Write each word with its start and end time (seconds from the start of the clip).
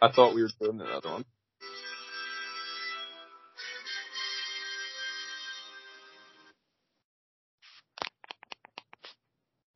I 0.00 0.10
thought 0.12 0.34
we 0.34 0.42
were 0.42 0.50
doing 0.60 0.80
another 0.80 1.10
one. 1.10 1.24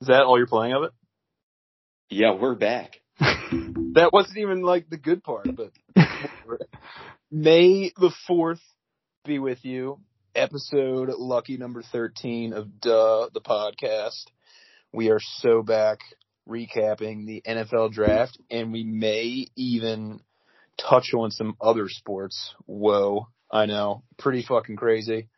Is 0.01 0.09
that 0.09 0.23
all 0.23 0.37
you're 0.39 0.47
playing 0.47 0.75
of 0.75 0.85
it? 0.85 0.91
Yeah, 2.11 2.35
we're 2.35 2.55
back. 2.55 2.97
That 3.95 4.11
wasn't 4.11 4.39
even 4.39 4.63
like 4.63 4.89
the 4.89 4.97
good 4.97 5.23
part, 5.23 5.47
but 5.55 5.71
May 7.31 7.93
the 7.95 8.11
4th 8.27 8.63
be 9.27 9.39
with 9.39 9.67
you. 9.67 10.01
Episode 10.35 11.11
lucky 11.11 11.59
number 11.59 11.83
13 11.83 12.55
of 12.55 12.81
Duh, 12.81 13.29
the 13.35 13.43
podcast. 13.43 14.25
We 14.95 15.11
are 15.11 15.21
so 15.21 15.63
back 15.63 15.99
recapping 16.49 17.27
the 17.27 17.43
NFL 17.47 17.93
draft 17.93 18.39
and 18.51 18.73
we 18.73 18.85
may 18.85 19.47
even 19.57 20.21
touch 20.79 21.13
on 21.15 21.31
some 21.31 21.57
other 21.61 21.89
sports. 21.89 22.55
Whoa. 22.67 23.29
I 23.51 23.67
know. 23.67 24.03
Pretty 24.19 24.43
fucking 24.43 24.77
crazy. 24.77 25.29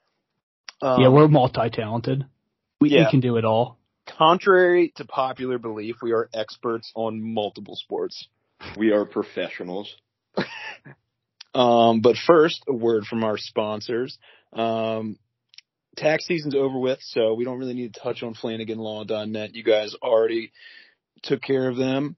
Um, 0.81 1.01
yeah, 1.01 1.09
we're 1.09 1.29
multi-talented. 1.29 2.25
We, 2.81 2.91
Yeah. 2.91 3.05
we 3.07 3.11
can 3.11 3.21
do 3.21 3.37
it 3.37 3.45
all. 3.45 3.79
contrary 4.07 4.93
to 4.97 5.05
popular 5.05 5.59
belief, 5.59 5.97
we 6.03 6.13
are 6.13 6.29
experts 6.35 6.93
on 6.95 7.23
multiple 7.35 7.75
sports. 7.77 8.29
We 8.77 8.93
are 8.93 9.05
professionals. 9.05 9.95
Um, 11.55 12.01
but 12.01 12.17
first, 12.27 12.65
a 12.69 12.73
word 12.75 13.05
from 13.05 13.23
our 13.23 13.39
sponsors. 13.39 14.19
Um, 14.53 15.19
tax 15.97 16.27
season's 16.27 16.55
over 16.57 16.79
with, 16.79 16.99
so 17.03 17.35
we 17.35 17.45
don't 17.45 17.59
really 17.59 17.75
need 17.75 17.95
to 17.95 18.01
touch 18.01 18.23
on 18.25 18.35
FlanaganLaw.net. 18.35 19.55
You 19.55 19.63
guys 19.63 19.95
already 20.03 20.51
took 21.25 21.43
care 21.43 21.69
of 21.69 21.77
them. 21.77 22.17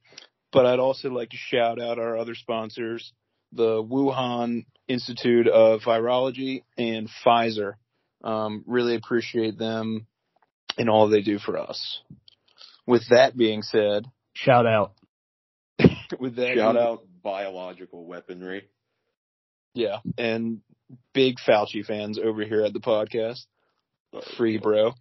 But 0.53 0.67
I'd 0.67 0.79
also 0.79 1.11
like 1.11 1.31
to 1.31 1.37
shout 1.37 1.81
out 1.81 1.99
our 1.99 2.17
other 2.17 2.35
sponsors, 2.35 3.13
the 3.53 3.83
Wuhan 3.83 4.67
Institute 4.89 5.49
of 5.49 5.81
Virology 5.81 6.63
and 6.79 7.09
Pfizer. 7.25 7.75
Um, 8.23 8.65
really 8.67 8.95
appreciate 8.95 9.59
them 9.59 10.07
and 10.79 10.89
all 10.89 11.09
they 11.09 11.23
do 11.23 11.39
for 11.39 11.59
us. 11.59 12.01
With 12.87 13.09
that 13.11 13.37
being 13.37 13.63
said, 13.63 14.07
Shout 14.35 14.67
out. 14.67 14.93
with 16.21 16.37
that 16.37 16.57
Shout 16.57 16.77
out 16.77 17.05
biological 17.23 18.05
weaponry. 18.07 18.69
Yeah, 19.75 19.99
and 20.19 20.61
big 21.15 21.37
Fauci 21.47 21.85
fans 21.85 22.19
over 22.23 22.45
here 22.45 22.63
at 22.63 22.73
the 22.73 22.81
podcast. 22.81 23.45
Free, 24.37 24.59
bro. 24.59 24.93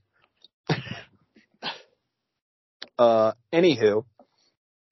Uh, 2.97 3.33
anywho, 3.53 4.05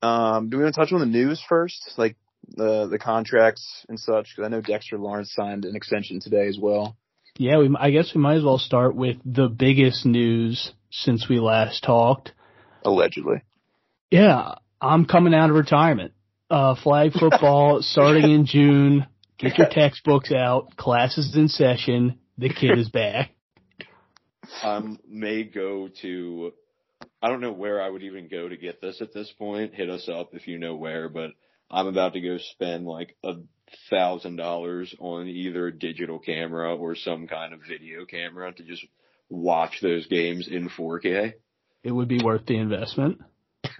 um, 0.02 0.50
do 0.50 0.58
we 0.58 0.64
want 0.64 0.76
to 0.76 0.82
touch 0.82 0.92
on 0.92 1.00
the 1.00 1.06
news 1.06 1.42
first, 1.48 1.94
like 1.98 2.16
the 2.48 2.88
the 2.88 3.00
contracts 3.00 3.86
and 3.88 4.00
such? 4.00 4.30
Because 4.36 4.46
I 4.46 4.50
know 4.50 4.62
Dexter 4.62 4.98
Lawrence 4.98 5.34
signed 5.34 5.66
an 5.66 5.76
extension 5.76 6.20
today 6.20 6.48
as 6.48 6.58
well. 6.60 6.98
Yeah, 7.38 7.58
we, 7.58 7.76
I 7.80 7.90
guess 7.90 8.12
we 8.14 8.22
might 8.22 8.38
as 8.38 8.44
well 8.44 8.60
start 8.60 8.96
with 8.96 9.18
the 9.26 9.48
biggest 9.48 10.06
news 10.06 10.72
since 10.92 11.28
we 11.28 11.40
last 11.40 11.84
talked. 11.84 12.32
Allegedly. 12.84 13.42
Yeah, 14.12 14.56
I'm 14.80 15.06
coming 15.06 15.34
out 15.34 15.50
of 15.50 15.56
retirement. 15.56 16.14
Uh, 16.50 16.76
flag 16.76 17.14
football 17.20 17.82
starting 17.82 18.30
in 18.30 18.46
June. 18.46 19.08
Get 19.40 19.58
your 19.58 19.68
textbooks 19.72 20.32
out. 20.32 20.76
Classes 20.78 21.36
in 21.36 21.48
session. 21.48 22.20
The 22.38 22.50
kid 22.50 22.78
is 22.78 22.90
back. 22.90 23.32
Um, 24.62 25.00
may 25.08 25.44
go 25.44 25.90
to, 26.02 26.54
I 27.24 27.30
don't 27.30 27.40
know 27.40 27.54
where 27.54 27.82
I 27.82 27.90
would 27.90 28.04
even 28.04 28.28
go 28.28 28.50
to 28.50 28.58
get 28.58 28.82
this 28.82 29.02
at 29.02 29.14
this 29.14 29.32
point. 29.40 29.74
Hit 29.74 29.90
us 29.90 30.10
up 30.10 30.32
if 30.36 30.46
you 30.46 30.60
know 30.60 30.76
where, 30.76 31.08
but 31.08 31.32
I'm 31.72 31.88
about 31.88 32.12
to 32.14 32.22
go 32.22 32.38
spend 32.38 32.86
like 32.86 33.16
a 33.24 33.36
thousand 33.90 34.36
dollars 34.36 34.94
on 35.00 35.28
either 35.28 35.68
a 35.68 35.72
digital 35.80 36.20
camera 36.20 36.76
or 36.76 36.96
some 36.96 37.28
kind 37.28 37.54
of 37.54 37.62
video 37.66 38.04
camera 38.06 38.52
to 38.52 38.64
just 38.64 38.86
watch 39.30 39.80
those 39.82 40.06
games 40.08 40.50
in 40.52 40.68
4K. 40.70 41.32
It 41.84 41.92
would 41.94 42.10
be 42.10 42.22
worth 42.22 42.46
the 42.46 42.58
investment. 42.58 43.22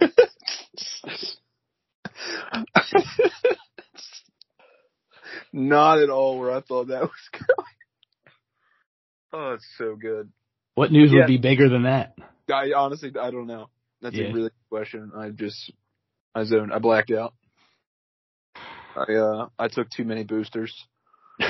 Not 5.52 5.98
at 5.98 6.08
all 6.10 6.38
where 6.38 6.50
I 6.50 6.60
thought 6.62 6.88
that 6.88 7.02
was 7.02 7.28
going. 7.32 7.68
Oh, 9.34 9.52
it's 9.52 9.66
so 9.76 9.96
good. 9.96 10.30
What 10.76 10.90
news 10.92 11.12
Yeah. 11.12 11.18
would 11.20 11.26
be 11.26 11.36
bigger 11.38 11.68
than 11.68 11.82
that? 11.82 12.16
I 12.52 12.72
honestly, 12.76 13.12
I 13.20 13.30
don't 13.30 13.46
know. 13.46 13.68
That's 14.02 14.16
Yeah. 14.16 14.24
a 14.24 14.32
really 14.32 14.50
good 14.50 14.68
question. 14.70 15.12
I 15.16 15.30
just, 15.30 15.72
I 16.34 16.44
zoned, 16.44 16.72
I 16.72 16.78
blacked 16.78 17.10
out. 17.10 17.34
I, 18.56 19.12
uh, 19.14 19.48
I 19.58 19.68
took 19.68 19.88
too 19.90 20.04
many 20.04 20.24
boosters. 20.24 20.72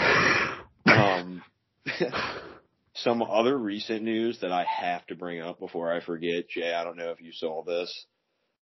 Um, 0.87 1.43
some 2.95 3.23
other 3.23 3.57
recent 3.57 4.03
news 4.03 4.39
that 4.41 4.53
I 4.53 4.65
have 4.65 5.05
to 5.07 5.15
bring 5.17 5.41
up 5.41 5.59
before 5.59 5.93
I 5.93 6.01
forget, 6.01 6.49
Jay, 6.49 6.73
I 6.75 6.85
don't 6.85 6.97
know 6.99 7.11
if 7.11 7.21
you 7.21 7.33
saw 7.33 7.65
this. 7.65 8.07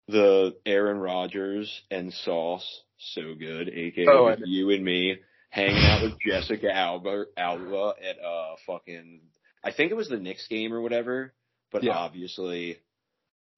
The 0.07 0.55
Aaron 0.65 0.97
Rodgers 0.97 1.81
and 1.91 2.11
Sauce, 2.13 2.81
so 2.97 3.35
good, 3.37 3.69
aka 3.69 4.05
Oh, 4.07 4.25
I 4.25 4.31
with 4.31 4.39
know. 4.39 4.45
you 4.47 4.69
and 4.71 4.83
me, 4.83 5.17
hanging 5.49 5.77
out 5.77 6.01
with 6.03 6.13
Jessica 6.25 6.73
Alba, 6.73 7.25
Alba 7.37 7.93
at 8.01 8.17
uh 8.23 8.55
fucking, 8.65 9.21
I 9.63 9.71
think 9.71 9.91
it 9.91 9.95
was 9.97 10.09
the 10.09 10.17
Knicks 10.17 10.47
game 10.47 10.73
or 10.73 10.81
whatever, 10.81 11.33
but 11.73 11.83
Yeah. 11.83 11.97
obviously 11.97 12.79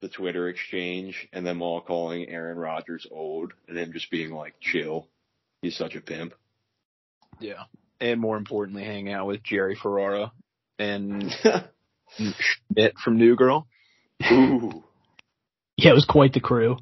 the 0.02 0.10
Twitter 0.10 0.48
exchange 0.50 1.28
and 1.32 1.46
them 1.46 1.62
all 1.62 1.82
calling 1.82 2.28
Aaron 2.30 2.58
Rodgers 2.58 3.06
old 3.12 3.54
and 3.68 3.78
him 3.78 3.94
just 3.94 4.10
being 4.10 4.32
like, 4.32 4.56
chill. 4.60 5.08
He's 5.62 5.78
such 5.78 5.96
a 5.96 6.02
pimp. 6.02 6.34
Yeah. 7.40 7.64
And 8.00 8.20
more 8.20 8.38
importantly, 8.38 8.84
hang 8.84 9.12
out 9.12 9.28
with 9.28 9.44
Jerry 9.44 9.76
Ferrara 9.76 10.32
and 10.80 11.32
Schmidt 12.18 12.98
from 13.04 13.18
New 13.18 13.36
Girl. 13.36 13.68
Ooh. 14.32 14.84
Yeah, 15.78 15.92
it 15.92 15.96
was 15.96 16.06
quite 16.06 16.34
the 16.34 16.40
crew 16.40 16.78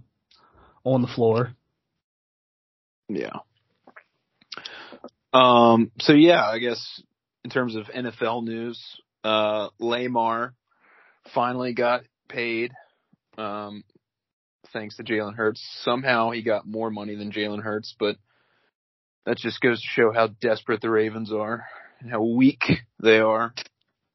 on 0.83 1.01
the 1.01 1.07
floor. 1.07 1.53
Yeah. 3.09 3.37
Um, 5.33 5.91
so 5.99 6.13
yeah, 6.13 6.43
I 6.45 6.59
guess 6.59 7.01
in 7.43 7.49
terms 7.49 7.75
of 7.75 7.85
NFL 7.87 8.43
news, 8.43 8.79
uh, 9.23 9.69
Lamar 9.79 10.53
finally 11.33 11.73
got 11.73 12.03
paid. 12.27 12.71
Um, 13.37 13.83
thanks 14.71 14.97
to 14.97 15.03
Jalen 15.03 15.35
Hurts. 15.35 15.61
Somehow 15.83 16.31
he 16.31 16.41
got 16.41 16.67
more 16.67 16.89
money 16.89 17.15
than 17.15 17.31
Jalen 17.31 17.61
Hurts, 17.63 17.95
but 17.99 18.17
that 19.25 19.37
just 19.37 19.61
goes 19.61 19.81
to 19.81 19.87
show 19.87 20.11
how 20.11 20.27
desperate 20.27 20.81
the 20.81 20.89
Ravens 20.89 21.31
are 21.31 21.65
and 21.99 22.09
how 22.11 22.21
weak 22.23 22.63
they 23.01 23.19
are. 23.19 23.53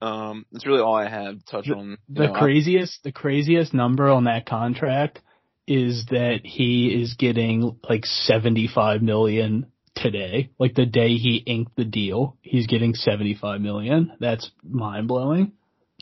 Um, 0.01 0.47
that's 0.53 0.67
really 0.67 0.81
all 0.81 0.95
I 0.95 1.09
had 1.09 1.41
to 1.41 1.45
touch 1.51 1.69
on. 1.71 1.91
you 1.91 1.97
The 2.09 2.27
know, 2.29 2.35
I- 2.35 2.39
craziest, 2.39 3.03
the 3.03 3.13
craziest 3.13 3.75
number 3.75 4.09
on 4.09 4.25
that 4.25 4.47
contract 4.47 5.21
is 5.67 6.07
that 6.11 6.41
he 6.45 6.87
is 7.03 7.15
getting 7.15 7.79
like 7.89 8.07
75 8.07 9.03
million 9.03 9.67
today. 9.95 10.51
Like 10.59 10.75
the 10.75 10.87
day 10.87 11.17
he 11.17 11.37
inked 11.45 11.75
the 11.77 11.85
deal, 11.85 12.37
he's 12.43 12.67
getting 12.67 12.95
75 12.95 13.61
million. 13.61 14.13
That's 14.21 14.51
mind 14.63 15.09
blowing. 15.09 15.53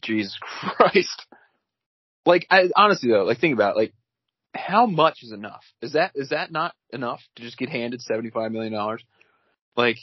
Jesus 0.03 0.37
Christ. 0.41 1.27
Like, 2.25 2.47
I, 2.51 2.71
honestly 2.75 3.11
though, 3.11 3.25
like 3.25 3.39
think 3.39 3.55
about 3.55 3.77
it, 3.77 3.79
like, 3.79 3.95
how 4.55 4.87
much 4.87 5.19
is 5.23 5.33
enough? 5.33 5.65
Is 5.83 5.93
that, 5.93 6.13
is 6.15 6.31
that 6.31 6.51
not 6.51 6.75
enough 6.93 7.21
to 7.37 7.43
just 7.43 7.59
get 7.59 7.69
handed 7.69 8.01
$75 8.01 8.53
million? 8.53 8.99
Like, 9.77 9.99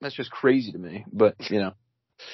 that's 0.00 0.14
just 0.14 0.30
crazy 0.30 0.72
to 0.72 0.78
me, 0.78 1.04
but 1.12 1.36
you 1.50 1.60
know, 1.60 1.74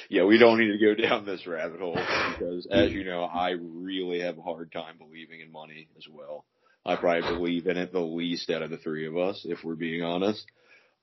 Yeah, 0.08 0.24
we 0.24 0.38
don't 0.38 0.58
need 0.58 0.72
to 0.72 0.78
go 0.78 0.94
down 1.08 1.26
this 1.26 1.46
rabbit 1.46 1.80
hole 1.80 1.96
because, 1.96 2.66
as 2.70 2.92
you 2.92 3.04
know, 3.04 3.24
I 3.24 3.50
really 3.50 4.20
have 4.20 4.38
a 4.38 4.42
hard 4.42 4.72
time 4.72 4.98
believing 4.98 5.40
in 5.40 5.52
money 5.52 5.88
as 5.96 6.06
well. 6.10 6.44
I 6.84 6.96
probably 6.96 7.36
believe 7.36 7.66
in 7.66 7.76
it 7.76 7.92
the 7.92 8.00
least 8.00 8.48
out 8.50 8.62
of 8.62 8.70
the 8.70 8.78
three 8.78 9.06
of 9.06 9.16
us, 9.16 9.44
if 9.44 9.62
we're 9.62 9.74
being 9.74 10.02
honest. 10.02 10.46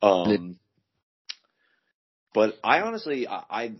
Um, 0.02 0.58
but 2.34 2.58
I 2.64 2.82
honestly, 2.82 3.28
I, 3.28 3.44
I, 3.50 3.72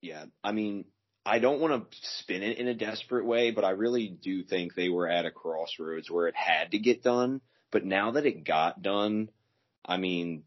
yeah, 0.00 0.26
I 0.44 0.52
mean, 0.52 0.84
I 1.26 1.38
don't 1.38 1.60
want 1.60 1.90
to 1.90 1.98
spin 2.20 2.42
it 2.42 2.58
in 2.58 2.68
a 2.68 2.74
desperate 2.74 3.24
way, 3.24 3.50
but 3.50 3.64
I 3.64 3.70
really 3.70 4.08
do 4.08 4.42
think 4.42 4.74
they 4.74 4.88
were 4.90 5.08
at 5.08 5.24
a 5.24 5.30
crossroads 5.30 6.10
where 6.10 6.26
it 6.28 6.34
had 6.36 6.72
to 6.72 6.78
get 6.78 7.02
done. 7.02 7.40
But 7.70 7.84
now 7.84 8.12
that 8.12 8.26
it 8.26 8.44
got 8.44 8.82
done, 8.82 9.30
I 9.84 9.96
mean, 9.96 10.44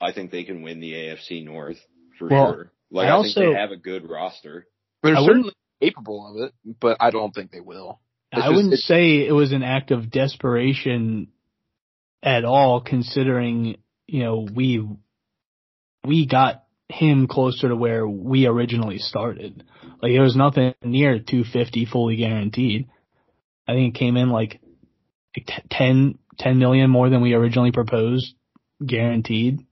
I 0.00 0.12
think 0.12 0.30
they 0.30 0.44
can 0.44 0.62
win 0.62 0.80
the 0.80 0.92
AFC 0.92 1.44
North 1.44 1.78
for 2.18 2.28
Well, 2.28 2.52
sure. 2.52 2.72
Like 2.90 3.08
I 3.08 3.18
I, 3.18 3.22
think 3.22 3.36
also- 3.36 3.52
they 3.52 3.58
have 3.58 3.70
a 3.70 3.76
good 3.76 4.08
roster. 4.08 4.66
they're 5.02 5.16
I 5.16 5.24
certainly 5.24 5.54
capable 5.80 6.26
of 6.36 6.42
it, 6.48 6.52
but 6.80 6.98
I 7.00 7.10
don't 7.10 7.32
think 7.34 7.50
they 7.50 7.60
will. 7.60 8.00
It's 8.32 8.42
I 8.42 8.46
just- 8.46 8.56
wouldn't 8.56 8.78
say 8.80 9.26
it 9.26 9.32
was 9.32 9.52
an 9.52 9.62
act 9.62 9.90
of 9.92 10.10
desperation 10.10 11.28
at 12.22 12.44
all, 12.44 12.80
considering 12.82 13.78
you 14.06 14.22
know 14.24 14.46
we 14.54 14.86
we 16.04 16.26
got 16.26 16.64
him 16.90 17.26
closer 17.26 17.68
to 17.68 17.76
where 17.76 18.06
we 18.06 18.46
originally 18.46 18.98
started. 18.98 19.64
Like 20.02 20.12
it 20.12 20.20
was 20.20 20.36
nothing 20.36 20.74
near 20.82 21.18
250 21.18 21.86
fully 21.86 22.16
guaranteed. 22.16 22.88
I 23.68 23.72
think 23.74 23.94
it 23.94 23.98
came 23.98 24.16
in 24.16 24.30
like 24.30 24.60
t- 25.34 25.44
10, 25.70 26.18
ten 26.38 26.58
million 26.58 26.90
more 26.90 27.08
than 27.08 27.20
we 27.22 27.34
originally 27.34 27.72
proposed, 27.72 28.34
guaranteed. 28.84 29.66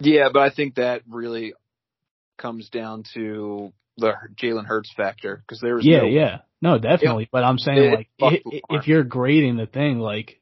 Yeah, 0.00 0.28
but 0.32 0.40
I 0.42 0.50
think 0.50 0.76
that 0.76 1.02
really 1.08 1.54
comes 2.38 2.68
down 2.68 3.04
to 3.14 3.72
the 3.96 4.14
Jalen 4.40 4.66
Hurts 4.66 4.92
factor 4.96 5.36
because 5.36 5.60
there 5.60 5.76
was 5.76 5.84
Yeah, 5.84 5.98
no, 5.98 6.06
yeah, 6.06 6.38
no, 6.60 6.78
definitely. 6.78 7.28
But 7.30 7.44
I'm 7.44 7.58
saying 7.58 7.92
like 7.92 8.08
fuck 8.18 8.32
i- 8.32 8.36
i- 8.36 8.60
Lamar. 8.68 8.80
if 8.80 8.88
you're 8.88 9.04
grading 9.04 9.56
the 9.56 9.66
thing, 9.66 9.98
like 9.98 10.40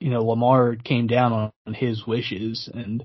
you 0.00 0.10
know, 0.10 0.24
Lamar 0.24 0.76
came 0.76 1.06
down 1.06 1.52
on 1.66 1.74
his 1.74 2.06
wishes 2.06 2.68
and 2.72 3.04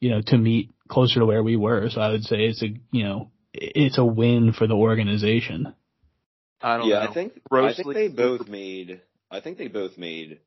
you 0.00 0.10
know 0.10 0.20
to 0.22 0.38
meet 0.38 0.73
closer 0.88 1.20
to 1.20 1.26
where 1.26 1.42
we 1.42 1.56
were. 1.56 1.88
So 1.90 2.00
I 2.00 2.10
would 2.10 2.24
say 2.24 2.44
it's 2.44 2.62
a 2.62 2.68
you 2.90 3.04
know 3.04 3.30
it's 3.52 3.98
a 3.98 4.04
win 4.04 4.52
for 4.52 4.66
the 4.66 4.74
organization. 4.74 5.74
I 6.60 6.78
don't 6.78 6.88
yeah, 6.88 7.04
know. 7.04 7.10
I 7.10 7.14
think 7.14 7.32
I 7.36 7.40
Grossly- 7.48 7.84
think 7.84 7.94
they 7.94 8.22
both 8.22 8.48
made. 8.48 9.00
I 9.30 9.40
think 9.40 9.58
they 9.58 9.68
both 9.68 9.98
made 9.98 10.40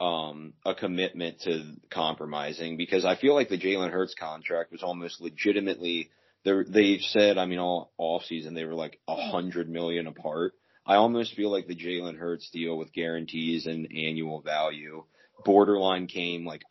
um 0.00 0.54
a 0.64 0.74
commitment 0.74 1.40
to 1.42 1.74
compromising 1.90 2.76
because 2.76 3.04
I 3.04 3.16
feel 3.16 3.34
like 3.34 3.48
the 3.48 3.58
Jalen 3.58 3.90
Hurts 3.90 4.14
contract 4.14 4.72
was 4.72 4.82
almost 4.82 5.20
legitimately. 5.20 6.10
They 6.44 6.52
they 6.68 6.98
said, 6.98 7.38
I 7.38 7.46
mean, 7.46 7.58
all 7.58 7.92
off 7.98 8.24
season 8.24 8.54
they 8.54 8.64
were 8.64 8.74
like 8.74 9.00
a 9.06 9.30
hundred 9.30 9.68
million 9.68 10.06
apart. 10.06 10.54
I 10.84 10.96
almost 10.96 11.34
feel 11.36 11.50
like 11.52 11.68
the 11.68 11.76
Jalen 11.76 12.18
Hurts 12.18 12.50
deal 12.50 12.76
with 12.76 12.92
guarantees 12.92 13.66
and 13.66 13.86
annual 13.92 14.40
value 14.40 15.04
borderline 15.44 16.06
came 16.06 16.44
like 16.46 16.62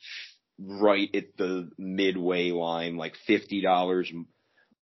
right 0.60 1.10
at 1.14 1.38
the 1.38 1.72
midway 1.78 2.52
line, 2.52 2.98
like 2.98 3.16
fifty 3.28 3.62
dollars 3.62 4.12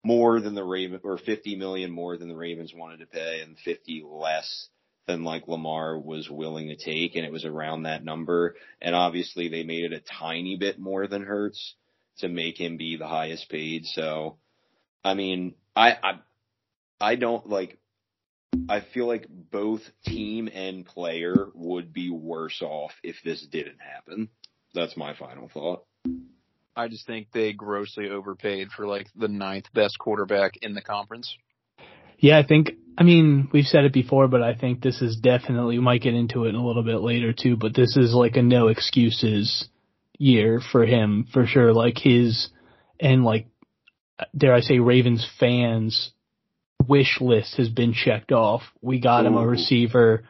more 0.06 0.40
than 0.40 0.54
the 0.54 0.62
Raven 0.62 1.00
or 1.02 1.18
50 1.18 1.56
million 1.56 1.90
more 1.90 2.16
than 2.16 2.28
the 2.28 2.36
Ravens 2.36 2.72
wanted 2.72 3.00
to 3.00 3.06
pay 3.06 3.40
and 3.40 3.58
50 3.58 4.04
less 4.08 4.68
than 5.08 5.24
like 5.24 5.48
Lamar 5.48 5.98
was 5.98 6.30
willing 6.30 6.68
to 6.68 6.76
take 6.76 7.16
and 7.16 7.26
it 7.26 7.32
was 7.32 7.44
around 7.44 7.82
that 7.82 8.04
number. 8.04 8.54
And 8.80 8.94
obviously 8.94 9.48
they 9.48 9.64
made 9.64 9.84
it 9.84 9.92
a 9.92 10.18
tiny 10.20 10.56
bit 10.56 10.78
more 10.78 11.08
than 11.08 11.24
Hurts 11.24 11.74
to 12.18 12.28
make 12.28 12.56
him 12.56 12.76
be 12.76 12.96
the 12.96 13.08
highest 13.08 13.48
paid. 13.48 13.84
So 13.84 14.38
I 15.02 15.14
mean 15.14 15.56
I 15.74 15.96
I 16.00 16.12
I 17.00 17.16
don't 17.16 17.48
like 17.48 17.76
I 18.68 18.80
feel 18.80 19.08
like 19.08 19.26
both 19.28 19.82
team 20.04 20.48
and 20.52 20.86
player 20.86 21.48
would 21.54 21.92
be 21.92 22.10
worse 22.10 22.62
off 22.62 22.92
if 23.02 23.16
this 23.24 23.44
didn't 23.44 23.80
happen 23.80 24.28
that's 24.76 24.96
my 24.96 25.14
final 25.14 25.48
thought 25.52 25.82
I 26.76 26.88
just 26.88 27.06
think 27.06 27.28
they 27.32 27.54
grossly 27.54 28.10
overpaid 28.10 28.68
for 28.70 28.86
like 28.86 29.08
the 29.16 29.28
ninth 29.28 29.64
best 29.72 29.98
quarterback 29.98 30.58
in 30.60 30.74
the 30.74 30.82
conference. 30.82 31.34
Yeah, 32.18 32.38
I 32.38 32.46
think, 32.46 32.72
I 32.98 33.02
mean, 33.02 33.48
we've 33.52 33.64
said 33.64 33.84
it 33.84 33.92
before, 33.92 34.28
but 34.28 34.42
I 34.42 34.54
think 34.54 34.82
this 34.82 35.00
is 35.00 35.16
definitely, 35.16 35.78
we 35.78 35.84
might 35.84 36.02
get 36.02 36.14
into 36.14 36.44
it 36.44 36.50
in 36.50 36.54
a 36.54 36.66
little 36.66 36.82
bit 36.82 37.00
later 37.00 37.32
too, 37.32 37.56
but 37.56 37.74
this 37.74 37.96
is 37.96 38.14
like 38.14 38.36
a 38.36 38.42
no 38.42 38.68
excuses 38.68 39.68
year 40.18 40.60
for 40.72 40.84
him, 40.84 41.26
for 41.32 41.46
sure. 41.46 41.72
Like 41.72 41.98
his, 41.98 42.48
and 43.00 43.24
like, 43.24 43.46
dare 44.36 44.54
I 44.54 44.60
say, 44.60 44.78
Ravens 44.78 45.26
fans 45.40 46.12
wish 46.86 47.18
list 47.20 47.56
has 47.56 47.68
been 47.68 47.94
checked 47.94 48.32
off. 48.32 48.62
We 48.80 49.00
got 49.00 49.26
him 49.26 49.36
a 49.36 49.46
receiver. 49.46 50.24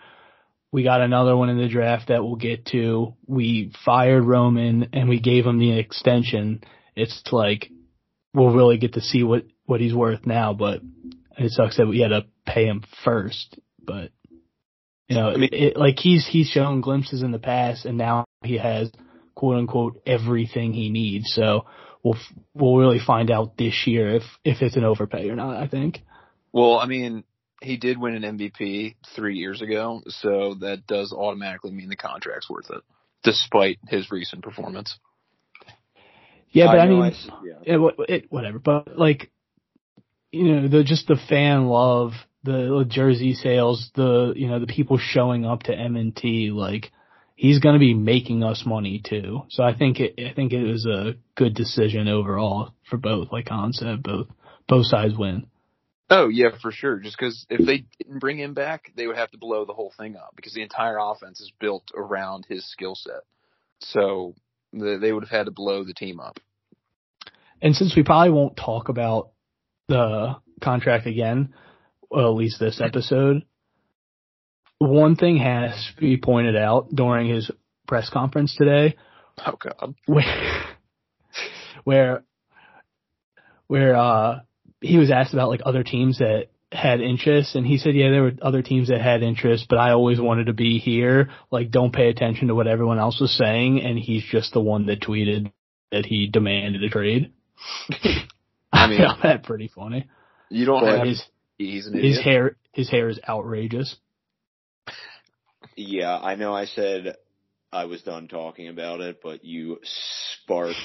We 0.73 0.83
got 0.83 1.01
another 1.01 1.37
one 1.37 1.49
in 1.49 1.59
the 1.59 1.69
draft 1.69 2.09
that 2.09 2.23
we'll 2.23 2.37
get 2.37 2.67
to. 2.67 3.15
We 3.27 3.73
fired 3.85 4.25
Roman 4.25 4.91
and 4.93 5.09
we 5.09 5.21
gave 5.21 5.47
him 5.47 5.59
the 5.59 5.79
extension. 5.79 6.63
It's 6.95 7.23
like, 7.33 7.71
we'll 8.35 8.55
really 8.55 8.79
get 8.79 8.95
to 8.95 9.01
see 9.01 9.23
what, 9.23 9.45
what 9.65 9.81
he's 9.81 9.95
worth 9.95 10.27
now, 10.27 10.53
but 10.53 10.81
it 11.39 11.53
sucks 11.53 11.77
that 11.77 11.87
we 11.87 12.01
had 12.01 12.09
to 12.09 12.27
pay 12.45 12.67
him 12.67 12.83
first, 13.05 13.59
but 13.83 14.11
you 15.09 15.17
know, 15.17 15.31
I 15.31 15.37
mean- 15.37 15.49
it, 15.53 15.77
like 15.77 15.99
he's 15.99 16.27
he's 16.27 16.49
shown 16.49 16.81
glimpses 16.81 17.23
in 17.23 17.31
the 17.31 17.39
past, 17.39 17.85
and 17.85 17.97
now 17.97 18.25
he 18.43 18.59
has 18.59 18.91
quote 19.35 19.59
unquote 19.59 20.03
everything 20.07 20.73
he 20.73 20.91
needs. 20.91 21.33
So 21.33 21.67
we'll 22.03 22.19
we'll 22.55 22.77
really 22.77 22.99
find 22.99 23.31
out 23.31 23.57
this 23.57 23.87
year 23.87 24.17
if 24.17 24.23
if 24.45 24.63
it's 24.63 24.77
an 24.77 24.85
overpay 24.85 25.29
or 25.31 25.37
not. 25.37 25.57
I 25.57 25.69
think. 25.69 26.01
Well, 26.53 26.79
I 26.79 26.87
mean, 26.87 27.25
he 27.67 27.77
did 27.77 27.99
win 27.99 28.23
an 28.23 28.39
MVP 28.39 28.95
three 29.15 29.37
years 29.37 29.61
ago, 29.61 30.03
so 30.09 30.55
that 30.61 30.87
does 30.87 31.13
automatically 31.13 31.73
mean 31.73 31.89
the 31.89 31.97
contract's 31.97 32.49
worth 32.49 32.71
it, 32.71 32.83
despite 33.23 33.79
his 33.89 34.11
recent 34.11 34.43
performance. 34.43 34.99
Yeah, 36.51 36.67
but 36.69 36.79
I, 36.79 36.87
know 36.87 37.01
mean, 37.01 37.13
s- 37.13 37.29
yeah. 37.45 37.75
it, 37.75 37.77
wha- 37.77 38.05
it, 38.09 38.27
whatever. 38.31 38.59
But 38.59 38.97
like, 38.97 39.31
you 40.33 40.45
know, 40.45 40.69
the 40.69 40.85
just 40.85 41.09
the 41.09 41.17
fan 41.29 41.67
love, 41.67 42.13
the 42.45 42.85
jersey 42.89 43.35
sales, 43.35 43.91
the 43.95 44.33
you 44.37 44.49
know 44.49 44.61
the 44.61 44.67
people 44.67 44.99
showing 44.99 45.45
up 45.45 45.65
to 45.65 45.75
M 45.75 45.97
and 45.97 46.15
T, 46.15 46.51
like 46.51 46.93
he's 47.35 47.59
going 47.59 47.75
to 47.75 47.81
be 47.81 47.95
making 47.95 48.43
us 48.43 48.65
money 48.65 49.03
too. 49.05 49.43
So 49.51 49.63
I 49.63 49.77
think 49.77 50.01
it, 50.01 50.15
I 50.19 50.33
think 50.35 50.53
it 50.53 50.65
was 50.65 50.87
a 50.87 51.17
good 51.35 51.55
decision 51.55 52.09
overall 52.09 52.75
for 52.89 52.97
both. 52.97 53.33
Like 53.33 53.49
Colin 53.49 53.73
said, 53.73 54.03
both 54.03 54.29
both 54.69 54.87
sides 54.87 55.15
win. 55.17 55.47
Oh 56.09 56.29
yeah, 56.29 56.51
for 56.63 56.71
sure. 56.71 56.99
Just 56.99 57.17
because 57.19 57.47
if 57.51 57.67
they 57.67 57.85
didn't 57.99 58.21
bring 58.21 58.39
him 58.39 58.55
back, 58.55 58.93
they 58.97 59.07
would 59.07 59.17
have 59.17 59.31
to 59.33 59.39
blow 59.39 59.65
the 59.65 59.73
whole 59.73 59.93
thing 59.99 60.17
up 60.17 60.35
because 60.37 60.53
the 60.55 60.63
entire 60.63 60.99
offense 61.01 61.41
is 61.41 61.53
built 61.59 61.85
around 61.97 62.47
his 62.49 62.69
skill 62.71 62.95
set. 62.95 63.23
So 63.81 64.35
the, 64.73 64.99
they 65.01 65.13
would 65.13 65.25
have 65.25 65.31
had 65.31 65.47
to 65.47 65.53
blow 65.53 65.85
the 65.85 65.95
team 65.95 66.21
up. 66.21 66.39
And 67.61 67.75
since 67.75 67.97
we 67.97 68.05
probably 68.05 68.31
won't 68.31 68.57
talk 68.57 68.89
about 68.89 69.31
the 69.89 70.37
contract 70.63 71.07
again, 71.07 71.55
well, 72.11 72.29
at 72.29 72.37
least 72.37 72.61
this 72.61 72.81
episode, 72.81 73.45
one 74.79 75.17
thing 75.17 75.39
has 75.39 75.73
to 75.95 76.01
be 76.01 76.17
pointed 76.19 76.57
out 76.57 76.95
during 76.95 77.29
his 77.29 77.51
press 77.89 78.11
conference 78.11 78.55
today, 78.57 78.97
Oh 79.45 79.57
god. 79.59 79.95
where, 80.07 80.65
where, 81.85 82.25
where, 83.67 83.97
uh, 83.97 84.41
he 84.81 84.99
was 84.99 85.11
asked 85.11 85.33
about 85.33 85.49
like 85.49 85.61
other 85.65 85.83
teams 85.83 86.19
that 86.19 86.49
had 86.73 87.01
interest 87.01 87.55
and 87.55 87.67
he 87.67 87.79
said, 87.79 87.95
yeah, 87.95 88.11
there 88.11 88.23
were 88.23 88.33
other 88.43 88.63
teams 88.63 88.89
that 88.89 89.01
had 89.01 89.23
interest, 89.23 89.67
but 89.69 89.79
I 89.79 89.93
always 89.93 90.21
wanted 90.21 90.47
to 90.47 90.53
be 90.53 90.79
here. 90.79 91.31
Like, 91.51 91.71
don't 91.71 91.93
pay 91.95 92.09
attention 92.09 92.49
to 92.49 92.55
what 92.55 92.67
everyone 92.67 92.99
else 92.99 93.21
was 93.21 93.37
saying. 93.37 93.81
And 93.83 93.99
he's 93.99 94.25
just 94.25 94.53
the 94.53 94.61
one 94.61 94.87
that 94.87 95.01
tweeted 95.01 95.53
that 95.93 96.05
he 96.07 96.27
demanded 96.27 96.83
a 96.83 96.89
trade. 96.89 97.33
I 98.73 98.87
mean- 98.89 99.01
I 99.01 99.07
found 99.07 99.23
that 99.23 99.45
pretty 99.45 99.69
funny. 99.75 100.07
You 100.51 100.67
don't 100.67 100.83
But 100.83 100.99
have. 100.99 101.07
his 101.07 101.25
He's 101.59 101.87
an 101.87 101.95
his 101.99 102.21
hair 102.21 102.57
his 102.73 102.91
hair 102.91 103.09
is 103.09 103.19
outrageous. 103.27 103.97
Yeah, 105.75 106.17
I 106.17 106.35
know 106.35 106.55
I 106.55 106.67
said 106.67 107.17
I 107.73 107.87
was 107.87 108.03
done 108.03 108.29
talking 108.29 108.69
about 108.69 109.01
it, 109.01 109.21
but 109.23 109.45
you 109.45 109.79
sparked 109.83 110.77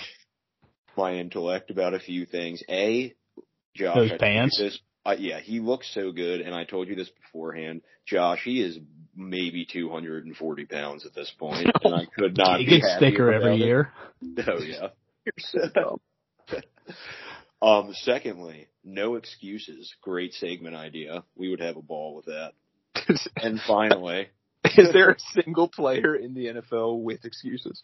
my 0.97 1.15
intellect 1.15 1.71
about 1.71 1.93
a 1.93 1.99
few 1.99 2.25
things. 2.25 2.63
A, 2.69 3.13
Josh, 3.75 3.95
Those 3.95 4.11
I 4.13 4.17
pants? 4.17 4.57
This, 4.57 4.79
uh, 5.05 5.15
yeah, 5.17 5.39
he 5.39 5.59
looks 5.59 5.91
so 5.93 6.11
good, 6.11 6.41
and 6.41 6.53
I 6.53 6.63
told 6.65 6.87
you 6.87 6.95
this 6.95 7.09
beforehand. 7.09 7.81
Josh, 8.05 8.41
he 8.43 8.61
is 8.61 8.77
maybe 9.15 9.65
240 9.71 10.65
pounds 10.65 11.05
at 11.05 11.13
this 11.13 11.31
point, 11.37 11.67
and 11.83 11.95
I 11.95 12.05
could 12.05 12.37
not 12.37 12.59
he 12.59 12.65
gets 12.65 12.87
thicker 12.99 13.31
every 13.31 13.55
it. 13.55 13.65
year. 13.65 13.91
Oh 14.47 14.59
yeah. 14.61 14.87
So. 15.39 15.99
Um, 17.63 17.93
secondly, 17.93 18.69
no 18.83 19.15
excuses. 19.15 19.93
Great 20.01 20.33
segment 20.33 20.75
idea. 20.75 21.23
We 21.35 21.47
would 21.49 21.59
have 21.59 21.77
a 21.77 21.81
ball 21.83 22.15
with 22.15 22.25
that. 22.25 22.53
And 23.35 23.59
finally, 23.67 24.29
Is 24.77 24.91
there 24.93 25.11
a 25.11 25.15
single 25.33 25.67
player 25.67 26.15
in 26.15 26.33
the 26.33 26.47
NFL 26.47 27.03
with 27.03 27.25
excuses? 27.25 27.83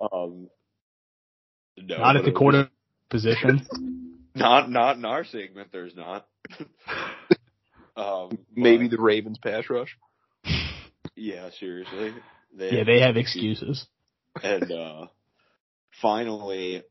um, 0.00 0.48
no, 1.76 1.98
Not 1.98 2.16
at 2.16 2.24
the 2.24 2.32
quarter 2.32 2.68
position. 3.10 3.66
Not 4.36 4.70
not 4.70 4.96
in 4.96 5.04
our 5.04 5.24
segment. 5.24 5.68
There's 5.72 5.96
not. 5.96 6.26
um, 7.96 8.38
Maybe 8.54 8.88
but, 8.88 8.96
the 8.96 9.02
Ravens 9.02 9.38
pass 9.38 9.64
rush. 9.70 9.96
yeah, 11.14 11.50
seriously. 11.58 12.14
yeah, 12.56 12.84
they 12.84 13.00
have 13.00 13.16
excuses. 13.16 13.86
And 14.42 14.70
uh, 14.70 15.06
finally, 16.02 16.82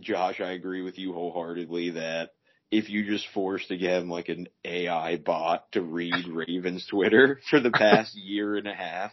Josh, 0.00 0.40
I 0.40 0.52
agree 0.52 0.82
with 0.82 0.98
you 0.98 1.12
wholeheartedly 1.12 1.90
that 1.90 2.30
if 2.70 2.90
you 2.90 3.06
just 3.06 3.26
forced 3.32 3.70
again 3.70 4.08
like 4.08 4.28
an 4.28 4.48
AI 4.64 5.16
bot 5.16 5.70
to 5.72 5.82
read 5.82 6.26
Ravens 6.28 6.86
Twitter 6.90 7.40
for 7.50 7.60
the 7.60 7.70
past 7.70 8.14
year 8.14 8.56
and 8.56 8.66
a 8.66 8.74
half, 8.74 9.12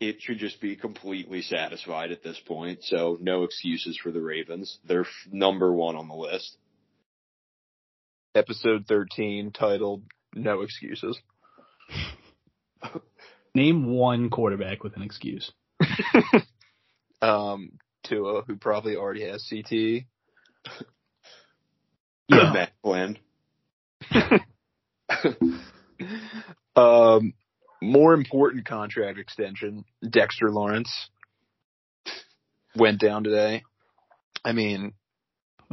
it 0.00 0.16
should 0.20 0.38
just 0.38 0.60
be 0.60 0.76
completely 0.76 1.42
satisfied 1.42 2.10
at 2.10 2.22
this 2.22 2.40
point. 2.46 2.82
So 2.84 3.18
no 3.20 3.42
excuses 3.44 3.98
for 4.02 4.10
the 4.10 4.22
Ravens. 4.22 4.78
They're 4.86 5.02
f- 5.02 5.28
number 5.30 5.72
one 5.72 5.96
on 5.96 6.08
the 6.08 6.14
list. 6.14 6.56
Episode 8.34 8.86
13 8.86 9.50
titled 9.52 10.02
No 10.34 10.62
Excuses. 10.62 11.18
Name 13.54 13.92
one 13.92 14.30
quarterback 14.30 14.84
with 14.84 14.96
an 14.96 15.02
excuse. 15.02 15.52
Um, 17.22 17.72
Tua, 18.04 18.44
who 18.46 18.56
probably 18.56 18.96
already 18.96 19.28
has 19.28 19.46
CT. 19.48 19.72
Yeah. 22.28 22.52
Matt 22.52 22.70
Flynn. 22.82 23.18
Um, 26.76 27.34
more 27.82 28.14
important 28.14 28.66
contract 28.66 29.18
extension, 29.18 29.84
Dexter 30.08 30.48
Lawrence, 30.50 31.10
went 32.76 33.00
down 33.00 33.24
today. 33.24 33.64
I 34.44 34.52
mean, 34.52 34.94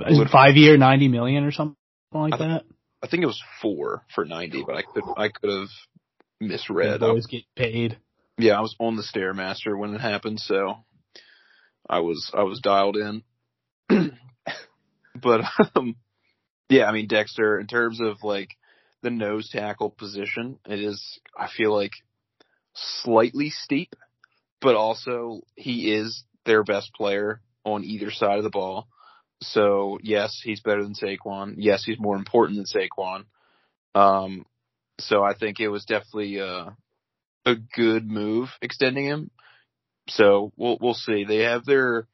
Is 0.07 0.19
five 0.31 0.55
year, 0.55 0.75
ninety 0.77 1.07
million 1.07 1.43
or 1.43 1.51
something 1.51 1.77
like 2.11 2.33
I- 2.33 2.37
that? 2.37 2.65
I 3.03 3.07
think 3.07 3.21
it 3.21 3.27
was 3.27 3.43
four 3.61 4.03
for 4.15 4.25
ninety, 4.25 4.63
but 4.65 4.75
I 4.75 4.81
could 4.81 5.03
I 5.17 5.29
could 5.29 5.51
have 5.51 5.69
misread. 6.41 6.99
Boys 6.99 7.27
get 7.27 7.43
paid. 7.55 7.97
yeah, 8.39 8.57
I 8.57 8.61
was 8.61 8.75
on 8.79 8.95
the 8.95 9.03
stairmaster 9.03 9.77
when 9.77 9.93
it 9.93 10.01
happened, 10.01 10.39
so 10.39 10.77
I 11.87 11.99
was 11.99 12.31
I 12.33 12.41
was 12.41 12.59
dialed 12.59 12.97
in. 12.97 13.23
but 15.21 15.41
um, 15.75 15.95
yeah, 16.69 16.85
I 16.85 16.91
mean 16.91 17.07
Dexter, 17.07 17.59
in 17.59 17.67
terms 17.67 17.99
of 18.01 18.23
like 18.23 18.49
the 19.03 19.11
nose 19.11 19.49
tackle 19.51 19.91
position, 19.91 20.57
it 20.65 20.79
is 20.79 21.19
I 21.37 21.47
feel 21.55 21.73
like 21.75 21.93
slightly 22.73 23.51
steep, 23.51 23.95
but 24.59 24.75
also 24.75 25.41
he 25.55 25.93
is 25.93 26.23
their 26.45 26.63
best 26.63 26.93
player 26.95 27.41
on 27.63 27.83
either 27.83 28.09
side 28.09 28.37
of 28.37 28.43
the 28.43 28.49
ball. 28.49 28.87
So 29.41 29.99
yes, 30.01 30.39
he's 30.43 30.61
better 30.61 30.83
than 30.83 30.95
Saquon. 30.95 31.55
Yes, 31.57 31.83
he's 31.85 31.99
more 31.99 32.15
important 32.15 32.57
than 32.57 32.65
Saquon. 32.65 33.25
Um, 33.93 34.45
so 34.99 35.23
I 35.23 35.33
think 35.35 35.59
it 35.59 35.69
was 35.69 35.85
definitely 35.85 36.39
uh, 36.39 36.71
a 37.45 37.55
good 37.55 38.09
move 38.09 38.49
extending 38.61 39.05
him. 39.05 39.31
So 40.09 40.51
we'll 40.55 40.77
we'll 40.79 40.93
see. 40.93 41.25
They 41.25 41.43
have 41.43 41.65
their 41.65 42.07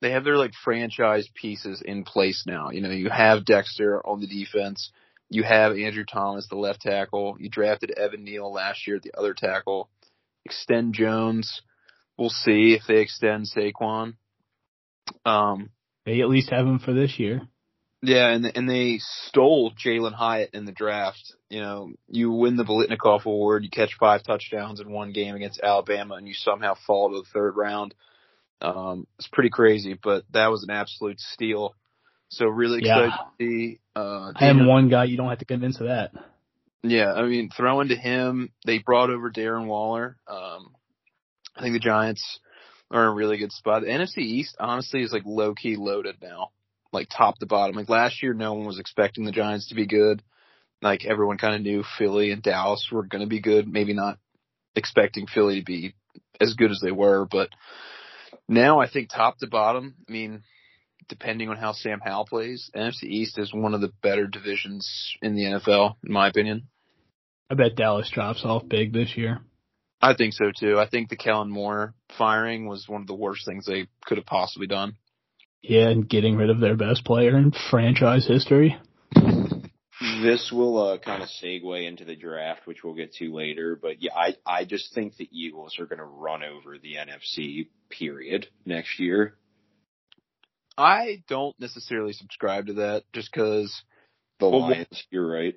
they 0.00 0.12
have 0.12 0.24
their 0.24 0.36
like 0.36 0.52
franchise 0.64 1.28
pieces 1.34 1.82
in 1.84 2.04
place 2.04 2.44
now. 2.46 2.70
You 2.70 2.80
know, 2.80 2.90
you 2.90 3.10
have 3.10 3.44
Dexter 3.44 4.00
on 4.06 4.20
the 4.20 4.26
defense. 4.26 4.90
You 5.28 5.44
have 5.44 5.76
Andrew 5.76 6.04
Thomas, 6.04 6.48
the 6.48 6.56
left 6.56 6.80
tackle. 6.80 7.36
You 7.38 7.48
drafted 7.48 7.92
Evan 7.92 8.24
Neal 8.24 8.52
last 8.52 8.86
year 8.86 8.96
at 8.96 9.02
the 9.02 9.16
other 9.16 9.34
tackle. 9.34 9.88
Extend 10.44 10.94
Jones. 10.94 11.62
We'll 12.16 12.30
see 12.30 12.74
if 12.74 12.82
they 12.88 12.98
extend 12.98 13.46
Saquon. 13.46 14.14
Um, 15.24 15.70
They 16.10 16.22
at 16.22 16.28
least 16.28 16.50
have 16.50 16.66
him 16.66 16.80
for 16.80 16.92
this 16.92 17.20
year. 17.20 17.42
yeah, 18.02 18.30
and 18.30 18.44
and 18.56 18.68
they 18.68 18.98
stole 18.98 19.72
Jalen 19.72 20.12
Hyatt 20.12 20.50
in 20.54 20.64
the 20.64 20.72
draft. 20.72 21.34
You 21.48 21.60
know, 21.60 21.90
you 22.08 22.32
win 22.32 22.56
the 22.56 22.64
Biletnikoff 22.64 23.26
Award, 23.26 23.62
you 23.62 23.70
catch 23.70 23.94
five 24.00 24.24
touchdowns 24.24 24.80
in 24.80 24.90
one 24.90 25.12
game 25.12 25.36
against 25.36 25.60
Alabama, 25.60 26.14
and 26.16 26.26
you 26.26 26.34
somehow 26.34 26.74
fall 26.84 27.10
to 27.10 27.18
the 27.20 27.28
third 27.32 27.56
round. 27.56 27.94
Um, 28.60 29.06
it's 29.20 29.28
pretty 29.28 29.50
crazy, 29.50 29.96
but 30.02 30.24
that 30.32 30.48
was 30.50 30.64
an 30.64 30.70
absolute 30.70 31.20
steal. 31.20 31.76
So 32.28 32.46
really 32.46 32.80
Yeah. 32.82 33.06
excited 33.06 33.12
to 33.38 33.44
see. 33.44 33.78
Uh, 33.94 34.32
I 34.34 34.46
am 34.48 34.56
Daniel- 34.58 34.68
one 34.68 34.88
guy 34.88 35.04
you 35.04 35.16
don't 35.16 35.28
have 35.28 35.38
to 35.38 35.44
convince 35.44 35.78
of 35.80 35.86
that. 35.86 36.10
yeah, 36.82 37.12
I 37.12 37.22
mean, 37.22 37.50
throwing 37.50 37.88
to 37.88 37.96
him, 37.96 38.50
they 38.66 38.78
brought 38.78 39.10
over 39.10 39.30
Darren 39.30 39.66
Waller. 39.66 40.16
Um, 40.26 40.74
I 41.56 41.60
think 41.62 41.74
the 41.74 41.78
Giants 41.78 42.40
are 42.90 43.02
in 43.02 43.08
a 43.08 43.14
really 43.14 43.38
good 43.38 43.52
spot. 43.52 43.82
The 43.82 43.88
NFC 43.88 44.18
East, 44.18 44.56
honestly, 44.58 45.02
is 45.02 45.12
like 45.12 45.22
low 45.24 45.54
key 45.54 45.76
loaded 45.76 46.16
now, 46.22 46.50
like 46.92 47.08
top 47.08 47.38
to 47.38 47.46
bottom. 47.46 47.76
Like 47.76 47.88
last 47.88 48.22
year, 48.22 48.34
no 48.34 48.54
one 48.54 48.66
was 48.66 48.78
expecting 48.78 49.24
the 49.24 49.32
Giants 49.32 49.68
to 49.68 49.74
be 49.74 49.86
good. 49.86 50.22
Like 50.82 51.04
everyone 51.04 51.38
kind 51.38 51.54
of 51.54 51.62
knew 51.62 51.84
Philly 51.98 52.30
and 52.30 52.42
Dallas 52.42 52.88
were 52.90 53.04
going 53.04 53.22
to 53.22 53.28
be 53.28 53.40
good. 53.40 53.68
Maybe 53.68 53.92
not 53.92 54.18
expecting 54.74 55.26
Philly 55.26 55.60
to 55.60 55.64
be 55.64 55.94
as 56.40 56.54
good 56.54 56.70
as 56.70 56.80
they 56.82 56.92
were, 56.92 57.26
but 57.30 57.50
now 58.48 58.80
I 58.80 58.88
think 58.88 59.10
top 59.10 59.38
to 59.38 59.46
bottom. 59.46 59.94
I 60.08 60.12
mean, 60.12 60.42
depending 61.08 61.48
on 61.50 61.56
how 61.56 61.72
Sam 61.72 62.00
Howell 62.02 62.26
plays, 62.26 62.70
NFC 62.74 63.04
East 63.04 63.38
is 63.38 63.52
one 63.52 63.74
of 63.74 63.80
the 63.80 63.92
better 64.02 64.26
divisions 64.26 65.14
in 65.20 65.34
the 65.34 65.42
NFL, 65.42 65.96
in 66.04 66.12
my 66.12 66.28
opinion. 66.28 66.68
I 67.50 67.54
bet 67.54 67.76
Dallas 67.76 68.10
drops 68.10 68.44
off 68.44 68.68
big 68.68 68.92
this 68.92 69.16
year. 69.16 69.40
I 70.00 70.14
think 70.14 70.32
so 70.32 70.50
too. 70.58 70.78
I 70.78 70.88
think 70.88 71.08
the 71.08 71.16
Kellen 71.16 71.50
Moore 71.50 71.94
firing 72.16 72.66
was 72.66 72.88
one 72.88 73.02
of 73.02 73.06
the 73.06 73.14
worst 73.14 73.44
things 73.46 73.66
they 73.66 73.86
could 74.06 74.16
have 74.16 74.26
possibly 74.26 74.66
done. 74.66 74.94
Yeah, 75.62 75.88
and 75.88 76.08
getting 76.08 76.36
rid 76.36 76.48
of 76.48 76.58
their 76.60 76.76
best 76.76 77.04
player 77.04 77.36
in 77.36 77.52
franchise 77.70 78.26
history. 78.26 78.78
This 80.22 80.50
will 80.50 80.78
uh, 80.78 80.98
kind 80.98 81.22
of 81.22 81.28
segue 81.28 81.86
into 81.86 82.06
the 82.06 82.16
draft, 82.16 82.66
which 82.66 82.82
we'll 82.82 82.94
get 82.94 83.12
to 83.14 83.34
later. 83.34 83.78
But 83.80 84.00
yeah, 84.00 84.14
I 84.16 84.36
I 84.46 84.64
just 84.64 84.94
think 84.94 85.16
the 85.16 85.28
Eagles 85.30 85.76
are 85.78 85.84
going 85.84 85.98
to 85.98 86.04
run 86.04 86.42
over 86.42 86.78
the 86.78 86.94
NFC. 86.94 87.68
Period 87.90 88.46
next 88.64 88.98
year. 88.98 89.34
I 90.78 91.22
don't 91.28 91.58
necessarily 91.60 92.14
subscribe 92.14 92.68
to 92.68 92.74
that 92.74 93.04
just 93.12 93.30
because 93.30 93.82
The 94.38 94.48
Well, 94.48 94.70
Lions. 94.70 95.04
You're 95.10 95.30
right. 95.30 95.54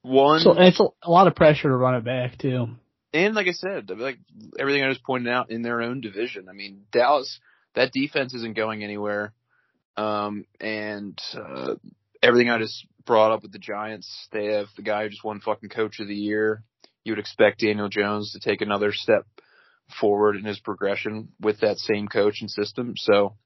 one 0.00 0.40
So 0.40 0.52
and 0.52 0.64
it's 0.64 0.80
a, 0.80 0.86
a 1.02 1.10
lot 1.10 1.26
of 1.26 1.34
pressure 1.34 1.68
to 1.68 1.76
run 1.76 1.96
it 1.96 2.04
back 2.04 2.38
too. 2.38 2.68
And 3.14 3.34
like 3.34 3.46
I 3.46 3.52
said, 3.52 3.88
like 3.90 4.18
everything 4.58 4.82
I 4.82 4.90
just 4.90 5.04
pointed 5.04 5.32
out 5.32 5.50
in 5.50 5.62
their 5.62 5.80
own 5.80 6.00
division. 6.00 6.48
I 6.48 6.52
mean, 6.52 6.82
Dallas, 6.92 7.38
that 7.74 7.92
defense 7.92 8.34
isn't 8.34 8.56
going 8.56 8.82
anywhere. 8.82 9.32
Um, 9.96 10.44
and, 10.60 11.18
uh, 11.34 11.76
everything 12.20 12.50
I 12.50 12.58
just 12.58 12.86
brought 13.06 13.32
up 13.32 13.42
with 13.42 13.52
the 13.52 13.60
Giants, 13.60 14.28
they 14.32 14.46
have 14.46 14.66
the 14.76 14.82
guy 14.82 15.04
who 15.04 15.10
just 15.10 15.22
won 15.22 15.40
fucking 15.40 15.68
coach 15.68 16.00
of 16.00 16.08
the 16.08 16.14
year. 16.14 16.64
You 17.04 17.12
would 17.12 17.20
expect 17.20 17.60
Daniel 17.60 17.88
Jones 17.88 18.32
to 18.32 18.40
take 18.40 18.60
another 18.60 18.92
step 18.92 19.26
forward 20.00 20.34
in 20.34 20.44
his 20.44 20.58
progression 20.58 21.28
with 21.40 21.60
that 21.60 21.78
same 21.78 22.08
coach 22.08 22.38
and 22.40 22.50
system. 22.50 22.94
So 22.96 23.36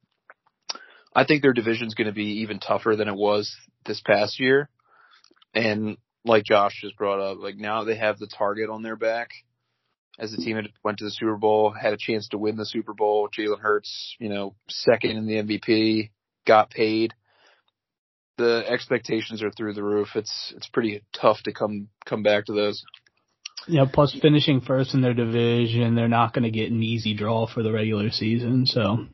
I 1.14 1.24
think 1.24 1.42
their 1.42 1.52
division's 1.52 1.94
going 1.94 2.06
to 2.06 2.12
be 2.14 2.40
even 2.40 2.58
tougher 2.58 2.96
than 2.96 3.08
it 3.08 3.16
was 3.16 3.54
this 3.84 4.00
past 4.00 4.40
year. 4.40 4.70
And 5.52 5.98
like 6.24 6.44
Josh 6.44 6.78
just 6.80 6.96
brought 6.96 7.20
up, 7.20 7.38
like 7.38 7.56
now 7.56 7.84
they 7.84 7.96
have 7.96 8.18
the 8.18 8.28
target 8.28 8.70
on 8.70 8.82
their 8.82 8.96
back 8.96 9.30
as 10.18 10.32
the 10.32 10.38
team 10.38 10.56
that 10.56 10.66
went 10.82 10.98
to 10.98 11.04
the 11.04 11.10
Super 11.10 11.36
Bowl, 11.36 11.70
had 11.70 11.92
a 11.92 11.98
chance 11.98 12.28
to 12.28 12.38
win 12.38 12.56
the 12.56 12.66
Super 12.66 12.92
Bowl. 12.92 13.28
Jalen 13.28 13.60
Hurts, 13.60 14.16
you 14.18 14.28
know, 14.28 14.54
second 14.68 15.12
in 15.12 15.26
the 15.26 15.34
MVP, 15.34 16.10
got 16.46 16.70
paid. 16.70 17.14
The 18.36 18.64
expectations 18.68 19.42
are 19.42 19.50
through 19.50 19.74
the 19.74 19.82
roof. 19.82 20.08
It's 20.14 20.52
it's 20.56 20.68
pretty 20.68 21.02
tough 21.12 21.42
to 21.44 21.52
come 21.52 21.88
come 22.04 22.22
back 22.22 22.46
to 22.46 22.52
those. 22.52 22.84
Yeah, 23.66 23.84
plus 23.92 24.16
finishing 24.20 24.60
first 24.60 24.94
in 24.94 25.02
their 25.02 25.14
division, 25.14 25.94
they're 25.94 26.08
not 26.08 26.32
going 26.32 26.44
to 26.44 26.50
get 26.50 26.70
an 26.70 26.82
easy 26.82 27.14
draw 27.14 27.46
for 27.46 27.62
the 27.62 27.72
regular 27.72 28.10
season. 28.10 28.64
So 28.66 29.06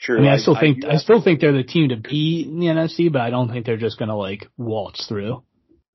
True. 0.00 0.18
I 0.18 0.20
mean, 0.20 0.30
I 0.30 0.36
still 0.36 0.58
think 0.58 0.80
do 0.80 0.88
I, 0.88 0.96
still 0.96 1.22
think 1.22 1.40
they're 1.40 1.52
the 1.52 1.62
team 1.62 1.90
to 1.90 1.96
beat 1.96 2.48
in 2.48 2.58
the 2.58 2.66
NFC, 2.66 3.10
but 3.10 3.22
I 3.22 3.30
don't 3.30 3.50
think 3.50 3.64
they're 3.64 3.76
just 3.76 3.98
going 3.98 4.08
to 4.08 4.14
like 4.14 4.48
waltz 4.56 5.06
through. 5.06 5.42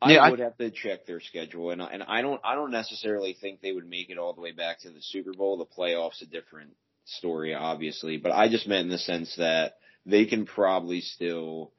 I 0.02 0.14
Yeah, 0.14 0.24
I- 0.24 0.30
would 0.30 0.40
have 0.40 0.58
to 0.58 0.72
check 0.72 1.06
their 1.06 1.20
schedule, 1.20 1.72
and 1.72 1.82
I- 1.82 1.92
and 1.92 2.04
I 2.04 2.22
don't 2.22 2.40
I 2.44 2.56
don't 2.56 2.72
necessarily 2.72 3.34
think 3.34 3.62
they 3.62 3.74
would 3.74 3.88
make 3.88 4.10
it 4.10 4.18
all 4.18 4.34
the 4.34 4.42
way 4.42 4.52
back 4.52 4.80
to 4.80 4.90
the 4.90 5.02
Super 5.02 5.34
Bowl. 5.34 5.58
The 5.58 5.66
playoffs 5.66 6.22
a 6.22 6.26
different 6.26 6.76
story, 7.06 7.54
obviously, 7.54 8.18
but 8.18 8.32
I 8.32 8.48
just 8.48 8.68
meant 8.68 8.86
in 8.86 8.90
the 8.90 8.98
sense 8.98 9.36
that 9.36 9.78
they 10.06 10.26
can 10.26 10.46
probably 10.46 11.02
still 11.02 11.74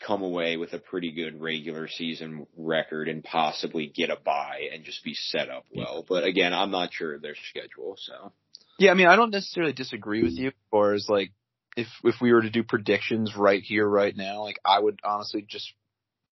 come 0.00 0.22
away 0.22 0.56
with 0.56 0.72
a 0.72 0.78
pretty 0.78 1.12
good 1.12 1.40
regular 1.40 1.86
season 1.86 2.46
record 2.56 3.08
and 3.08 3.22
possibly 3.22 3.86
get 3.86 4.08
a 4.10 4.16
bye 4.16 4.68
and 4.72 4.84
just 4.84 5.04
be 5.04 5.14
set 5.14 5.50
up 5.50 5.64
well. 5.74 6.04
But 6.08 6.24
again, 6.24 6.54
I'm 6.54 6.70
not 6.70 6.92
sure 6.92 7.14
of 7.14 7.22
their 7.22 7.34
schedule, 7.34 7.96
so 7.98 8.32
Yeah, 8.78 8.92
I 8.92 8.94
mean, 8.94 9.08
I 9.08 9.16
don't 9.16 9.30
necessarily 9.30 9.74
disagree 9.74 10.22
with 10.22 10.32
you 10.32 10.48
as 10.48 10.54
far 10.70 10.94
as 10.94 11.06
like 11.08 11.32
if 11.76 11.88
if 12.02 12.20
we 12.20 12.32
were 12.32 12.42
to 12.42 12.50
do 12.50 12.62
predictions 12.62 13.36
right 13.36 13.62
here, 13.62 13.86
right 13.86 14.16
now, 14.16 14.42
like 14.42 14.58
I 14.64 14.78
would 14.78 15.00
honestly 15.04 15.42
just 15.42 15.72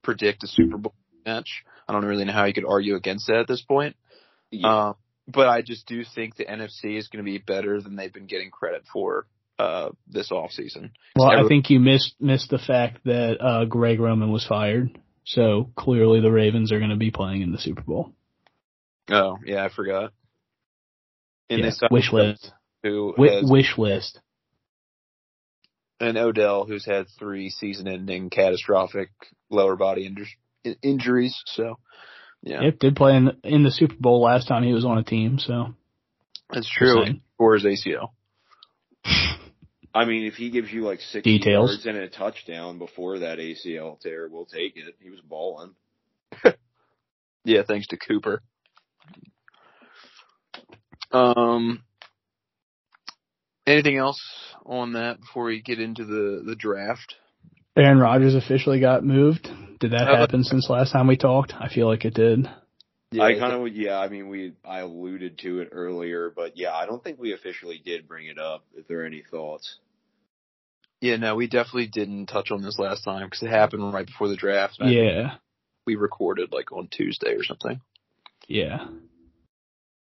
predict 0.02 0.44
a 0.44 0.46
Super 0.46 0.78
Bowl 0.78 0.94
match. 1.24 1.64
I 1.88 1.92
don't 1.92 2.04
really 2.04 2.24
know 2.24 2.32
how 2.32 2.44
you 2.44 2.54
could 2.54 2.66
argue 2.66 2.96
against 2.96 3.26
that 3.28 3.36
at 3.36 3.48
this 3.48 3.62
point. 3.62 3.96
yeah. 4.50 4.88
Um, 4.88 4.94
but 5.28 5.48
I 5.48 5.62
just 5.62 5.86
do 5.86 6.04
think 6.04 6.36
the 6.36 6.44
NFC 6.44 6.98
is 6.98 7.08
going 7.08 7.24
to 7.24 7.30
be 7.30 7.38
better 7.38 7.80
than 7.80 7.94
they've 7.94 8.12
been 8.12 8.26
getting 8.26 8.50
credit 8.50 8.82
for 8.92 9.26
uh, 9.58 9.90
this 10.08 10.30
offseason. 10.30 10.90
Well, 11.14 11.28
I 11.28 11.46
think 11.46 11.70
you 11.70 11.78
missed 11.78 12.16
missed 12.20 12.50
the 12.50 12.58
fact 12.58 13.04
that 13.04 13.36
uh, 13.40 13.64
Greg 13.66 14.00
Roman 14.00 14.32
was 14.32 14.44
fired. 14.44 14.98
So 15.24 15.70
clearly 15.76 16.20
the 16.20 16.32
Ravens 16.32 16.72
are 16.72 16.78
going 16.78 16.90
to 16.90 16.96
be 16.96 17.12
playing 17.12 17.42
in 17.42 17.52
the 17.52 17.58
Super 17.58 17.82
Bowl. 17.82 18.12
Oh, 19.08 19.38
yeah, 19.44 19.64
I 19.64 19.68
forgot. 19.68 20.12
And 21.48 21.60
Yeah, 21.60 21.70
they 21.80 21.88
wish 21.90 22.12
list. 22.12 22.52
who 22.82 23.12
Wi- 23.12 23.40
has, 23.40 23.50
wish 23.50 23.78
list. 23.78 24.20
And 26.02 26.18
Odell, 26.18 26.64
who's 26.66 26.84
had 26.84 27.06
three 27.18 27.48
season-ending 27.50 28.30
catastrophic 28.30 29.10
lower 29.50 29.76
body 29.76 30.08
injur- 30.10 30.76
injuries. 30.82 31.40
So, 31.46 31.78
yeah, 32.42 32.62
Yep, 32.62 32.78
did 32.80 32.96
play 32.96 33.16
in 33.16 33.30
in 33.44 33.62
the 33.62 33.70
Super 33.70 33.94
Bowl 33.98 34.20
last 34.22 34.48
time 34.48 34.64
he 34.64 34.72
was 34.72 34.84
on 34.84 34.98
a 34.98 35.04
team. 35.04 35.38
So 35.38 35.74
that's 36.52 36.68
true. 36.70 37.04
saying. 37.04 37.22
Or 37.38 37.54
his 37.54 37.64
ACL. 37.64 38.08
I 39.94 40.04
mean, 40.06 40.24
if 40.24 40.34
he 40.34 40.50
gives 40.50 40.72
you 40.72 40.82
like 40.82 41.00
six 41.00 41.22
Details. 41.24 41.70
yards 41.70 41.86
and 41.86 41.96
a 41.98 42.08
touchdown 42.08 42.78
before 42.78 43.18
that 43.20 43.38
ACL 43.38 44.00
tear, 44.00 44.28
we'll 44.30 44.46
take 44.46 44.76
it. 44.76 44.94
He 45.00 45.10
was 45.10 45.20
balling. 45.20 45.74
Yeah, 47.44 47.62
thanks 47.66 47.88
to 47.88 47.96
Cooper. 47.96 48.40
Um, 51.10 51.82
anything 53.66 53.96
else 53.96 54.20
on 54.66 54.92
that 54.94 55.20
before 55.20 55.44
we 55.44 55.60
get 55.60 55.80
into 55.80 56.04
the 56.04 56.42
the 56.44 56.56
draft? 56.56 57.14
Aaron 57.76 57.98
Rodgers 57.98 58.34
officially 58.34 58.80
got 58.80 59.04
moved. 59.04 59.48
Did 59.80 59.92
that 59.92 60.06
happen 60.06 60.44
since 60.44 60.68
last 60.68 60.92
time 60.92 61.06
we 61.06 61.16
talked? 61.16 61.54
I 61.58 61.68
feel 61.68 61.86
like 61.88 62.04
it 62.04 62.14
did. 62.14 62.48
Yeah, 63.10 63.24
I 63.24 63.38
kind 63.38 63.52
of 63.52 63.74
yeah. 63.74 63.98
I 63.98 64.08
mean, 64.08 64.28
we 64.28 64.52
I 64.64 64.80
alluded 64.80 65.38
to 65.38 65.60
it 65.60 65.68
earlier, 65.72 66.32
but 66.34 66.56
yeah, 66.56 66.72
I 66.72 66.86
don't 66.86 67.02
think 67.02 67.18
we 67.18 67.32
officially 67.34 67.80
did 67.84 68.06
bring 68.08 68.26
it 68.26 68.38
up. 68.38 68.64
If 68.74 68.88
there 68.88 69.02
are 69.02 69.06
any 69.06 69.22
thoughts, 69.30 69.78
yeah, 71.00 71.16
no, 71.16 71.34
we 71.34 71.46
definitely 71.46 71.88
didn't 71.88 72.26
touch 72.26 72.50
on 72.50 72.62
this 72.62 72.78
last 72.78 73.02
time 73.04 73.26
because 73.26 73.42
it 73.42 73.50
happened 73.50 73.92
right 73.92 74.06
before 74.06 74.28
the 74.28 74.36
draft. 74.36 74.78
I 74.80 74.90
Yeah, 74.90 75.34
we 75.86 75.96
recorded 75.96 76.52
like 76.52 76.72
on 76.72 76.88
Tuesday 76.88 77.34
or 77.34 77.42
something. 77.44 77.80
yeah, 78.48 78.86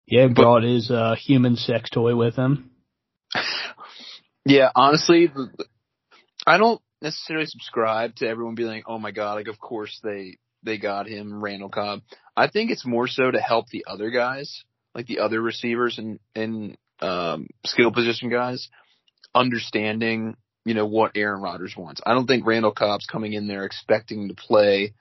yeah. 0.07 0.27
But- 0.29 0.35
Brought 0.37 0.63
his 0.63 0.91
uh, 0.91 1.15
human 1.17 1.57
sex 1.57 1.91
toy 1.91 2.17
with 2.17 2.35
him. 2.37 2.71
Yeah, 4.47 4.71
honestly, 4.75 5.31
I 6.47 6.59
don't 6.59 6.81
necessarily 7.03 7.47
subscribe 7.47 8.15
to 8.17 8.29
everyone 8.29 8.55
being 8.55 8.69
like, 8.69 8.85
"Oh 8.87 8.99
my 8.99 9.11
god!" 9.11 9.35
Like, 9.35 9.49
of 9.49 9.59
course 9.59 9.99
they 10.03 10.38
they 10.62 10.79
got 10.79 11.09
him, 11.09 11.43
Randall 11.43 11.69
Cobb. 11.69 12.03
I 12.37 12.49
think 12.49 12.71
it's 12.71 12.87
more 12.87 13.09
so 13.09 13.31
to 13.31 13.41
help 13.41 13.69
the 13.69 13.85
other 13.87 14.11
guys, 14.11 14.65
like 14.95 15.07
the 15.07 15.19
other 15.21 15.41
receivers 15.41 15.99
and 15.99 16.19
and 16.35 16.76
um, 17.00 17.49
skill 17.65 17.93
position 17.93 18.31
guys, 18.31 18.69
understanding 19.35 20.37
you 20.65 20.75
know 20.75 20.87
what 20.87 21.12
Aaron 21.17 21.43
Rodgers 21.43 21.75
wants. 21.76 22.00
I 22.05 22.15
don't 22.15 22.26
think 22.26 22.47
Randall 22.47 22.73
Cobb's 22.73 23.07
coming 23.07 23.33
in 23.33 23.47
there 23.49 23.65
expecting 23.65 24.29
to 24.29 24.35
play 24.35 24.95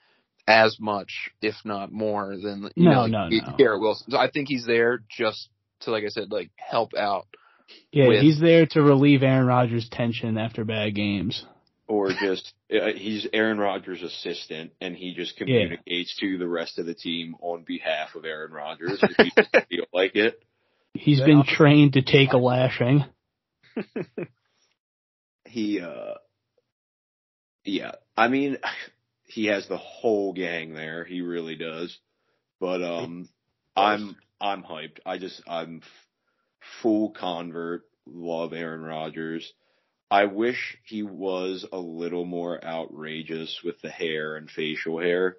as 0.48 0.78
much, 0.80 1.32
if 1.42 1.56
not 1.66 1.92
more, 1.92 2.36
than 2.38 2.70
you 2.75 2.86
No, 2.86 2.92
know, 2.92 3.02
like, 3.02 3.12
no, 3.12 3.30
no. 3.30 3.56
Garrett 3.58 3.82
Wilson. 3.82 4.12
So 4.12 4.18
I 4.18 4.30
think 4.30 4.48
he's 4.48 4.66
there 4.66 5.00
just 5.10 5.50
to, 5.82 5.92
like 5.92 6.04
I 6.04 6.10
said, 6.10 6.32
like 6.32 6.52
help 6.56 6.94
out. 6.96 7.28
Yeah, 7.91 8.07
With- 8.10 8.22
he's 8.22 8.39
there 8.39 8.65
to 8.67 8.81
relieve 8.81 9.24
Aaron 9.24 9.48
Rodgers' 9.48 9.89
tension 9.89 10.38
after 10.38 10.63
bad 10.65 10.93
games. 10.95 11.45
or 11.88 12.10
just 12.12 12.53
uh, 12.74 12.93
he's 12.95 13.27
Aaron 13.34 13.57
Rodgers' 13.57 14.01
assistant, 14.03 14.72
and 14.81 14.95
he 14.95 15.13
just 15.13 15.38
communicates 15.38 16.15
to 16.19 16.38
the 16.38 16.48
rest 16.48 16.77
of 16.79 16.86
the 16.86 16.93
team 16.95 17.36
on 17.41 17.63
behalf 17.63 18.15
of 18.15 18.25
Aaron 18.25 18.51
Rodgers 18.51 19.00
if 19.01 19.12
he 19.17 19.31
doesn't 19.36 19.67
feel 19.69 19.86
like 19.93 20.15
it. 20.15 20.43
He's 20.93 21.19
Yeah. 21.19 21.25
been 21.25 21.43
trained 21.43 21.93
to 21.93 22.01
take 22.01 22.34
a 22.34 22.38
lashing. 22.38 23.03
He, 25.48 25.79
uh, 25.79 26.15
yeah, 27.63 27.91
I 28.17 28.27
mean, 28.27 28.57
he 29.25 29.45
has 29.45 29.67
the 29.67 29.77
whole 29.77 30.34
gang 30.34 30.74
there. 30.74 31.03
He 31.05 31.22
really 31.22 31.55
does. 31.55 31.98
But 32.60 32.81
um, 32.84 33.29
I'm 33.75 34.15
I'm 34.41 34.63
hyped. 34.63 35.00
I 35.05 35.17
just 35.17 35.41
I'm 35.48 35.81
f- 35.84 36.05
full 36.81 37.12
convert. 37.12 37.84
Love 38.07 38.53
Aaron 38.53 38.81
Rodgers. 38.81 39.51
I 40.12 40.25
wish 40.25 40.77
he 40.84 41.01
was 41.03 41.65
a 41.72 41.79
little 41.79 42.25
more 42.25 42.63
outrageous 42.63 43.62
with 43.63 43.81
the 43.81 43.89
hair 43.89 44.36
and 44.36 44.50
facial 44.50 45.00
hair. 45.00 45.38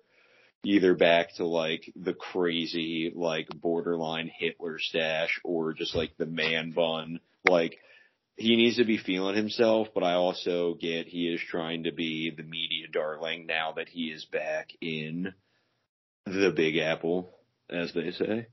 Either 0.64 0.94
back 0.94 1.32
to 1.36 1.46
like 1.46 1.92
the 1.94 2.14
crazy, 2.14 3.12
like 3.14 3.48
borderline 3.54 4.28
Hitler 4.36 4.78
stash 4.80 5.40
or 5.44 5.74
just 5.74 5.94
like 5.94 6.16
the 6.16 6.26
man 6.26 6.72
bun. 6.72 7.20
Like 7.48 7.78
he 8.36 8.56
needs 8.56 8.76
to 8.76 8.84
be 8.84 8.98
feeling 8.98 9.36
himself, 9.36 9.88
but 9.94 10.02
I 10.02 10.14
also 10.14 10.74
get 10.74 11.06
he 11.06 11.28
is 11.28 11.40
trying 11.40 11.84
to 11.84 11.92
be 11.92 12.32
the 12.36 12.42
media 12.42 12.88
darling 12.92 13.46
now 13.46 13.72
that 13.76 13.88
he 13.88 14.08
is 14.08 14.24
back 14.24 14.70
in 14.80 15.32
the 16.26 16.52
Big 16.54 16.76
Apple, 16.76 17.30
as 17.70 17.92
they 17.94 18.10
say. 18.10 18.48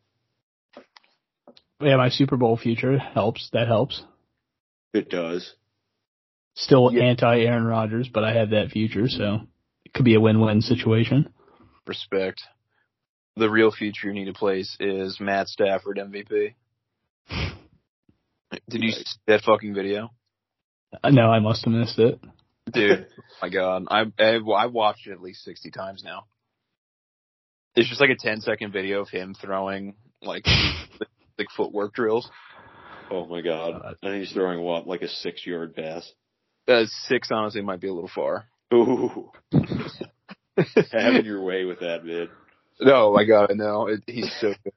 Yeah, 1.81 1.97
my 1.97 2.09
Super 2.09 2.37
Bowl 2.37 2.55
future 2.57 2.97
helps. 2.97 3.49
That 3.53 3.67
helps. 3.67 4.03
It 4.93 5.09
does. 5.09 5.53
Still 6.55 6.91
Yeah. 6.93 7.03
anti 7.05 7.39
Aaron 7.41 7.65
Rodgers, 7.65 8.09
but 8.13 8.23
I 8.23 8.33
have 8.33 8.51
that 8.51 8.69
future, 8.71 9.07
so 9.09 9.41
it 9.85 9.93
could 9.93 10.05
be 10.05 10.15
a 10.15 10.21
win-win 10.21 10.61
situation. 10.61 11.33
respect. 11.85 12.41
The 13.35 13.49
real 13.49 13.71
future 13.71 14.07
you 14.07 14.13
need 14.13 14.25
to 14.25 14.33
place 14.33 14.77
is 14.79 15.19
Matt 15.19 15.47
Stafford 15.49 15.97
MVP. 15.97 16.53
Did 18.69 18.83
you 18.83 18.91
see 18.91 19.03
that 19.27 19.41
fucking 19.41 19.73
video? 19.73 20.11
Uh, 21.03 21.09
No, 21.09 21.23
I 21.31 21.39
must 21.39 21.65
have 21.65 21.73
missed 21.73 21.97
it. 21.99 22.19
Dude, 22.71 23.07
my 23.41 23.49
god. 23.49 23.85
I, 23.89 24.05
I 24.19 24.35
I 24.37 24.65
watched 24.67 25.07
it 25.07 25.11
at 25.11 25.21
least 25.21 25.43
60 25.43 25.71
times 25.71 26.03
now. 26.05 26.25
It's 27.75 27.89
just 27.89 27.99
like 27.99 28.11
a 28.11 28.15
10 28.15 28.41
second 28.41 28.71
video 28.71 29.01
of 29.01 29.09
him 29.09 29.33
throwing 29.33 29.95
like 30.21 30.45
like 31.37 31.47
footwork 31.55 31.93
drills. 31.93 32.29
Oh 33.11 33.25
my 33.25 33.41
god. 33.41 33.81
God. 33.81 33.95
And 34.01 34.15
he's 34.15 34.31
throwing 34.31 34.61
what, 34.61 34.87
like 34.87 35.01
a 35.01 35.07
six 35.07 35.45
yard 35.45 35.75
pass? 35.75 36.11
Uh, 36.67 36.85
6 37.07 37.29
honestly 37.31 37.61
might 37.61 37.81
be 37.81 37.87
a 37.87 37.93
little 37.93 38.11
far. 38.13 38.45
Ooh. 38.73 39.31
Having 40.91 41.25
your 41.25 41.41
way 41.41 41.65
with 41.65 41.81
that, 41.81 42.05
man. 42.05 42.29
No, 42.79 43.13
my 43.13 43.25
god, 43.25 43.51
no. 43.55 43.87
It, 43.87 44.03
he's 44.07 44.33
so 44.39 44.53
good. 44.63 44.73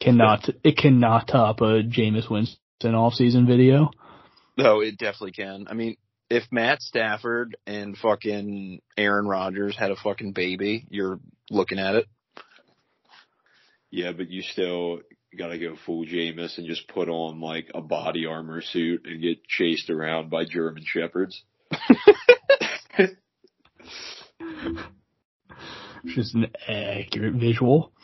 Cannot 0.00 0.48
it 0.62 0.76
cannot 0.76 1.26
top 1.26 1.60
a 1.60 1.82
Jameis 1.82 2.30
Winston 2.30 2.94
off-season 2.94 3.46
video. 3.46 3.90
No, 4.56 4.80
it 4.80 4.96
definitely 4.96 5.32
can. 5.32 5.66
I 5.68 5.74
mean, 5.74 5.96
if 6.30 6.44
Matt 6.52 6.82
Stafford 6.82 7.56
and 7.66 7.96
fucking 7.96 8.80
Aaron 8.96 9.26
Rodgers 9.26 9.76
had 9.76 9.90
a 9.90 9.96
fucking 9.96 10.32
baby, 10.32 10.86
you're 10.88 11.18
looking 11.50 11.78
at 11.78 11.96
it. 11.96 12.06
Yeah, 13.90 14.12
but 14.12 14.30
you 14.30 14.42
still 14.42 15.00
gotta 15.38 15.58
go 15.58 15.76
full 15.86 16.04
Jameis 16.04 16.58
and 16.58 16.66
just 16.66 16.88
put 16.88 17.08
on 17.08 17.40
like 17.40 17.70
a 17.74 17.80
body 17.80 18.26
armor 18.26 18.60
suit 18.60 19.06
and 19.06 19.22
get 19.22 19.44
chased 19.46 19.90
around 19.90 20.30
by 20.30 20.44
German 20.44 20.84
shepherds. 20.84 21.42
Just 26.06 26.34
an 26.34 26.46
accurate 26.66 27.34
visual. 27.34 27.92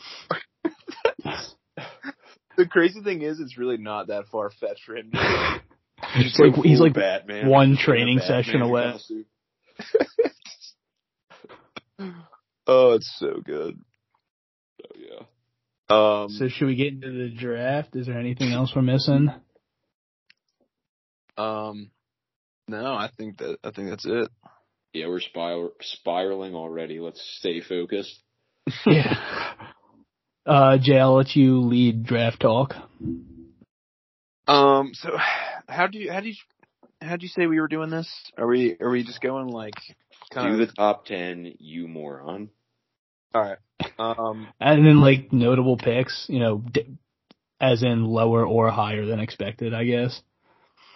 The 2.56 2.66
crazy 2.66 3.02
thing 3.02 3.22
is, 3.22 3.40
it's 3.40 3.58
really 3.58 3.78
not 3.78 4.08
that 4.08 4.28
far 4.30 4.50
fetched 4.50 4.84
for 4.84 4.96
him. 4.96 5.10
to 5.12 5.60
It's 6.16 6.38
like 6.38 6.54
he's 6.64 6.80
like 6.80 6.94
Batman. 6.94 7.48
one 7.48 7.76
Just 7.76 7.88
in 7.88 7.94
a 7.94 7.96
training 7.96 8.18
session 8.20 8.60
away. 8.60 8.94
oh, 12.66 12.92
it's 12.92 13.12
so 13.18 13.40
good. 13.44 13.80
So, 14.80 14.88
yeah. 14.96 15.24
Um, 15.88 16.28
So 16.30 16.48
should 16.48 16.66
we 16.66 16.76
get 16.76 16.94
into 16.94 17.10
the 17.12 17.28
draft? 17.28 17.94
Is 17.94 18.06
there 18.06 18.18
anything 18.18 18.52
else 18.52 18.72
we're 18.74 18.82
missing? 18.82 19.30
um, 21.36 21.90
no, 22.68 22.94
I 22.94 23.10
think 23.16 23.38
that 23.38 23.58
I 23.62 23.70
think 23.70 23.90
that's 23.90 24.06
it. 24.06 24.28
Yeah, 24.92 25.08
we're 25.08 25.20
spiral, 25.20 25.72
spiraling 25.82 26.54
already. 26.54 27.00
Let's 27.00 27.20
stay 27.38 27.60
focused. 27.60 28.22
yeah. 28.86 29.52
Uh, 30.46 30.78
Jay, 30.78 30.98
I'll 30.98 31.16
let 31.16 31.34
you 31.34 31.60
lead 31.60 32.04
draft 32.04 32.40
talk. 32.40 32.74
Um, 34.46 34.92
so 34.94 35.10
how 35.68 35.86
do 35.86 35.98
you 35.98 36.12
how 36.12 36.20
do 36.20 36.28
you 36.28 36.34
how 37.00 37.16
do 37.16 37.22
you 37.24 37.28
say 37.28 37.46
we 37.46 37.60
were 37.60 37.68
doing 37.68 37.90
this? 37.90 38.08
Are 38.38 38.46
we 38.46 38.76
are 38.80 38.90
we 38.90 39.04
just 39.04 39.20
going 39.20 39.48
like 39.48 39.74
kind 40.32 40.56
Do 40.56 40.62
of 40.62 40.68
the 40.68 40.74
top 40.74 41.06
ten, 41.06 41.54
you 41.58 41.88
moron. 41.88 42.50
All 43.34 43.42
right? 43.42 43.58
Um, 43.98 44.46
And 44.60 44.86
then 44.86 45.00
like 45.00 45.32
notable 45.32 45.76
picks, 45.76 46.26
you 46.28 46.38
know, 46.38 46.58
d- 46.72 46.96
as 47.60 47.82
in 47.82 48.04
lower 48.04 48.46
or 48.46 48.70
higher 48.70 49.04
than 49.06 49.20
expected, 49.20 49.74
I 49.74 49.84
guess. 49.84 50.20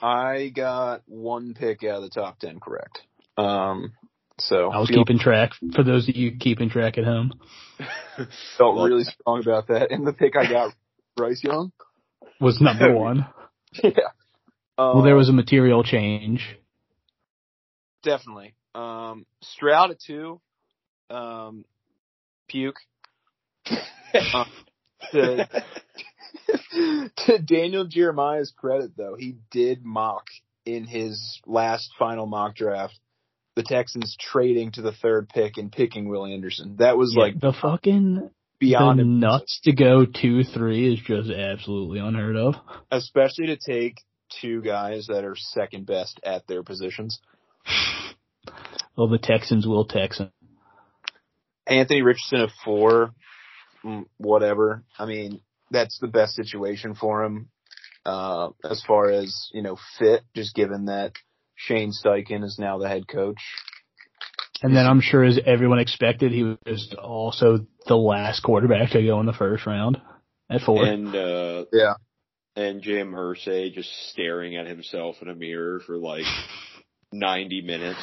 I 0.01 0.51
got 0.55 1.03
one 1.07 1.55
pick 1.55 1.83
out 1.85 1.97
of 1.97 2.03
the 2.03 2.09
top 2.11 2.39
ten 2.39 2.61
correct. 2.61 3.01
Um, 3.37 3.93
so 4.39 4.71
I 4.71 4.79
was 4.79 4.89
feel- 4.89 4.99
keeping 4.99 5.19
track 5.19 5.53
for 5.75 5.83
those 5.83 6.09
of 6.09 6.15
you 6.17 6.37
keeping 6.39 6.71
track 6.71 6.99
at 6.99 7.05
home. 7.05 7.33
felt 8.59 8.77
really 8.89 9.05
strong 9.05 9.41
about 9.41 9.69
that. 9.69 9.91
And 9.91 10.07
the 10.07 10.13
pick 10.13 10.35
I 10.37 10.49
got, 10.49 10.73
Bryce 11.17 11.43
Young. 11.43 11.73
Was 12.41 12.61
number 12.61 12.95
one. 12.95 13.27
yeah. 13.83 13.91
Well, 14.77 15.03
there 15.03 15.17
was 15.17 15.29
a 15.29 15.33
material 15.33 15.83
change. 15.83 16.57
definitely. 18.05 18.55
Um, 18.75 19.27
Stroud 19.43 19.91
at 19.91 19.99
two. 20.01 20.41
Um, 21.11 21.65
puke. 22.49 22.79
Uh, 24.15 24.45
to, 25.13 25.49
to 27.17 27.39
Daniel 27.39 27.87
Jeremiah's 27.87 28.53
credit, 28.57 28.93
though, 28.97 29.17
he 29.19 29.37
did 29.51 29.85
mock 29.85 30.25
in 30.65 30.85
his 30.85 31.41
last 31.47 31.91
final 31.99 32.27
mock 32.27 32.57
draft 32.57 32.99
the 33.59 33.65
Texans 33.65 34.17
trading 34.21 34.71
to 34.71 34.83
the 34.83 34.93
third 34.93 35.29
pick 35.29 35.57
and 35.57 35.73
picking 35.73 36.09
Will 36.09 36.25
Anderson. 36.25 36.77
That 36.79 36.97
was 36.97 37.13
Yeah, 37.17 37.25
like 37.25 37.41
the 37.41 37.53
fucking 37.53 38.31
beyond 38.61 39.01
the 39.01 39.05
nuts 39.05 39.61
to 39.65 39.73
go 39.73 40.07
two 40.07 40.45
three 40.45 40.95
is 40.95 41.01
just 41.01 41.29
absolutely 41.29 41.99
unheard 41.99 42.37
of. 42.37 42.55
especially 42.93 43.47
to 43.47 43.57
take 43.57 43.97
two 44.41 44.63
guys 44.63 45.09
that 45.09 45.25
are 45.25 45.35
second 45.35 45.87
best 45.87 46.21
at 46.23 46.47
their 46.47 46.63
positions. 46.63 47.21
Well, 48.97 49.09
the 49.09 49.19
Texans 49.19 49.67
will 49.67 49.87
Texan. 49.87 50.31
Anthony 51.69 52.03
Richardson 52.03 52.41
at 52.41 52.51
four, 52.65 53.13
mm, 53.85 54.05
whatever. 54.17 54.85
I 54.99 55.07
mean, 55.07 55.41
that's 55.71 55.99
the 56.01 56.09
best 56.09 56.35
situation 56.35 56.95
for 56.95 57.25
him 57.25 57.51
uh, 58.07 58.49
as 58.65 58.83
far 58.87 59.11
as 59.11 59.51
you 59.53 59.63
know 59.63 59.77
fit. 59.99 60.23
Just 60.35 60.55
given 60.55 60.87
that 60.87 61.13
Shane 61.55 61.93
Steichen 61.93 62.43
is 62.43 62.57
now 62.59 62.79
the 62.79 62.89
head 62.89 63.07
coach. 63.07 63.41
And 64.63 64.75
then 64.75 64.87
I'm 64.87 65.01
sure 65.01 65.23
as 65.23 65.39
everyone 65.47 65.79
expected, 65.79 66.33
he 66.33 66.43
was 66.43 66.59
just 66.67 66.95
also 66.95 67.67
the 67.87 67.97
last 67.97 68.43
quarterback 68.43 68.91
to 68.91 69.03
go 69.05 69.21
in 69.21 69.27
the 69.27 69.33
first 69.33 69.67
round 69.67 69.99
at 70.51 70.63
four. 70.63 70.85
And 70.85 71.15
uh 71.15 71.67
Yeah. 71.73 71.95
and 72.57 72.83
Jim 72.83 73.13
Irsay 73.13 73.73
just 73.73 73.91
staring 74.11 74.57
at 74.57 74.67
himself 74.67 75.17
in 75.23 75.29
a 75.29 75.35
mirror 75.35 75.81
for 75.81 75.97
like 75.97 76.25
90 77.13 77.63
minutes 77.63 78.01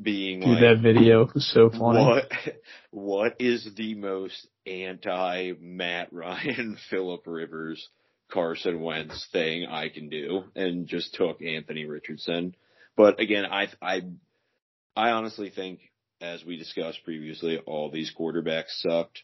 being 0.00 0.40
Dude, 0.40 0.48
like 0.48 0.60
that 0.60 0.80
video 0.82 1.28
was 1.32 1.50
so 1.52 1.70
funny. 1.70 2.04
what 2.04 2.32
what 2.90 3.36
is 3.40 3.68
the 3.76 3.94
most 3.94 4.46
anti 4.66 5.52
Matt 5.60 6.08
Ryan 6.12 6.76
Philip 6.88 7.22
Rivers 7.26 7.88
Carson 8.30 8.80
Wentz 8.80 9.26
thing 9.32 9.66
I 9.66 9.88
can 9.88 10.08
do 10.08 10.44
and 10.54 10.86
just 10.86 11.14
took 11.14 11.42
Anthony 11.42 11.84
Richardson. 11.84 12.54
But 12.96 13.20
again, 13.20 13.44
I 13.44 13.68
I 13.82 14.02
I 14.96 15.10
honestly 15.10 15.50
think 15.50 15.80
as 16.20 16.44
we 16.44 16.56
discussed 16.56 17.04
previously 17.04 17.58
all 17.58 17.90
these 17.90 18.12
quarterbacks 18.18 18.80
sucked, 18.80 19.22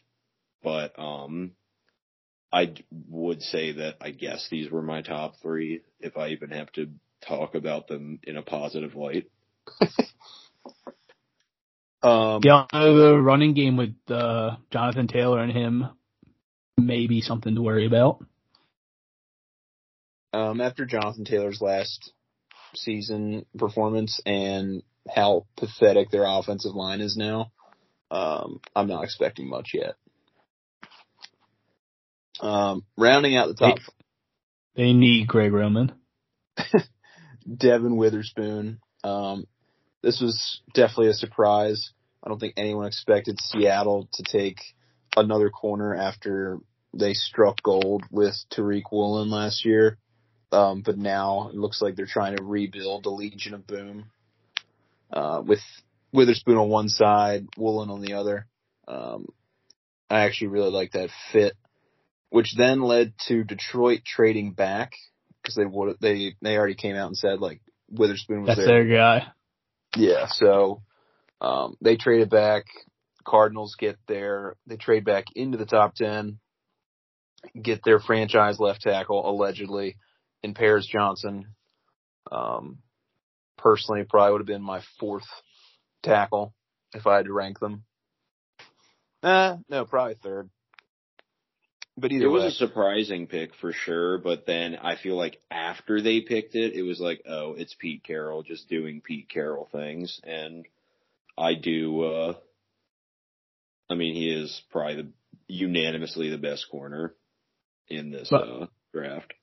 but 0.63 0.97
um 0.99 1.51
I 2.51 2.75
would 3.09 3.41
say 3.41 3.73
that 3.73 3.97
I 3.99 4.11
guess 4.11 4.47
these 4.49 4.71
were 4.71 4.81
my 4.81 5.01
top 5.01 5.35
3 5.41 5.81
if 5.99 6.15
I 6.15 6.29
even 6.29 6.51
have 6.51 6.71
to 6.73 6.87
talk 7.27 7.55
about 7.55 7.87
them 7.87 8.19
in 8.23 8.37
a 8.37 8.41
positive 8.41 8.95
light. 8.95 9.29
Um, 12.03 12.41
Yeah, 12.43 12.65
the 12.71 13.17
running 13.19 13.53
game 13.53 13.75
with 13.77 13.95
uh, 14.09 14.57
Jonathan 14.71 15.07
Taylor 15.07 15.39
and 15.39 15.51
him 15.51 15.87
may 16.77 17.07
be 17.07 17.21
something 17.21 17.55
to 17.55 17.61
worry 17.61 17.85
about. 17.87 18.23
um, 20.33 20.61
after 20.61 20.85
Jonathan 20.85 21.25
Taylor's 21.25 21.61
last 21.61 22.11
season 22.75 23.45
performance 23.57 24.21
and 24.25 24.83
how 25.09 25.47
pathetic 25.55 26.11
their 26.11 26.25
offensive 26.25 26.75
line 26.75 27.01
is 27.01 27.17
now, 27.17 27.51
um, 28.11 28.59
I'm 28.75 28.87
not 28.87 29.03
expecting 29.03 29.49
much 29.49 29.71
yet. 29.73 29.95
Um, 32.39 32.85
rounding 32.97 33.35
out 33.35 33.47
the 33.47 33.55
top, 33.55 33.79
They 34.75 34.93
need 34.93 35.27
Greg 35.27 35.51
Roman. 35.51 35.93
Devin 37.57 37.95
Witherspoon. 37.95 38.79
Um, 39.03 39.45
this 40.07 40.21
was 40.21 40.61
definitely 40.73 41.09
a 41.09 41.13
surprise. 41.13 41.91
I 42.23 42.29
don't 42.29 42.39
think 42.39 42.53
anyone 42.55 42.87
expected 42.87 43.41
Seattle 43.41 44.07
to 44.13 44.23
take 44.23 44.55
another 45.17 45.49
corner 45.49 45.93
after 45.93 46.59
they 46.93 47.13
struck 47.13 47.61
gold 47.61 48.03
with 48.09 48.33
Tariq 48.49 48.83
Woolen 48.89 49.29
last 49.29 49.65
year. 49.65 49.97
Um, 50.53 50.81
but 50.81 50.97
now 50.97 51.49
it 51.49 51.55
looks 51.55 51.81
like 51.81 51.97
they're 51.97 52.05
trying 52.05 52.37
to 52.37 52.43
rebuild 52.43 53.03
the 53.03 53.09
Legion 53.09 53.53
of 53.53 53.67
Boom. 53.67 54.05
Uh, 55.11 55.41
with 55.45 55.59
Witherspoon 56.13 56.55
on 56.55 56.69
one 56.69 56.87
side, 56.87 57.45
Woolen 57.57 57.89
on 57.89 57.99
the 57.99 58.13
other. 58.13 58.47
Um, 58.87 59.27
I 60.09 60.21
actually 60.21 60.47
really 60.47 60.71
like 60.71 60.93
that 60.93 61.09
fit, 61.33 61.51
which 62.29 62.55
then 62.55 62.79
led 62.81 63.11
to 63.27 63.43
Detroit 63.43 64.03
trading 64.05 64.53
back 64.53 64.93
because 65.41 65.55
they 65.55 65.65
would 65.65 65.97
they 65.99 66.35
they 66.41 66.55
already 66.55 66.75
came 66.75 66.95
out 66.95 67.07
and 67.07 67.17
said 67.17 67.41
like 67.41 67.59
Witherspoon 67.89 68.43
was 68.43 68.55
That's 68.55 68.65
there. 68.65 68.85
their 68.85 68.97
guy. 68.97 69.27
Yeah, 69.95 70.27
so 70.27 70.81
um, 71.41 71.75
they 71.81 71.95
traded 71.95 72.29
back. 72.29 72.65
Cardinals 73.25 73.75
get 73.77 73.97
their 74.07 74.55
they 74.67 74.77
trade 74.77 75.03
back 75.03 75.25
into 75.35 75.57
the 75.57 75.65
top 75.65 75.95
ten, 75.95 76.39
get 77.61 77.83
their 77.83 77.99
franchise 77.99 78.59
left 78.59 78.81
tackle 78.81 79.29
allegedly 79.29 79.97
in 80.43 80.53
Paris 80.53 80.87
Johnson. 80.87 81.47
Um, 82.31 82.79
personally, 83.57 84.05
probably 84.09 84.31
would 84.31 84.41
have 84.41 84.47
been 84.47 84.61
my 84.61 84.81
fourth 84.99 85.27
tackle 86.03 86.53
if 86.93 87.05
I 87.05 87.17
had 87.17 87.25
to 87.25 87.33
rank 87.33 87.59
them. 87.59 87.83
Eh, 89.23 89.55
no, 89.69 89.85
probably 89.85 90.15
third. 90.15 90.49
But 91.99 92.11
either 92.11 92.25
It 92.25 92.29
was 92.29 92.43
way, 92.43 92.47
a 92.49 92.51
surprising 92.51 93.25
pick 93.25 93.55
for 93.55 93.73
sure, 93.73 94.19
but 94.19 94.45
then 94.45 94.75
I 94.75 94.97
feel 94.97 95.15
like 95.15 95.39
after 95.49 95.99
they 96.01 96.21
picked 96.21 96.53
it, 96.53 96.73
it 96.75 96.83
was 96.83 96.99
like, 96.99 97.23
oh, 97.27 97.53
it's 97.57 97.73
Pete 97.73 98.03
Carroll 98.03 98.43
just 98.43 98.69
doing 98.69 99.01
Pete 99.01 99.29
Carroll 99.29 99.67
things, 99.71 100.21
and 100.23 100.67
I 101.37 101.55
do. 101.55 102.03
uh 102.03 102.33
I 103.89 103.95
mean, 103.95 104.13
he 104.15 104.29
is 104.29 104.61
probably 104.71 104.95
the 105.01 105.11
unanimously 105.47 106.29
the 106.29 106.37
best 106.37 106.67
corner 106.69 107.15
in 107.87 108.11
this 108.11 108.27
But- 108.29 108.47
uh 108.47 108.65
draft. 108.93 109.33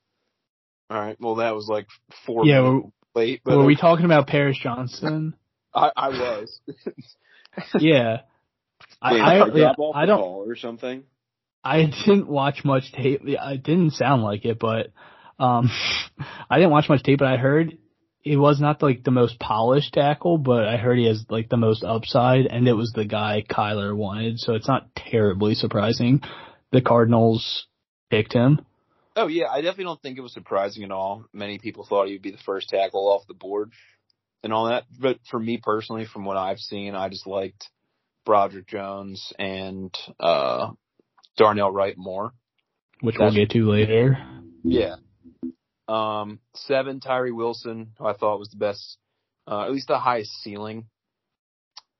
all 0.89 0.99
right. 0.99 1.17
Well, 1.19 1.35
that 1.35 1.55
was 1.55 1.67
like 1.67 1.87
four 2.25 2.45
Yeah, 2.45 2.61
were, 2.61 2.81
late, 3.15 3.41
but 3.43 3.57
were 3.57 3.65
we 3.65 3.75
talking 3.75 4.05
about 4.05 4.27
Paris 4.27 4.57
Johnson? 4.61 5.35
I, 5.75 5.91
I 5.95 6.07
was. 6.09 6.59
yeah. 7.79 8.21
I, 9.01 9.11
Wait, 9.13 9.21
I, 9.21 9.33
did 9.45 9.55
I 9.55 9.57
yeah, 9.57 9.73
I 9.93 10.05
don't, 10.05 10.19
call 10.19 10.45
or 10.47 10.55
something. 10.55 11.03
I 11.65 11.85
didn't 12.05 12.27
watch 12.27 12.63
much 12.63 12.91
tape. 12.91 13.21
It 13.25 13.63
didn't 13.63 13.93
sound 13.93 14.21
like 14.21 14.45
it, 14.45 14.59
but 14.59 14.91
um, 15.39 15.71
I 16.49 16.57
didn't 16.57 16.71
watch 16.71 16.87
much 16.87 17.03
tape. 17.03 17.19
But 17.19 17.27
I 17.27 17.37
heard 17.37 17.77
it 18.23 18.37
was 18.37 18.61
not 18.61 18.83
like 18.83 19.03
the 19.03 19.11
most 19.11 19.39
polished 19.39 19.93
tackle, 19.93 20.37
but 20.37 20.67
I 20.67 20.77
heard 20.77 20.99
he 20.99 21.07
has 21.07 21.25
like 21.29 21.49
the 21.49 21.57
most 21.57 21.83
upside, 21.83 22.45
and 22.45 22.67
it 22.67 22.73
was 22.73 22.91
the 22.91 23.05
guy 23.05 23.43
Kyler 23.49 23.95
wanted. 23.95 24.39
So 24.39 24.53
it's 24.53 24.67
not 24.67 24.95
terribly 24.95 25.55
surprising 25.55 26.21
the 26.71 26.81
Cardinals 26.81 27.65
picked 28.09 28.33
him. 28.33 28.63
Oh 29.15 29.27
yeah, 29.27 29.47
I 29.49 29.61
definitely 29.61 29.85
don't 29.85 30.01
think 30.01 30.17
it 30.17 30.21
was 30.21 30.33
surprising 30.33 30.83
at 30.83 30.91
all. 30.91 31.25
Many 31.33 31.57
people 31.57 31.85
thought 31.85 32.07
he 32.07 32.13
would 32.13 32.21
be 32.21 32.31
the 32.31 32.37
first 32.45 32.69
tackle 32.69 33.07
off 33.07 33.27
the 33.27 33.33
board 33.33 33.71
and 34.43 34.53
all 34.53 34.67
that. 34.67 34.83
But 34.99 35.19
for 35.31 35.39
me 35.39 35.57
personally, 35.61 36.05
from 36.05 36.25
what 36.25 36.37
I've 36.37 36.59
seen, 36.59 36.95
I 36.95 37.09
just 37.09 37.25
liked 37.25 37.69
Broderick 38.25 38.67
Jones 38.67 39.33
and 39.39 39.95
uh 40.19 40.71
Darnell 41.37 41.71
Wright 41.71 41.97
more. 41.97 42.33
Which 43.01 43.15
we'll 43.19 43.33
get 43.33 43.49
to 43.51 43.69
later. 43.69 44.17
Yeah. 44.63 44.95
Um 45.87 46.39
seven, 46.55 46.99
Tyree 46.99 47.31
Wilson, 47.31 47.91
who 47.97 48.05
I 48.05 48.13
thought 48.13 48.39
was 48.39 48.49
the 48.49 48.57
best 48.57 48.97
uh 49.47 49.63
at 49.65 49.71
least 49.71 49.87
the 49.87 49.99
highest 49.99 50.31
ceiling 50.41 50.85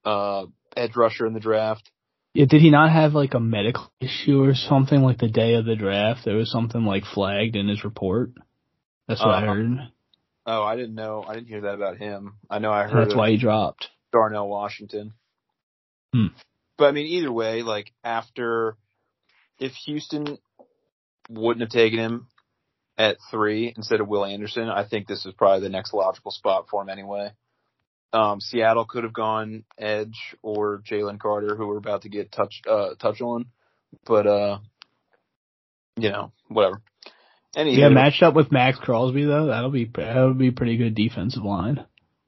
uh 0.04 0.46
edge 0.76 0.96
rusher 0.96 1.26
in 1.28 1.34
the 1.34 1.40
draft. 1.40 1.90
Yeah, 2.34 2.46
did 2.46 2.62
he 2.62 2.70
not 2.70 2.92
have 2.92 3.14
like 3.14 3.34
a 3.34 3.40
medical 3.40 3.92
issue 4.02 4.44
or 4.44 4.56
something 4.56 5.02
like 5.02 5.20
the 5.20 5.30
day 5.30 5.54
of 5.56 5.66
the 5.66 5.76
draft? 5.76 6.22
There 6.26 6.36
was 6.36 6.52
something 6.52 6.84
like 6.84 7.04
flagged 7.06 7.56
in 7.56 7.68
his 7.70 7.84
report. 7.84 8.32
That's 9.08 9.22
what 9.22 9.30
I 9.30 9.44
Uh, 9.44 9.54
heard. 9.54 9.78
Oh, 10.48 10.64
I 10.64 10.76
didn't 10.76 10.96
know 10.96 11.24
I 11.28 11.34
didn't 11.36 11.48
hear 11.48 11.62
that 11.62 11.76
about 11.76 11.98
him. 11.98 12.36
I 12.50 12.60
know 12.60 12.72
I 12.72 12.84
heard 12.88 13.08
That's 13.08 13.16
why 13.16 13.32
he 13.32 13.38
dropped. 13.38 13.88
Darnell 14.12 14.48
Washington. 14.50 15.14
Hmm. 16.14 16.28
But 16.78 16.86
I 16.88 16.92
mean, 16.92 17.06
either 17.08 17.32
way, 17.32 17.62
like 17.62 17.92
after, 18.04 18.78
if 19.60 19.74
Houston 19.86 20.38
wouldn't 21.30 21.62
have 21.62 21.70
taken 21.70 22.00
him 22.00 22.28
at 22.98 23.18
three 23.32 23.74
instead 23.76 24.02
of 24.02 24.08
Will 24.08 24.26
Anderson, 24.26 24.70
I 24.70 24.86
think 24.88 25.08
this 25.08 25.26
is 25.26 25.34
probably 25.34 25.62
the 25.62 25.70
next 25.70 25.94
logical 25.94 26.32
spot 26.32 26.68
for 26.70 26.82
him 26.82 26.90
anyway. 26.90 27.32
Um, 28.14 28.40
Seattle 28.40 28.86
could 28.86 29.04
have 29.04 29.14
gone 29.14 29.66
Edge 29.78 30.36
or 30.42 30.82
Jalen 30.90 31.20
Carter, 31.20 31.56
who 31.56 31.68
we're 31.68 31.78
about 31.78 32.04
to 32.04 32.10
get 32.10 32.32
touch 32.32 32.62
uh, 32.70 32.96
touch 32.96 33.22
on, 33.22 33.48
but 34.06 34.26
uh, 34.26 34.60
you 35.98 36.10
know, 36.10 36.32
whatever. 36.48 36.82
Anyway, 37.56 37.78
Yeah, 37.78 37.90
matched 37.90 38.24
up 38.24 38.34
with 38.34 38.52
Maxx 38.52 38.80
Crosby 38.80 39.26
though, 39.26 39.48
that'll 39.48 39.72
be 39.72 39.90
that'll 39.94 40.34
be 40.34 40.52
pretty 40.52 40.78
good 40.78 40.96
defensive 40.96 41.44
line. 41.44 41.86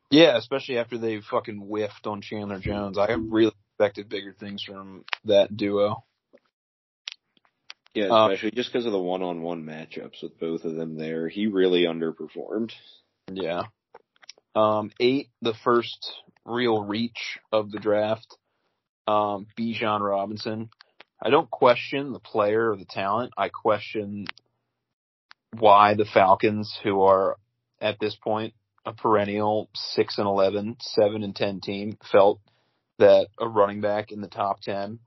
Yeah, 0.10 0.38
especially 0.38 0.78
after 0.78 0.98
they 0.98 1.20
fucking 1.20 1.58
whiffed 1.58 2.08
on 2.08 2.22
Chandler 2.22 2.60
Jones. 2.60 2.98
I 2.98 3.12
really 3.12 3.54
expected 3.72 4.10
bigger 4.10 4.34
things 4.34 4.64
from 4.64 5.04
that 5.26 5.56
duo. 5.56 6.04
Yeah, 7.98 8.10
Uh, 8.10 8.28
especially 8.28 8.52
just 8.52 8.72
because 8.72 8.86
of 8.86 8.92
the 8.92 9.00
one-on-one 9.00 9.64
matchups 9.64 10.22
with 10.22 10.40
both 10.40 10.66
of 10.66 10.76
them 10.76 10.98
there. 10.98 11.28
He 11.28 11.48
really 11.48 11.86
underperformed. 11.86 12.72
Yeah. 13.32 13.64
Um, 14.54 14.92
eight, 15.00 15.30
the 15.42 15.56
first 15.64 16.14
real 16.46 16.84
reach 16.84 17.40
of 17.52 17.72
the 17.72 17.80
draft. 17.80 18.38
Um, 19.08 19.48
Bijan 19.58 20.02
Robinson. 20.02 20.70
I 21.20 21.32
don't 21.32 21.50
question 21.50 22.12
the 22.12 22.20
player 22.20 22.70
or 22.72 22.78
the 22.78 22.86
talent. 22.86 23.34
I 23.36 23.50
question 23.50 24.28
why 25.58 25.96
the 25.96 26.06
Falcons, 26.06 26.78
who 26.84 27.02
are 27.02 27.38
at 27.82 28.00
this 28.00 28.16
point 28.16 28.54
a 28.86 28.94
perennial 28.94 29.72
six 29.74 30.20
and 30.20 30.28
11, 30.28 30.78
seven 30.82 31.24
and 31.24 31.36
10 31.36 31.62
team, 31.62 31.98
felt 32.12 32.40
that 33.00 33.30
a 33.40 33.48
running 33.48 33.82
back 33.82 34.12
in 34.12 34.22
the 34.22 34.28
top 34.28 34.62
10 34.62 35.00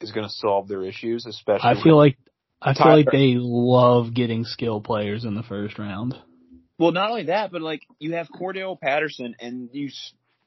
is 0.00 0.12
going 0.12 0.26
to 0.26 0.32
solve 0.32 0.68
their 0.68 0.82
issues, 0.82 1.26
especially 1.26 1.68
I 1.68 1.82
feel 1.82 1.96
like 1.96 2.18
I 2.60 2.74
feel 2.74 2.96
like 2.96 3.10
they 3.10 3.34
love 3.36 4.14
getting 4.14 4.44
skill 4.44 4.80
players 4.80 5.24
in 5.24 5.34
the 5.34 5.42
first 5.42 5.78
round. 5.78 6.14
Well, 6.78 6.92
not 6.92 7.10
only 7.10 7.24
that, 7.24 7.52
but 7.52 7.62
like 7.62 7.82
you 7.98 8.14
have 8.14 8.28
Cordarrelle 8.28 8.80
Patterson, 8.80 9.36
and 9.40 9.70
you 9.72 9.90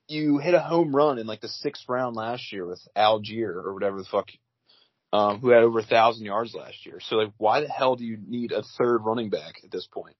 you 0.08 0.38
hit 0.38 0.54
a 0.54 0.60
home 0.60 0.96
run 0.96 1.20
in 1.20 1.28
like 1.28 1.42
the 1.42 1.48
sixth 1.48 1.86
round 1.88 2.16
last 2.16 2.52
year 2.52 2.66
with 2.66 2.82
Allgeier 2.96 3.64
or 3.64 3.74
whatever 3.74 3.98
the 3.98 4.08
fuck, 4.10 4.30
um, 5.14 5.40
who 5.40 5.50
had 5.50 5.64
over 5.64 5.80
a 5.80 5.84
thousand 5.84 6.26
yards 6.26 6.54
last 6.54 6.86
year. 6.86 7.00
So 7.00 7.16
like, 7.16 7.34
why 7.38 7.62
the 7.62 7.70
hell 7.70 7.96
do 7.96 8.06
you 8.06 8.18
need 8.28 8.52
a 8.52 8.64
third 8.78 9.00
running 9.04 9.30
back 9.30 9.56
at 9.64 9.72
this 9.72 9.88
point? 9.92 10.16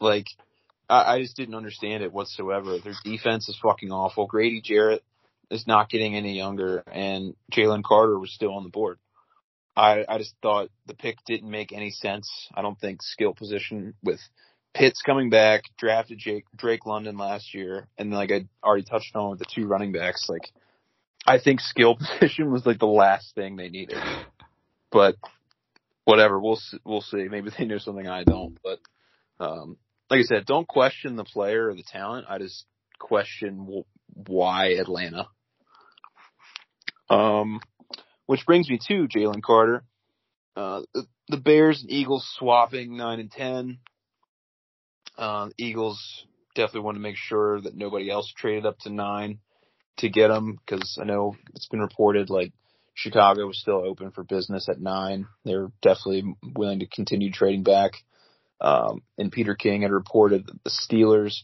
Like, 0.00 0.26
I, 0.88 1.14
I 1.14 1.22
just 1.22 1.36
didn't 1.36 1.54
understand 1.54 2.02
it 2.02 2.12
whatsoever. 2.12 2.78
Their 2.78 2.94
defense 3.04 3.48
is 3.48 3.58
fucking 3.62 3.90
awful. 3.90 4.26
Grady 4.26 4.60
Jarrett 4.62 5.02
is 5.52 5.66
not 5.66 5.90
getting 5.90 6.16
any 6.16 6.36
younger, 6.36 6.82
and 6.90 7.34
Jalen 7.52 7.84
Carter 7.84 8.18
was 8.18 8.32
still 8.32 8.54
on 8.54 8.64
the 8.64 8.70
board. 8.70 8.98
I 9.76 10.04
I 10.08 10.18
just 10.18 10.34
thought 10.42 10.70
the 10.86 10.94
pick 10.94 11.18
didn't 11.26 11.50
make 11.50 11.72
any 11.72 11.90
sense. 11.90 12.28
I 12.54 12.62
don't 12.62 12.78
think 12.80 13.02
skill 13.02 13.34
position 13.34 13.94
with 14.02 14.20
Pitts 14.74 15.02
coming 15.02 15.28
back, 15.28 15.64
drafted 15.76 16.18
Jake, 16.18 16.46
Drake 16.56 16.86
London 16.86 17.18
last 17.18 17.52
year, 17.54 17.88
and 17.98 18.10
like 18.10 18.32
I 18.32 18.46
already 18.64 18.84
touched 18.84 19.14
on 19.14 19.30
with 19.30 19.38
the 19.38 19.44
two 19.44 19.66
running 19.66 19.92
backs, 19.92 20.28
like 20.28 20.50
I 21.26 21.38
think 21.38 21.60
skill 21.60 21.96
position 22.18 22.50
was 22.50 22.64
like 22.64 22.78
the 22.78 22.86
last 22.86 23.34
thing 23.34 23.56
they 23.56 23.68
needed. 23.68 23.98
But 24.90 25.16
whatever, 26.04 26.40
we'll 26.40 26.58
we'll 26.84 27.02
see. 27.02 27.28
Maybe 27.30 27.50
they 27.56 27.66
knew 27.66 27.78
something 27.78 28.08
I 28.08 28.24
don't. 28.24 28.58
But 28.62 28.78
um, 29.38 29.76
like 30.08 30.20
I 30.20 30.22
said, 30.22 30.46
don't 30.46 30.66
question 30.68 31.16
the 31.16 31.24
player 31.24 31.68
or 31.68 31.74
the 31.74 31.84
talent. 31.84 32.26
I 32.28 32.38
just 32.38 32.64
question 32.98 33.84
why 34.14 34.74
Atlanta. 34.74 35.28
Um, 37.12 37.60
which 38.26 38.46
brings 38.46 38.70
me 38.70 38.78
to 38.88 39.06
Jalen 39.06 39.42
Carter. 39.42 39.84
Uh, 40.56 40.82
the, 40.94 41.06
the 41.28 41.36
Bears 41.36 41.82
and 41.82 41.90
Eagles 41.90 42.26
swapping 42.38 42.96
nine 42.96 43.20
and 43.20 43.30
ten. 43.30 43.78
Uh, 45.18 45.50
Eagles 45.58 46.26
definitely 46.54 46.80
want 46.82 46.96
to 46.96 47.02
make 47.02 47.16
sure 47.16 47.60
that 47.60 47.76
nobody 47.76 48.10
else 48.10 48.32
traded 48.34 48.66
up 48.66 48.78
to 48.80 48.90
nine 48.90 49.40
to 49.98 50.08
get 50.08 50.30
him 50.30 50.58
because 50.64 50.98
I 51.00 51.04
know 51.04 51.36
it's 51.54 51.68
been 51.68 51.80
reported 51.80 52.30
like 52.30 52.52
Chicago 52.94 53.46
was 53.46 53.60
still 53.60 53.84
open 53.86 54.10
for 54.10 54.24
business 54.24 54.68
at 54.68 54.80
nine. 54.80 55.26
They're 55.44 55.70
definitely 55.80 56.34
willing 56.54 56.80
to 56.80 56.86
continue 56.86 57.30
trading 57.30 57.62
back. 57.62 57.92
Um, 58.60 59.02
and 59.18 59.32
Peter 59.32 59.54
King 59.54 59.82
had 59.82 59.90
reported 59.90 60.46
that 60.46 60.64
the 60.64 60.70
Steelers, 60.70 61.34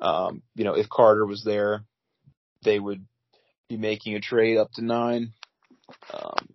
um, 0.00 0.42
you 0.54 0.64
know, 0.64 0.74
if 0.74 0.88
Carter 0.88 1.26
was 1.26 1.42
there, 1.44 1.84
they 2.62 2.78
would 2.78 3.04
be 3.70 3.76
making 3.76 4.16
a 4.16 4.20
trade 4.20 4.58
up 4.58 4.70
to 4.72 4.84
nine. 4.84 5.32
Um, 6.12 6.48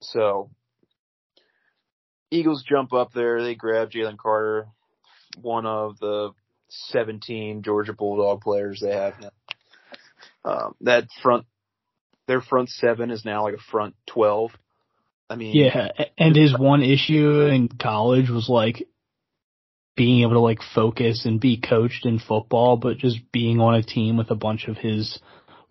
so 0.00 0.48
Eagles 2.30 2.64
jump 2.66 2.92
up 2.92 3.12
there. 3.12 3.42
They 3.42 3.56
grab 3.56 3.90
Jalen 3.90 4.16
Carter 4.16 4.68
one 5.42 5.66
of 5.66 5.98
the 5.98 6.30
17 6.68 7.62
Georgia 7.62 7.92
Bulldog 7.92 8.40
players 8.40 8.80
they 8.80 8.92
have 8.92 9.14
now. 9.20 9.30
Um, 10.44 10.74
that 10.82 11.08
front, 11.22 11.46
their 12.28 12.40
front 12.40 12.68
seven 12.68 13.10
is 13.10 13.24
now 13.24 13.42
like 13.42 13.54
a 13.54 13.70
front 13.70 13.96
12. 14.06 14.52
I 15.28 15.36
mean, 15.36 15.56
yeah, 15.56 15.88
and 16.16 16.36
his 16.36 16.56
one 16.56 16.82
issue 16.82 17.40
in 17.46 17.68
college 17.68 18.28
was 18.28 18.48
like 18.48 18.86
being 19.96 20.22
able 20.22 20.34
to 20.34 20.40
like 20.40 20.60
focus 20.74 21.24
and 21.24 21.40
be 21.40 21.56
coached 21.60 22.04
in 22.04 22.18
football, 22.18 22.76
but 22.76 22.98
just 22.98 23.18
being 23.32 23.58
on 23.58 23.74
a 23.74 23.82
team 23.82 24.16
with 24.16 24.30
a 24.30 24.36
bunch 24.36 24.68
of 24.68 24.76
his 24.76 25.18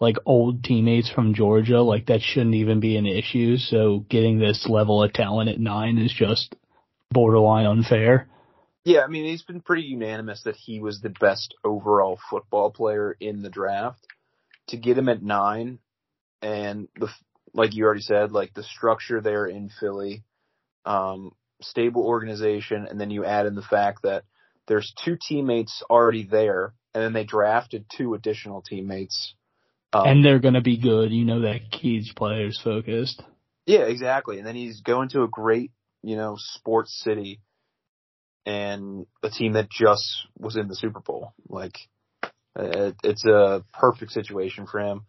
like 0.03 0.17
old 0.25 0.63
teammates 0.63 1.09
from 1.09 1.33
Georgia, 1.33 1.81
like 1.81 2.07
that 2.07 2.21
shouldn't 2.21 2.55
even 2.55 2.79
be 2.79 2.97
an 2.97 3.07
issue. 3.07 3.57
So 3.57 4.05
getting 4.09 4.37
this 4.37 4.67
level 4.69 5.01
of 5.01 5.13
talent 5.13 5.49
at 5.49 5.59
nine 5.59 5.97
is 5.97 6.13
just 6.13 6.55
borderline 7.11 7.65
unfair. 7.65 8.27
Yeah, 8.83 9.01
I 9.01 9.07
mean, 9.07 9.25
he's 9.25 9.43
been 9.43 9.61
pretty 9.61 9.83
unanimous 9.83 10.43
that 10.43 10.57
he 10.57 10.81
was 10.81 10.99
the 10.99 11.09
best 11.09 11.55
overall 11.63 12.19
football 12.29 12.69
player 12.69 13.15
in 13.19 13.41
the 13.41 13.49
draft. 13.49 14.05
To 14.67 14.77
get 14.77 14.97
him 14.97 15.09
at 15.09 15.23
nine, 15.23 15.79
and 16.41 16.87
the 16.97 17.09
like 17.53 17.73
you 17.75 17.85
already 17.85 18.01
said, 18.01 18.31
like 18.31 18.53
the 18.53 18.63
structure 18.63 19.21
there 19.21 19.45
in 19.45 19.69
Philly, 19.79 20.23
um, 20.85 21.31
stable 21.61 22.03
organization, 22.05 22.87
and 22.89 22.99
then 22.99 23.11
you 23.11 23.25
add 23.25 23.45
in 23.45 23.55
the 23.55 23.61
fact 23.61 24.03
that 24.03 24.23
there's 24.67 24.93
two 25.03 25.17
teammates 25.27 25.83
already 25.89 26.23
there, 26.23 26.73
and 26.93 27.03
then 27.03 27.13
they 27.13 27.25
drafted 27.25 27.85
two 27.95 28.13
additional 28.13 28.61
teammates. 28.61 29.33
Um, 29.93 30.07
and 30.07 30.25
they're 30.25 30.39
going 30.39 30.55
to 30.55 30.61
be 30.61 30.77
good. 30.77 31.11
You 31.11 31.25
know 31.25 31.41
that 31.41 31.71
Keys 31.71 32.11
players 32.15 32.59
focused. 32.63 33.21
Yeah, 33.65 33.83
exactly. 33.83 34.39
And 34.39 34.47
then 34.47 34.55
he's 34.55 34.81
going 34.81 35.09
to 35.09 35.23
a 35.23 35.27
great, 35.27 35.71
you 36.01 36.15
know, 36.15 36.35
sports 36.37 36.99
city 37.03 37.39
and 38.45 39.05
a 39.21 39.29
team 39.29 39.53
that 39.53 39.69
just 39.69 40.03
was 40.37 40.57
in 40.57 40.67
the 40.67 40.75
Super 40.75 40.99
Bowl. 40.99 41.33
Like, 41.47 41.77
it, 42.55 42.95
it's 43.03 43.25
a 43.25 43.63
perfect 43.73 44.11
situation 44.11 44.67
for 44.67 44.79
him. 44.79 45.05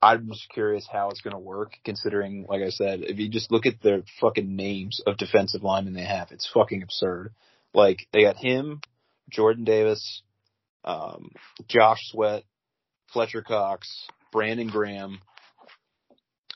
I'm 0.00 0.28
just 0.28 0.48
curious 0.50 0.88
how 0.90 1.10
it's 1.10 1.20
going 1.20 1.34
to 1.34 1.40
work, 1.40 1.72
considering, 1.84 2.46
like 2.48 2.62
I 2.62 2.70
said, 2.70 3.00
if 3.02 3.18
you 3.18 3.28
just 3.28 3.50
look 3.50 3.66
at 3.66 3.82
the 3.82 4.04
fucking 4.20 4.54
names 4.54 5.00
of 5.06 5.16
defensive 5.16 5.64
linemen 5.64 5.94
they 5.94 6.04
have, 6.04 6.30
it's 6.30 6.48
fucking 6.54 6.82
absurd. 6.82 7.34
Like, 7.74 8.06
they 8.12 8.22
got 8.22 8.36
him, 8.36 8.80
Jordan 9.28 9.64
Davis, 9.64 10.22
um, 10.84 11.32
Josh 11.66 11.98
Sweat, 12.12 12.44
Fletcher 13.12 13.42
Cox, 13.42 14.06
Brandon 14.32 14.68
Graham. 14.68 15.20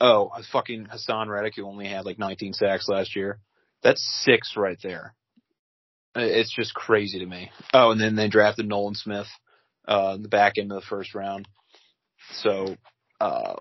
Oh, 0.01 0.31
fucking 0.51 0.87
Haason 0.87 1.29
Reddick, 1.29 1.55
who 1.57 1.67
only 1.67 1.87
had 1.87 2.05
like 2.05 2.19
19 2.19 2.55
sacks 2.55 2.89
last 2.89 3.15
year. 3.15 3.39
That's 3.83 4.03
six 4.25 4.55
right 4.57 4.79
there. 4.83 5.15
It's 6.15 6.55
just 6.55 6.75
crazy 6.75 7.21
to 7.21 7.27
me. 7.27 7.51
Oh, 7.73 7.91
and 7.91 8.01
then 8.01 8.17
they 8.17 8.29
drafted 8.29 8.69
Nolan 8.69 8.95
Smith, 8.95 9.29
uh, 9.89 10.17
the 10.19 10.29
back 10.29 10.55
end 10.59 10.71
of 10.73 10.81
the 10.81 10.87
first 10.87 11.15
round. 11.15 11.49
So, 12.33 12.77
uh, 13.21 13.55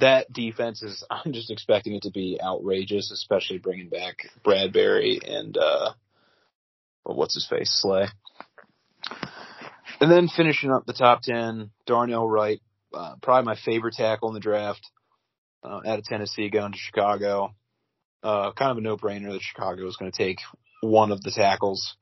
that 0.00 0.32
defense 0.32 0.82
is, 0.82 1.04
I'm 1.10 1.32
just 1.32 1.50
expecting 1.50 1.94
it 1.94 2.02
to 2.02 2.10
be 2.10 2.38
outrageous, 2.42 3.10
especially 3.12 3.58
bringing 3.58 3.88
back 3.88 4.16
Bradberry 4.44 5.18
and, 5.26 5.56
uh, 5.56 5.92
what's 7.04 7.34
his 7.34 7.46
face, 7.46 7.70
Slay. 7.80 8.06
And 10.00 10.10
then 10.10 10.28
finishing 10.28 10.70
up 10.70 10.86
the 10.86 10.92
top 10.92 11.22
10, 11.22 11.70
Darnell 11.86 12.28
Wright, 12.28 12.60
uh, 12.94 13.16
probably 13.22 13.46
my 13.46 13.56
favorite 13.64 13.94
tackle 13.94 14.28
in 14.28 14.34
the 14.34 14.40
draft, 14.40 14.90
uh, 15.62 15.80
out 15.86 15.98
of 15.98 16.04
Tennessee 16.04 16.50
going 16.50 16.72
to 16.72 16.78
Chicago. 16.78 17.54
Uh, 18.22 18.52
kind 18.52 18.70
of 18.70 18.78
a 18.78 18.80
no-brainer 18.80 19.32
that 19.32 19.42
Chicago 19.42 19.84
was 19.84 19.96
going 19.96 20.10
to 20.10 20.16
take 20.16 20.38
one 20.80 21.12
of 21.12 21.20
the 21.22 21.30
tackles. 21.30 21.96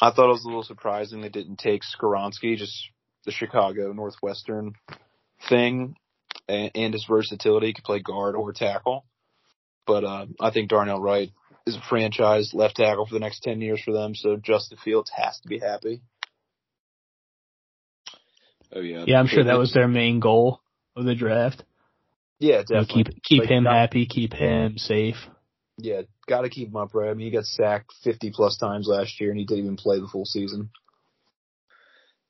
I 0.00 0.10
thought 0.10 0.28
it 0.28 0.32
was 0.32 0.44
a 0.44 0.48
little 0.48 0.62
surprising 0.62 1.20
they 1.20 1.28
didn't 1.28 1.58
take 1.58 1.82
Skoronski, 1.82 2.56
just 2.56 2.76
the 3.24 3.32
Chicago 3.32 3.92
Northwestern 3.92 4.74
thing, 5.48 5.96
and, 6.48 6.70
and 6.74 6.92
his 6.92 7.06
versatility. 7.08 7.68
He 7.68 7.74
could 7.74 7.84
play 7.84 8.00
guard 8.00 8.36
or 8.36 8.52
tackle. 8.52 9.06
But 9.86 10.04
uh, 10.04 10.26
I 10.40 10.50
think 10.50 10.68
Darnell 10.68 11.00
Wright 11.00 11.30
is 11.66 11.76
a 11.76 11.82
franchise 11.88 12.50
left 12.52 12.76
tackle 12.76 13.06
for 13.06 13.14
the 13.14 13.20
next 13.20 13.40
10 13.42 13.60
years 13.60 13.80
for 13.82 13.92
them, 13.92 14.14
so 14.14 14.36
Justin 14.36 14.78
Fields 14.82 15.10
has 15.14 15.38
to 15.40 15.48
be 15.48 15.58
happy. 15.58 16.02
Oh 18.74 18.80
yeah. 18.80 19.04
Yeah, 19.06 19.18
I'm 19.18 19.26
sure 19.26 19.44
that 19.44 19.58
was 19.58 19.72
their 19.72 19.88
main 19.88 20.20
goal 20.20 20.60
of 20.96 21.04
the 21.04 21.14
draft. 21.14 21.62
Yeah, 22.40 22.62
definitely. 22.62 22.76
You 22.76 23.04
know, 23.04 23.10
keep 23.10 23.22
keep 23.22 23.40
like, 23.40 23.50
him 23.50 23.64
happy, 23.64 24.06
keep 24.06 24.32
him 24.32 24.76
safe. 24.76 25.16
Yeah, 25.78 26.02
got 26.26 26.42
to 26.42 26.48
keep 26.48 26.68
him 26.68 26.76
upright. 26.76 27.10
I 27.10 27.14
mean, 27.14 27.26
he 27.26 27.32
got 27.32 27.44
sacked 27.44 27.92
50 28.02 28.30
plus 28.32 28.58
times 28.58 28.86
last 28.86 29.20
year, 29.20 29.30
and 29.30 29.38
he 29.38 29.44
didn't 29.44 29.64
even 29.64 29.76
play 29.76 29.98
the 29.98 30.08
full 30.08 30.24
season. 30.24 30.70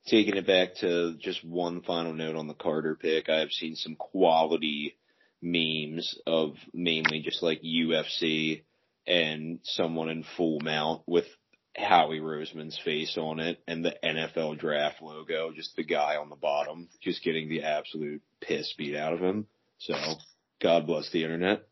Taking 0.06 0.36
it 0.36 0.46
back 0.46 0.76
to 0.76 1.14
just 1.18 1.44
one 1.44 1.80
final 1.82 2.12
note 2.12 2.36
on 2.36 2.46
the 2.46 2.54
Carter 2.54 2.94
pick, 2.94 3.28
I 3.28 3.40
have 3.40 3.50
seen 3.50 3.74
some 3.74 3.96
quality 3.96 4.96
memes 5.40 6.18
of 6.26 6.56
mainly 6.72 7.20
just 7.20 7.42
like 7.42 7.62
UFC 7.62 8.62
and 9.06 9.60
someone 9.62 10.08
in 10.08 10.24
full 10.36 10.60
mount 10.60 11.02
with 11.06 11.26
Howie 11.76 12.20
Roseman's 12.20 12.78
face 12.84 13.16
on 13.18 13.40
it 13.40 13.60
and 13.66 13.84
the 13.84 13.94
NFL 14.02 14.58
draft 14.58 15.02
logo, 15.02 15.52
just 15.52 15.74
the 15.76 15.84
guy 15.84 16.16
on 16.16 16.28
the 16.28 16.36
bottom, 16.36 16.88
just 17.00 17.24
getting 17.24 17.48
the 17.48 17.64
absolute 17.64 18.22
piss 18.40 18.72
beat 18.78 18.96
out 18.96 19.12
of 19.12 19.20
him. 19.20 19.46
So, 19.78 19.94
God 20.60 20.86
bless 20.86 21.10
the 21.10 21.24
internet. 21.24 21.66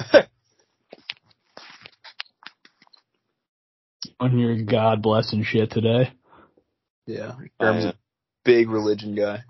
on 4.20 4.38
your 4.38 4.62
God 4.62 5.02
blessing 5.02 5.44
shit 5.44 5.70
today. 5.70 6.12
Yeah, 7.06 7.32
Graham's 7.58 7.84
a 7.84 7.94
big 8.44 8.70
religion 8.70 9.14
guy. 9.14 9.44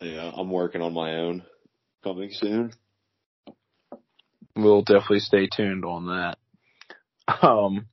Yeah, 0.00 0.30
I'm 0.34 0.50
working 0.50 0.82
on 0.82 0.92
my 0.92 1.16
own. 1.16 1.44
Coming 2.04 2.30
soon. 2.32 2.72
We'll 4.56 4.82
definitely 4.82 5.20
stay 5.20 5.46
tuned 5.46 5.84
on 5.84 6.06
that. 6.06 6.36
Um, 7.42 7.86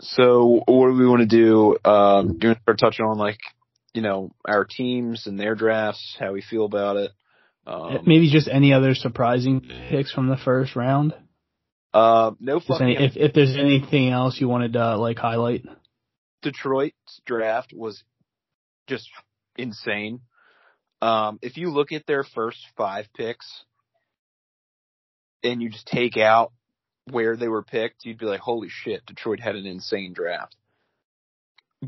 so 0.00 0.62
what 0.66 0.88
do 0.88 0.96
we 0.96 1.06
want 1.06 1.20
to 1.20 1.26
do? 1.26 1.76
Um, 1.84 2.38
do 2.38 2.46
you 2.46 2.48
want 2.48 2.58
to 2.58 2.62
start 2.62 2.78
touching 2.78 3.06
on 3.06 3.18
like, 3.18 3.38
you 3.94 4.02
know, 4.02 4.30
our 4.46 4.64
teams 4.64 5.26
and 5.26 5.38
their 5.38 5.54
drafts, 5.54 6.16
how 6.18 6.32
we 6.32 6.42
feel 6.42 6.64
about 6.64 6.96
it? 6.96 7.12
Um, 7.66 8.00
Maybe 8.06 8.30
just 8.30 8.48
any 8.48 8.72
other 8.72 8.94
surprising 8.94 9.60
picks 9.88 10.12
from 10.12 10.28
the 10.28 10.36
first 10.36 10.76
round. 10.76 11.14
Uh, 11.92 12.32
no 12.38 12.60
fucking. 12.60 12.96
Any, 12.96 13.04
if 13.04 13.16
if 13.16 13.32
there's 13.32 13.56
anything 13.56 14.10
else 14.10 14.38
you 14.38 14.48
wanted 14.48 14.74
to 14.74 14.98
like 14.98 15.18
highlight, 15.18 15.64
Detroit's 16.42 17.20
draft 17.24 17.72
was 17.74 18.04
just 18.86 19.08
insane. 19.56 20.20
Um, 21.00 21.38
if 21.42 21.56
you 21.56 21.70
look 21.70 21.92
at 21.92 22.06
their 22.06 22.22
first 22.22 22.58
five 22.76 23.06
picks 23.16 23.46
and 25.42 25.62
you 25.62 25.70
just 25.70 25.86
take 25.86 26.16
out 26.16 26.52
where 27.10 27.36
they 27.36 27.48
were 27.48 27.62
picked, 27.62 28.04
you'd 28.04 28.18
be 28.18 28.26
like, 28.26 28.40
holy 28.40 28.68
shit, 28.70 29.04
Detroit 29.06 29.40
had 29.40 29.56
an 29.56 29.66
insane 29.66 30.12
draft. 30.12 30.56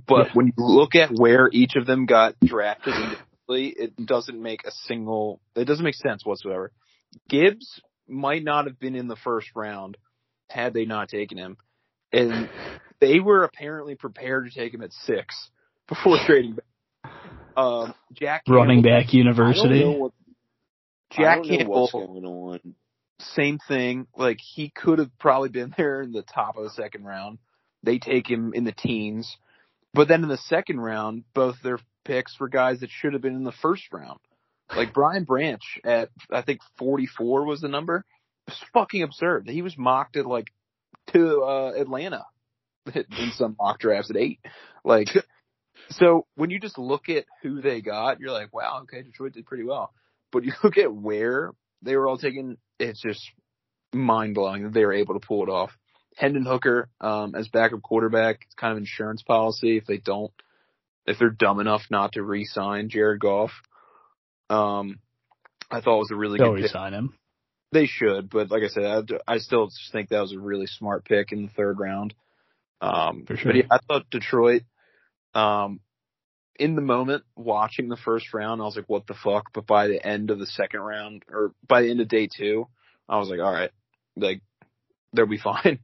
But 0.07 0.29
yeah. 0.29 0.33
when 0.35 0.47
you 0.47 0.53
look 0.59 0.95
at 0.95 1.11
where 1.11 1.49
each 1.53 1.75
of 1.77 1.87
them 1.87 2.07
got 2.07 2.35
drafted 2.41 2.95
in 2.95 3.17
it 3.51 3.97
doesn't 4.05 4.41
make 4.41 4.67
a 4.67 4.71
single. 4.71 5.41
It 5.57 5.65
doesn't 5.65 5.85
make 5.85 5.95
sense 5.95 6.25
whatsoever. 6.25 6.73
Gibbs 7.29 7.81
might 8.07 8.45
not 8.45 8.67
have 8.67 8.79
been 8.79 8.95
in 8.95 9.09
the 9.09 9.17
first 9.17 9.49
round 9.55 9.97
had 10.51 10.75
they 10.75 10.85
not 10.85 11.09
taken 11.09 11.39
him, 11.39 11.57
and 12.13 12.49
they 13.01 13.21
were 13.21 13.45
apparently 13.45 13.95
prepared 13.95 14.47
to 14.47 14.51
take 14.51 14.73
him 14.73 14.83
at 14.83 14.93
six 15.05 15.51
before 15.89 16.19
trading 16.27 16.57
back. 16.57 17.13
Um, 17.57 17.95
Jack 18.13 18.43
Running 18.49 18.83
Campbell- 18.83 19.01
back 19.01 19.15
university. 19.15 19.79
I 19.79 19.81
don't 19.81 19.93
know 19.93 19.99
what, 19.99 20.13
I 21.13 21.17
Jack 21.17 21.37
don't 21.39 21.49
know 21.49 21.57
Campbell, 21.57 21.81
what's 21.81 21.93
going 21.93 22.25
on. 22.25 22.75
Same 23.21 23.59
thing. 23.69 24.07
Like 24.17 24.39
he 24.41 24.71
could 24.71 24.99
have 24.99 25.11
probably 25.19 25.49
been 25.49 25.75
there 25.77 26.03
in 26.03 26.13
the 26.13 26.23
top 26.23 26.57
of 26.57 26.65
the 26.65 26.71
second 26.71 27.05
round. 27.05 27.39
They 27.83 27.99
take 27.99 28.29
him 28.29 28.53
in 28.55 28.65
the 28.65 28.73
teens, 28.73 29.37
but 29.95 30.09
then 30.09 30.23
in 30.23 30.29
the 30.29 30.37
second 30.37 30.81
round, 30.81 31.25
both 31.33 31.57
their 31.63 31.79
picks 32.05 32.39
were 32.41 32.49
guys 32.49 32.81
that 32.81 32.91
should 32.91 33.13
have 33.13 33.23
been 33.23 33.37
in 33.37 33.45
the 33.45 33.53
first 33.53 33.85
round. 33.93 34.19
Like 34.75 34.93
Brian 34.93 35.25
Branch 35.25 35.63
at 35.85 36.11
I 36.31 36.43
think 36.43 36.61
44 36.79 37.45
was 37.45 37.61
the 37.61 37.69
number. 37.69 38.05
It's 38.47 38.63
fucking 38.73 39.03
absurd. 39.03 39.49
He 39.49 39.63
was 39.63 39.79
mocked 39.79 40.17
at 40.17 40.27
like 40.27 40.49
to 41.13 41.43
uh 41.43 41.73
Atlanta 41.77 42.25
in 42.95 43.33
some 43.35 43.57
mock 43.59 43.79
drafts 43.79 44.11
at 44.11 44.17
eight. 44.17 44.41
Like 44.85 45.09
so 45.91 46.27
when 46.35 46.51
you 46.51 46.61
just 46.61 46.79
look 46.79 47.09
at 47.09 47.25
who 47.43 47.61
they 47.61 47.81
got, 47.81 48.21
you're 48.21 48.33
like, 48.33 48.53
wow, 48.53 48.81
okay, 48.83 49.03
Detroit 49.03 49.33
did 49.33 49.47
pretty 49.47 49.65
well. 49.65 49.93
But 50.33 50.45
you 50.45 50.53
look 50.63 50.77
at 50.77 50.93
where 50.93 51.53
they 51.83 51.97
were 51.97 52.09
all 52.09 52.19
taken, 52.19 52.57
it's 52.79 53.01
just 53.01 53.21
mind 53.93 54.35
blowing 54.35 54.65
that 54.65 54.73
they 54.73 54.85
were 54.85 54.93
able 54.93 55.19
to 55.19 55.27
pull 55.27 55.43
it 55.43 55.49
off. 55.51 55.71
Hendon 56.17 56.45
Hooker, 56.45 56.89
um, 57.01 57.35
as 57.35 57.49
backup 57.49 57.83
quarterback, 57.83 58.41
it's 58.47 58.55
kind 58.55 58.73
of 58.73 58.79
insurance 58.79 59.23
policy 59.23 59.77
if 59.77 59.87
they 59.87 59.99
don't, 59.99 60.33
if 61.07 61.19
they're 61.19 61.31
dumb 61.31 61.61
enough 61.61 61.83
not 61.91 62.13
to 62.13 62.23
re-sign 62.23 62.89
Jared 62.89 63.21
Goff. 63.21 63.53
Um, 64.51 64.99
I 65.71 65.81
thought 65.81 65.97
it 65.97 65.99
was 66.01 66.11
a 66.11 66.17
really 66.17 66.39
They'll 66.39 66.53
good 66.55 66.63
pick. 66.63 66.75
resign 66.75 66.93
him. 66.95 67.15
They 67.71 67.87
should, 67.87 68.31
but 68.31 68.51
like 68.51 68.63
I 68.63 68.69
said, 68.69 69.11
I, 69.27 69.35
I 69.35 69.39
still 69.39 69.67
just 69.67 69.93
think 69.93 70.09
that 70.09 70.21
was 70.23 70.33
a 70.33 70.41
really 70.41 70.67
smart 70.67 71.05
pick 71.05 71.33
in 71.33 71.43
the 71.43 71.53
third 71.53 71.79
round. 71.79 72.15
Um, 72.81 73.25
For 73.27 73.37
sure. 73.37 73.53
But 73.53 73.57
yeah, 73.57 73.67
I 73.71 73.79
thought 73.87 74.11
Detroit, 74.11 74.63
um, 75.35 75.81
in 76.59 76.75
the 76.75 76.83
moment 76.83 77.25
watching 77.37 77.89
the 77.89 77.97
first 77.97 78.35
round, 78.35 78.61
I 78.61 78.65
was 78.65 78.77
like, 78.77 78.89
what 78.89 79.07
the 79.07 79.15
fuck? 79.15 79.53
But 79.53 79.67
by 79.67 79.89
the 79.89 80.05
end 80.05 80.31
of 80.31 80.39
the 80.39 80.47
second 80.47 80.81
round, 80.81 81.25
or 81.31 81.53
by 81.67 81.83
the 81.83 81.91
end 81.91 82.01
of 82.01 82.09
day 82.09 82.29
two, 82.29 82.69
I 83.09 83.19
was 83.19 83.29
like, 83.29 83.41
all 83.41 83.53
right, 83.53 83.71
like, 84.17 84.43
they'll 85.13 85.27
be 85.27 85.39
fine. 85.43 85.81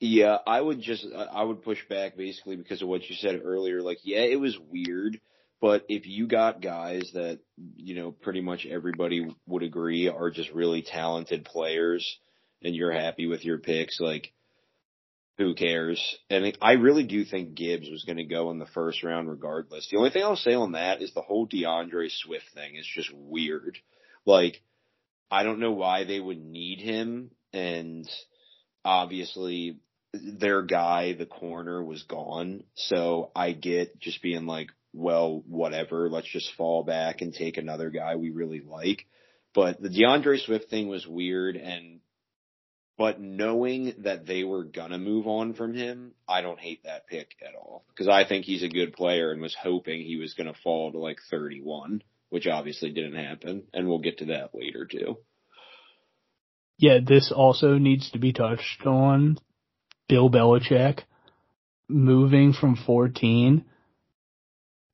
Yeah, 0.00 0.36
I 0.46 0.60
would 0.60 0.82
just 0.82 1.06
I 1.14 1.42
would 1.42 1.62
push 1.62 1.78
back 1.88 2.16
basically 2.16 2.56
because 2.56 2.82
of 2.82 2.88
what 2.88 3.08
you 3.08 3.16
said 3.16 3.40
earlier. 3.42 3.80
Like, 3.80 3.98
yeah, 4.02 4.20
it 4.20 4.38
was 4.38 4.58
weird, 4.58 5.18
but 5.62 5.86
if 5.88 6.06
you 6.06 6.26
got 6.26 6.60
guys 6.60 7.10
that 7.14 7.38
you 7.76 7.94
know 7.94 8.10
pretty 8.10 8.42
much 8.42 8.66
everybody 8.66 9.26
would 9.46 9.62
agree 9.62 10.08
are 10.08 10.30
just 10.30 10.50
really 10.50 10.82
talented 10.82 11.46
players, 11.46 12.18
and 12.62 12.74
you're 12.74 12.92
happy 12.92 13.26
with 13.26 13.46
your 13.46 13.58
picks, 13.58 13.98
like 13.98 14.32
who 15.38 15.54
cares? 15.54 16.00
And 16.30 16.56
I 16.60 16.72
really 16.72 17.04
do 17.04 17.24
think 17.24 17.54
Gibbs 17.54 17.90
was 17.90 18.04
going 18.04 18.18
to 18.18 18.24
go 18.24 18.50
in 18.50 18.58
the 18.58 18.66
first 18.66 19.02
round 19.02 19.28
regardless. 19.28 19.88
The 19.90 19.96
only 19.98 20.10
thing 20.10 20.22
I'll 20.22 20.36
say 20.36 20.54
on 20.54 20.72
that 20.72 21.02
is 21.02 21.12
the 21.12 21.22
whole 21.22 21.46
D'Andre 21.46 22.08
Swift 22.08 22.46
thing 22.54 22.76
is 22.76 22.86
just 22.86 23.10
weird. 23.12 23.78
Like, 24.24 24.62
I 25.30 25.42
don't 25.42 25.58
know 25.58 25.72
why 25.72 26.04
they 26.04 26.20
would 26.20 26.42
need 26.42 26.80
him, 26.80 27.32
and 27.52 28.08
obviously 28.84 29.78
their 30.12 30.62
guy, 30.62 31.14
the 31.14 31.26
corner, 31.26 31.82
was 31.82 32.04
gone. 32.04 32.62
So 32.76 33.32
I 33.34 33.52
get 33.52 33.98
just 33.98 34.22
being 34.22 34.46
like, 34.46 34.68
well, 34.92 35.42
whatever, 35.48 36.08
let's 36.08 36.30
just 36.30 36.54
fall 36.56 36.84
back 36.84 37.20
and 37.20 37.34
take 37.34 37.56
another 37.56 37.90
guy 37.90 38.14
we 38.14 38.30
really 38.30 38.60
like. 38.60 39.06
But 39.52 39.80
the 39.80 39.88
D'Andre 39.88 40.38
Swift 40.38 40.70
thing 40.70 40.88
was 40.88 41.06
weird 41.06 41.56
and 41.56 42.00
but 42.96 43.20
knowing 43.20 43.94
that 43.98 44.26
they 44.26 44.44
were 44.44 44.64
gonna 44.64 44.98
move 44.98 45.26
on 45.26 45.54
from 45.54 45.74
him, 45.74 46.12
I 46.28 46.40
don't 46.42 46.60
hate 46.60 46.84
that 46.84 47.06
pick 47.06 47.34
at 47.42 47.54
all. 47.54 47.84
Because 47.88 48.08
I 48.08 48.24
think 48.24 48.44
he's 48.44 48.62
a 48.62 48.68
good 48.68 48.92
player 48.92 49.32
and 49.32 49.40
was 49.40 49.56
hoping 49.60 50.02
he 50.02 50.16
was 50.16 50.34
gonna 50.34 50.54
fall 50.62 50.92
to 50.92 50.98
like 50.98 51.18
thirty 51.30 51.60
one, 51.60 52.02
which 52.30 52.46
obviously 52.46 52.90
didn't 52.90 53.16
happen, 53.16 53.64
and 53.72 53.88
we'll 53.88 53.98
get 53.98 54.18
to 54.18 54.26
that 54.26 54.54
later 54.54 54.86
too. 54.86 55.18
Yeah, 56.78 56.98
this 57.04 57.32
also 57.34 57.78
needs 57.78 58.10
to 58.10 58.18
be 58.18 58.32
touched 58.32 58.84
on. 58.84 59.38
Bill 60.08 60.28
Belichick 60.28 61.00
moving 61.88 62.52
from 62.52 62.76
14, 62.76 63.64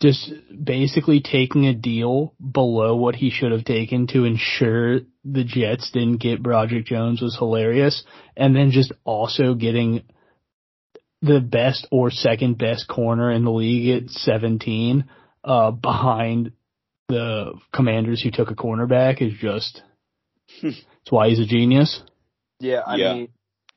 just 0.01 0.33
basically 0.65 1.21
taking 1.21 1.67
a 1.67 1.75
deal 1.75 2.35
below 2.41 2.97
what 2.97 3.17
he 3.17 3.31
should 3.31 3.53
have 3.53 3.65
taken 3.65 4.07
to 4.09 4.25
ensure 4.25 5.01
the 5.24 5.44
Jets 5.44 5.90
didn't 5.90 6.18
get 6.20 6.42
Broderick 6.42 6.87
Jones 6.87 7.20
was 7.20 7.37
hilarious. 7.37 8.02
And 8.37 8.54
then 8.54 8.70
just 8.70 8.92
also 9.04 9.54
getting 9.54 10.02
the 11.22 11.40
best 11.40 11.87
or 11.90 12.11
second 12.11 12.56
best 12.59 12.88
corner 12.88 13.30
in 13.30 13.44
the 13.44 13.50
league 13.50 14.02
at 14.04 14.11
17, 14.11 15.04
uh, 15.44 15.70
behind 15.70 16.52
the 17.09 17.52
commanders 17.74 18.22
who 18.22 18.30
took 18.30 18.50
a 18.50 18.54
cornerback 18.54 19.20
is 19.20 19.35
just, 19.38 19.83
it's 20.62 21.11
why 21.11 21.28
he's 21.28 21.40
a 21.40 21.46
genius. 21.46 22.02
Yeah, 22.61 22.80
I 22.87 22.96
Yeah. 22.96 23.12
mean, 23.14 23.28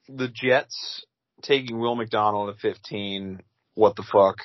the 0.08 0.28
Jets 0.28 1.06
taking 1.42 1.80
Will 1.80 1.96
McDonald 1.96 2.50
at 2.50 2.58
15, 2.60 3.42
what 3.74 3.96
the 3.96 4.04
fuck? 4.04 4.38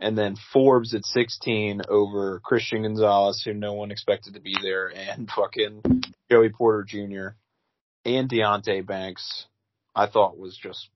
And 0.00 0.16
then 0.16 0.36
Forbes 0.52 0.94
at 0.94 1.04
16 1.04 1.82
over 1.88 2.40
Christian 2.40 2.82
Gonzalez, 2.82 3.42
who 3.44 3.52
no 3.52 3.74
one 3.74 3.90
expected 3.90 4.34
to 4.34 4.40
be 4.40 4.56
there, 4.62 4.88
and 4.88 5.28
fucking 5.36 5.82
Joey 6.30 6.48
Porter 6.48 6.84
Jr. 6.84 7.36
and 8.04 8.30
Deonte 8.30 8.86
Banks, 8.86 9.46
I 9.94 10.06
thought 10.06 10.38
was 10.38 10.56
just 10.56 10.88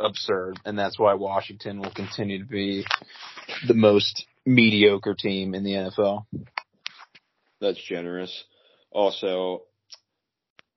absurd. 0.00 0.58
And 0.64 0.78
that's 0.78 0.98
why 0.98 1.14
Washington 1.14 1.80
will 1.80 1.92
continue 1.92 2.38
to 2.38 2.48
be 2.48 2.84
the 3.66 3.74
most 3.74 4.24
mediocre 4.46 5.14
team 5.14 5.54
in 5.54 5.62
the 5.62 5.72
NFL. 5.72 6.24
That's 7.60 7.82
generous. 7.82 8.44
Also, 8.90 9.64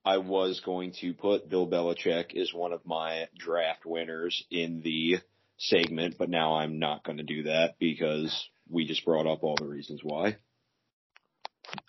I 0.04 0.18
was 0.18 0.60
going 0.60 0.92
to 1.00 1.14
put 1.14 1.48
Bill 1.48 1.66
Belichick 1.66 2.36
as 2.36 2.52
one 2.52 2.72
of 2.72 2.84
my 2.84 3.28
draft 3.38 3.86
winners 3.86 4.44
in 4.50 4.82
the 4.82 5.20
segment, 5.62 6.16
but 6.18 6.28
now 6.28 6.54
I'm 6.54 6.78
not 6.78 7.04
going 7.04 7.18
to 7.18 7.24
do 7.24 7.44
that 7.44 7.76
because 7.78 8.48
we 8.68 8.86
just 8.86 9.04
brought 9.04 9.26
up 9.26 9.42
all 9.42 9.56
the 9.56 9.66
reasons 9.66 10.00
why. 10.02 10.36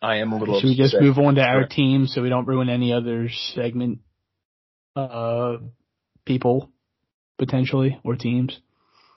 I 0.01 0.17
am 0.17 0.31
a 0.31 0.38
little 0.38 0.59
Should 0.59 0.67
we 0.67 0.77
just 0.77 0.95
move 0.99 1.17
on 1.17 1.36
to 1.36 1.41
our 1.41 1.62
Sure. 1.62 1.67
team 1.67 2.07
so 2.07 2.21
we 2.21 2.29
don't 2.29 2.47
ruin 2.47 2.69
any 2.69 2.93
other 2.93 3.29
segment, 3.29 3.99
uh, 4.95 5.57
people 6.25 6.69
potentially 7.38 7.99
or 8.03 8.15
teams? 8.15 8.59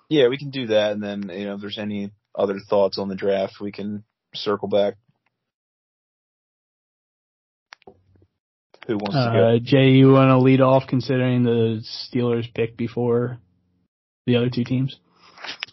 Yeah, 0.09 0.29
we 0.29 0.39
can 0.39 0.51
do 0.51 0.69
that, 0.69 0.93
and 0.93 1.03
then 1.03 1.29
you 1.29 1.45
know 1.47 1.55
if 1.55 1.61
there's 1.61 1.79
any 1.79 2.11
other 2.35 2.59
thoughts 2.59 2.99
on 2.99 3.09
the 3.09 3.17
draft, 3.17 3.61
we 3.61 3.73
can 3.73 4.05
circle 4.35 4.69
back. 4.69 4.95
Who 8.87 8.97
wants 8.97 9.15
to 9.15 9.33
go? 9.33 9.57
Uh, 9.57 9.59
Jay, 9.61 9.91
you 9.91 10.13
want 10.13 10.31
to 10.31 10.39
lead 10.39 10.61
off 10.61 10.85
considering 10.89 11.43
the 11.43 11.83
Steelers 11.85 12.53
pick 12.55 12.77
before 12.77 13.41
the 14.27 14.37
other 14.37 14.51
two 14.51 14.65
teams? 14.65 14.99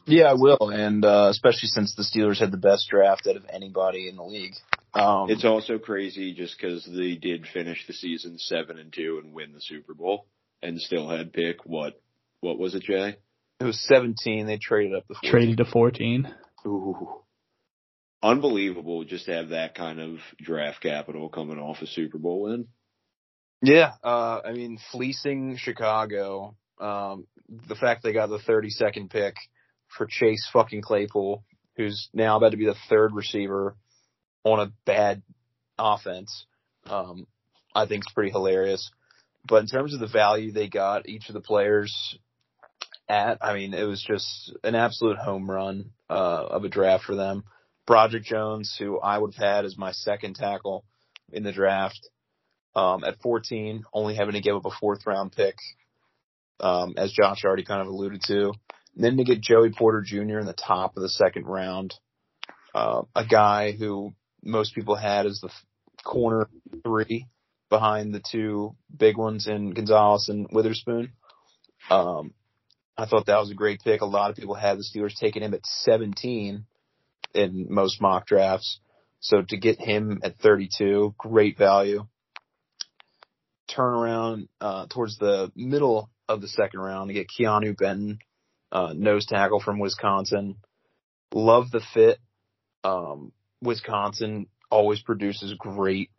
Yeah, 0.05 0.25
I 0.25 0.33
will, 0.33 0.69
and 0.69 1.03
uh, 1.05 1.27
especially 1.31 1.69
since 1.69 1.95
the 1.95 2.03
Steelers 2.03 2.39
had 2.39 2.51
the 2.51 2.57
best 2.57 2.89
draft 2.89 3.25
out 3.27 3.37
of 3.37 3.45
anybody 3.51 4.09
in 4.09 4.17
the 4.17 4.23
league. 4.23 4.53
Um, 4.93 5.29
It's 5.29 5.45
also 5.45 5.79
crazy 5.79 6.33
just 6.33 6.55
because 6.59 6.85
they 6.85 7.15
did 7.15 7.47
finish 7.47 7.87
the 7.87 7.93
season 7.93 8.37
seven 8.37 8.77
and 8.77 8.93
two 8.93 9.19
and 9.23 9.33
win 9.33 9.53
the 9.53 9.61
Super 9.61 9.93
Bowl 9.93 10.27
and 10.61 10.79
still 10.79 11.09
had 11.09 11.33
pick 11.33 11.65
what 11.65 11.99
what 12.41 12.59
was 12.59 12.75
it, 12.75 12.83
Jay? 12.83 13.15
it 13.59 13.63
was 13.63 13.79
17. 13.87 14.45
They 14.45 14.57
traded 14.57 14.95
up 14.95 15.07
the 15.07 15.15
14. 15.15 15.31
Traded 15.31 15.57
to 15.57 15.65
14. 15.65 16.35
Ooh. 16.65 17.21
Unbelievable 18.21 19.03
just 19.05 19.25
to 19.25 19.33
have 19.33 19.49
that 19.49 19.75
kind 19.75 19.99
of 19.99 20.17
draft 20.37 20.81
capital 20.81 21.29
coming 21.29 21.59
off 21.59 21.81
a 21.81 21.87
Super 21.87 22.17
Bowl 22.17 22.43
win. 22.43 22.67
Yeah, 23.61 23.93
uh, 24.03 24.41
I 24.45 24.51
mean 24.51 24.77
fleecing 24.91 25.55
Chicago. 25.57 26.55
Um, 26.79 27.27
the 27.67 27.75
fact 27.75 28.03
they 28.03 28.13
got 28.13 28.29
the 28.29 28.39
32nd 28.39 29.09
pick 29.09 29.35
for 29.97 30.07
Chase 30.09 30.47
fucking 30.51 30.81
Claypool, 30.81 31.43
who's 31.77 32.09
now 32.13 32.37
about 32.37 32.51
to 32.51 32.57
be 32.57 32.65
the 32.65 32.75
third 32.89 33.13
receiver 33.13 33.75
on 34.43 34.59
a 34.59 34.71
bad 34.85 35.21
offense, 35.77 36.45
um, 36.87 37.27
I 37.75 37.85
think 37.85 38.03
is 38.03 38.13
pretty 38.13 38.31
hilarious. 38.31 38.91
But 39.47 39.61
in 39.61 39.67
terms 39.67 39.93
of 39.93 39.99
the 39.99 40.07
value 40.07 40.51
they 40.51 40.67
got 40.67 41.07
each 41.07 41.27
of 41.29 41.33
the 41.33 41.41
players 41.41 42.17
at, 43.09 43.37
I 43.41 43.53
mean, 43.53 43.73
it 43.73 43.83
was 43.83 44.03
just 44.03 44.53
an 44.63 44.75
absolute 44.75 45.17
home 45.17 45.49
run 45.49 45.91
uh, 46.09 46.45
of 46.49 46.63
a 46.63 46.69
draft 46.69 47.03
for 47.03 47.15
them. 47.15 47.43
Broderick 47.85 48.23
Jones, 48.23 48.75
who 48.79 48.99
I 48.99 49.17
would 49.17 49.33
have 49.35 49.43
had 49.43 49.65
as 49.65 49.77
my 49.77 49.91
second 49.91 50.35
tackle 50.35 50.85
in 51.31 51.43
the 51.43 51.51
draft, 51.51 51.99
um, 52.75 53.03
at 53.03 53.19
14, 53.21 53.83
only 53.93 54.15
having 54.15 54.33
to 54.33 54.41
give 54.41 54.55
up 54.55 54.65
a 54.65 54.71
fourth 54.71 55.05
round 55.05 55.33
pick, 55.33 55.55
um, 56.59 56.93
as 56.97 57.11
Josh 57.11 57.43
already 57.43 57.63
kind 57.63 57.81
of 57.81 57.87
alluded 57.87 58.21
to. 58.27 58.53
And 58.95 59.03
then 59.03 59.17
to 59.17 59.23
get 59.23 59.41
Joey 59.41 59.71
Porter 59.71 60.01
Jr. 60.01 60.39
in 60.39 60.45
the 60.45 60.53
top 60.53 60.95
of 60.95 61.03
the 61.03 61.09
second 61.09 61.45
round, 61.45 61.93
uh, 62.75 63.03
a 63.15 63.25
guy 63.25 63.71
who 63.71 64.13
most 64.43 64.75
people 64.75 64.95
had 64.95 65.25
as 65.25 65.39
the 65.41 65.49
corner 66.03 66.49
three 66.83 67.27
behind 67.69 68.13
the 68.13 68.21
two 68.31 68.75
big 68.95 69.17
ones 69.17 69.47
in 69.47 69.73
Gonzalez 69.73 70.27
and 70.29 70.47
Witherspoon. 70.51 71.13
Um, 71.89 72.33
I 72.97 73.05
thought 73.05 73.25
that 73.25 73.39
was 73.39 73.49
a 73.49 73.55
great 73.55 73.81
pick. 73.83 74.01
A 74.01 74.05
lot 74.05 74.29
of 74.29 74.35
people 74.35 74.53
had 74.53 74.77
the 74.77 74.83
Steelers 74.83 75.15
taking 75.19 75.41
him 75.41 75.53
at 75.53 75.65
17 75.65 76.65
in 77.33 77.67
most 77.69 77.99
mock 77.99 78.27
drafts. 78.27 78.79
So 79.19 79.41
to 79.41 79.57
get 79.57 79.79
him 79.79 80.19
at 80.23 80.37
32, 80.37 81.15
great 81.17 81.57
value. 81.57 82.05
Turn 83.67 83.93
around 83.93 84.49
uh, 84.61 84.85
towards 84.87 85.17
the 85.17 85.51
middle 85.55 86.09
of 86.27 86.41
the 86.41 86.47
second 86.47 86.79
round 86.79 87.09
to 87.09 87.13
get 87.13 87.27
Keanu 87.27 87.77
Benton, 87.77 88.19
uh, 88.71 88.93
nose 88.95 89.25
tackle 89.25 89.59
from 89.59 89.79
Wisconsin. 89.79 90.55
Love 91.33 91.71
the 91.71 91.81
fit. 91.93 92.19
Um, 92.83 93.31
Wisconsin 93.61 94.47
always 94.69 95.01
produces 95.01 95.53
great 95.57 96.09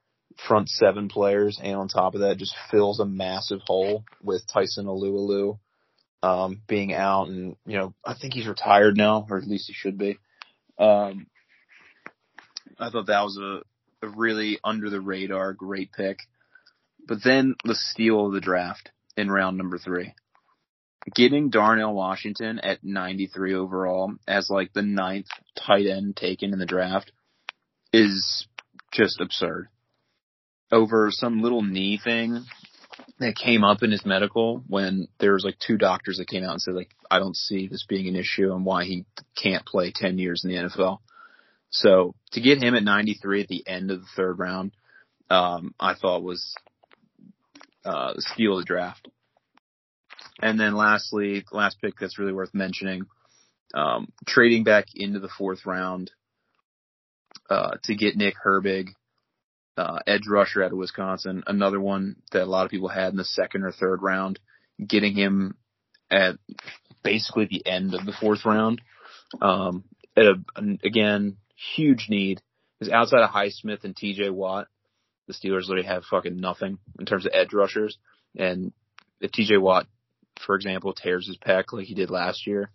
front 0.48 0.68
seven 0.68 1.08
players, 1.08 1.58
and 1.62 1.76
on 1.76 1.88
top 1.88 2.14
of 2.14 2.20
that, 2.20 2.38
just 2.38 2.54
fills 2.70 3.00
a 3.00 3.04
massive 3.04 3.60
hole 3.64 4.04
with 4.22 4.42
Tyson 4.52 4.86
Alualu 4.86 5.58
um, 6.22 6.62
being 6.66 6.94
out, 6.94 7.28
and 7.28 7.56
you 7.66 7.78
know 7.78 7.94
I 8.04 8.14
think 8.14 8.34
he's 8.34 8.46
retired 8.46 8.96
now, 8.96 9.26
or 9.28 9.38
at 9.38 9.46
least 9.46 9.66
he 9.66 9.74
should 9.74 9.98
be. 9.98 10.18
Um, 10.78 11.26
I 12.78 12.90
thought 12.90 13.06
that 13.06 13.22
was 13.22 13.38
a, 13.38 14.06
a 14.06 14.08
really 14.08 14.58
under 14.64 14.90
the 14.90 15.00
radar 15.00 15.52
great 15.52 15.92
pick, 15.92 16.18
but 17.06 17.18
then 17.22 17.54
the 17.64 17.74
steal 17.74 18.26
of 18.26 18.32
the 18.32 18.40
draft 18.40 18.90
in 19.16 19.30
round 19.30 19.56
number 19.56 19.78
three. 19.78 20.14
Getting 21.14 21.50
Darnell 21.50 21.94
Washington 21.94 22.58
at 22.60 22.82
93 22.82 23.54
overall 23.54 24.14
as 24.26 24.48
like 24.48 24.72
the 24.72 24.82
ninth 24.82 25.26
tight 25.54 25.86
end 25.86 26.16
taken 26.16 26.52
in 26.52 26.58
the 26.58 26.66
draft 26.66 27.12
is 27.92 28.46
just 28.90 29.20
absurd. 29.20 29.68
Over 30.72 31.10
some 31.10 31.42
little 31.42 31.62
knee 31.62 32.00
thing 32.02 32.44
that 33.18 33.36
came 33.36 33.64
up 33.64 33.82
in 33.82 33.90
his 33.90 34.04
medical 34.04 34.62
when 34.66 35.08
there 35.18 35.34
was 35.34 35.44
like 35.44 35.58
two 35.58 35.76
doctors 35.76 36.18
that 36.18 36.28
came 36.28 36.42
out 36.42 36.52
and 36.52 36.62
said 36.62 36.74
like, 36.74 36.90
I 37.10 37.18
don't 37.18 37.36
see 37.36 37.68
this 37.68 37.84
being 37.88 38.08
an 38.08 38.16
issue 38.16 38.52
and 38.52 38.64
why 38.64 38.84
he 38.84 39.04
can't 39.36 39.66
play 39.66 39.92
10 39.94 40.18
years 40.18 40.44
in 40.44 40.50
the 40.50 40.56
NFL. 40.56 40.98
So 41.70 42.14
to 42.32 42.40
get 42.40 42.62
him 42.62 42.74
at 42.74 42.84
93 42.84 43.42
at 43.42 43.48
the 43.48 43.66
end 43.66 43.90
of 43.90 44.00
the 44.00 44.06
third 44.16 44.38
round, 44.38 44.72
um, 45.30 45.74
I 45.78 45.94
thought 45.94 46.22
was, 46.22 46.54
uh, 47.84 48.14
steal 48.18 48.58
the 48.58 48.64
draft. 48.64 49.08
And 50.40 50.58
then 50.58 50.74
lastly, 50.74 51.44
last 51.52 51.80
pick 51.80 51.94
that's 51.98 52.18
really 52.18 52.32
worth 52.32 52.54
mentioning, 52.54 53.06
um, 53.72 54.12
trading 54.26 54.64
back 54.64 54.86
into 54.94 55.20
the 55.20 55.28
fourth 55.28 55.64
round, 55.64 56.10
uh, 57.48 57.76
to 57.84 57.94
get 57.94 58.16
Nick 58.16 58.34
Herbig, 58.44 58.88
uh, 59.76 59.98
edge 60.06 60.26
rusher 60.28 60.62
out 60.62 60.72
of 60.72 60.78
Wisconsin, 60.78 61.42
another 61.46 61.80
one 61.80 62.16
that 62.32 62.42
a 62.42 62.46
lot 62.46 62.64
of 62.64 62.70
people 62.70 62.88
had 62.88 63.10
in 63.12 63.16
the 63.16 63.24
second 63.24 63.64
or 63.64 63.72
third 63.72 64.02
round, 64.02 64.38
getting 64.84 65.14
him 65.14 65.56
at 66.10 66.36
basically 67.02 67.46
the 67.46 67.66
end 67.66 67.94
of 67.94 68.06
the 68.06 68.12
fourth 68.12 68.44
round. 68.44 68.80
Um, 69.40 69.84
a, 70.16 70.34
again, 70.84 71.36
huge 71.76 72.06
need 72.08 72.40
is 72.80 72.88
outside 72.88 73.22
of 73.22 73.30
Highsmith 73.30 73.84
and 73.84 73.94
TJ 73.94 74.30
Watt. 74.30 74.68
The 75.26 75.34
Steelers 75.34 75.68
literally 75.68 75.86
have 75.86 76.04
fucking 76.04 76.36
nothing 76.36 76.78
in 76.98 77.06
terms 77.06 77.26
of 77.26 77.32
edge 77.34 77.52
rushers. 77.52 77.98
And 78.36 78.72
if 79.20 79.30
TJ 79.32 79.60
Watt, 79.60 79.86
for 80.44 80.54
example, 80.54 80.92
tears 80.92 81.26
his 81.26 81.38
pec 81.38 81.72
like 81.72 81.86
he 81.86 81.94
did 81.94 82.10
last 82.10 82.46
year, 82.46 82.70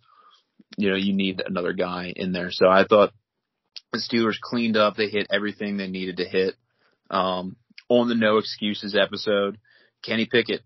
you 0.76 0.90
know, 0.90 0.96
you 0.96 1.12
need 1.12 1.42
another 1.44 1.72
guy 1.72 2.12
in 2.14 2.32
there. 2.32 2.50
So 2.50 2.68
I 2.68 2.84
thought 2.84 3.12
the 3.92 3.98
Steelers 3.98 4.40
cleaned 4.40 4.76
up. 4.76 4.96
They 4.96 5.08
hit 5.08 5.28
everything 5.30 5.76
they 5.76 5.88
needed 5.88 6.18
to 6.18 6.24
hit. 6.24 6.54
Um, 7.10 7.56
on 7.88 8.08
the 8.08 8.14
no 8.14 8.38
excuses 8.38 8.96
episode, 8.96 9.58
Kenny 10.02 10.26
Pickett 10.26 10.62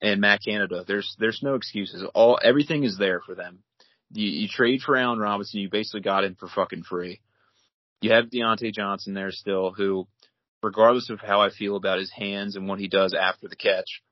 and 0.00 0.20
Matt 0.20 0.40
Canada, 0.44 0.84
there's, 0.86 1.16
there's 1.18 1.40
no 1.42 1.54
excuses. 1.54 2.04
All, 2.14 2.38
everything 2.42 2.84
is 2.84 2.96
there 2.98 3.20
for 3.20 3.34
them. 3.34 3.62
You, 4.12 4.28
you 4.28 4.48
trade 4.48 4.80
for 4.80 4.96
Allen 4.96 5.18
Robinson, 5.18 5.60
you 5.60 5.68
basically 5.68 6.00
got 6.00 6.24
him 6.24 6.36
for 6.38 6.48
fucking 6.48 6.84
free. 6.84 7.20
You 8.00 8.12
have 8.12 8.26
Diontae 8.26 8.72
Johnson 8.72 9.12
there 9.12 9.30
still, 9.30 9.72
who, 9.72 10.06
regardless 10.62 11.10
of 11.10 11.20
how 11.20 11.40
I 11.40 11.50
feel 11.50 11.76
about 11.76 11.98
his 11.98 12.10
hands 12.10 12.56
and 12.56 12.68
what 12.68 12.78
he 12.78 12.88
does 12.88 13.14
after 13.14 13.48
the 13.48 13.56
catch, 13.56 14.02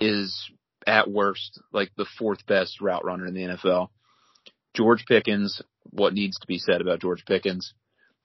is 0.00 0.50
at 0.86 1.10
worst 1.10 1.60
like 1.72 1.90
the 1.96 2.06
fourth 2.18 2.46
best 2.46 2.80
route 2.80 3.04
runner 3.04 3.26
in 3.26 3.34
the 3.34 3.40
NFL. 3.40 3.88
George 4.74 5.04
Pickens, 5.06 5.62
what 5.84 6.12
needs 6.12 6.38
to 6.38 6.46
be 6.46 6.58
said 6.58 6.80
about 6.80 7.00
George 7.00 7.24
Pickens? 7.24 7.74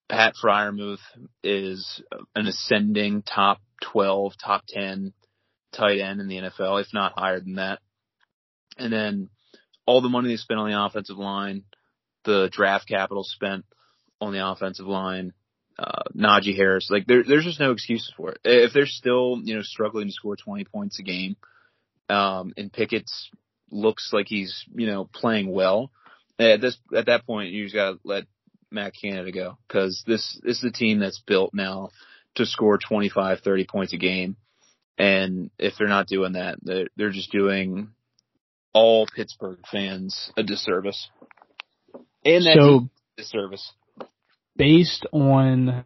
Pat 0.09 0.33
Freiermuth 0.43 0.97
is 1.43 2.01
an 2.35 2.47
ascending 2.47 3.21
top 3.21 3.61
12, 3.83 4.33
top 4.43 4.63
10 4.67 5.13
tight 5.71 5.99
end 5.99 6.19
in 6.19 6.27
the 6.27 6.37
NFL, 6.37 6.81
if 6.81 6.87
not 6.93 7.13
higher 7.15 7.39
than 7.39 7.55
that. 7.55 7.79
And 8.77 8.91
then 8.91 9.29
all 9.85 10.01
the 10.01 10.09
money 10.09 10.29
they 10.29 10.37
spent 10.37 10.59
on 10.59 10.69
the 10.69 10.83
offensive 10.83 11.17
line, 11.17 11.63
the 12.23 12.49
draft 12.51 12.87
capital 12.87 13.23
spent 13.23 13.65
on 14.19 14.33
the 14.33 14.45
offensive 14.45 14.87
line, 14.87 15.33
uh, 15.79 16.03
Najee 16.13 16.55
Harris, 16.57 16.89
like 16.91 17.05
there, 17.07 17.23
there's 17.23 17.45
just 17.45 17.59
no 17.59 17.71
excuses 17.71 18.13
for 18.17 18.31
it. 18.31 18.39
If 18.43 18.73
they're 18.73 18.85
still, 18.85 19.39
you 19.41 19.55
know, 19.55 19.61
struggling 19.61 20.07
to 20.07 20.13
score 20.13 20.35
20 20.35 20.65
points 20.65 20.99
a 20.99 21.03
game, 21.03 21.37
um, 22.09 22.53
and 22.57 22.71
Pickett's 22.71 23.29
looks 23.71 24.09
like 24.11 24.25
he's, 24.27 24.65
you 24.75 24.87
know, 24.87 25.05
playing 25.13 25.49
well, 25.51 25.89
at 26.37 26.59
this, 26.59 26.77
at 26.95 27.05
that 27.05 27.25
point, 27.25 27.51
you 27.51 27.63
just 27.63 27.75
gotta 27.75 27.97
let 28.03 28.25
Matt 28.71 28.93
Canada 28.99 29.31
go 29.31 29.57
because 29.67 30.03
this, 30.05 30.37
this 30.43 30.57
is 30.57 30.63
a 30.65 30.71
team 30.71 30.99
that's 30.99 31.21
built 31.25 31.53
now 31.53 31.89
to 32.35 32.45
score 32.45 32.77
25, 32.77 33.39
30 33.39 33.65
points 33.65 33.93
a 33.93 33.97
game. 33.97 34.35
And 34.97 35.49
if 35.57 35.75
they're 35.77 35.87
not 35.87 36.07
doing 36.07 36.33
that, 36.33 36.57
they're, 36.61 36.87
they're 36.97 37.09
just 37.11 37.31
doing 37.31 37.91
all 38.73 39.07
Pittsburgh 39.15 39.59
fans 39.71 40.31
a 40.35 40.43
disservice. 40.43 41.09
And 42.25 42.45
that's 42.45 42.59
So- 42.59 42.89
a 43.17 43.21
disservice. 43.21 43.71
Based 44.59 45.05
on 45.13 45.85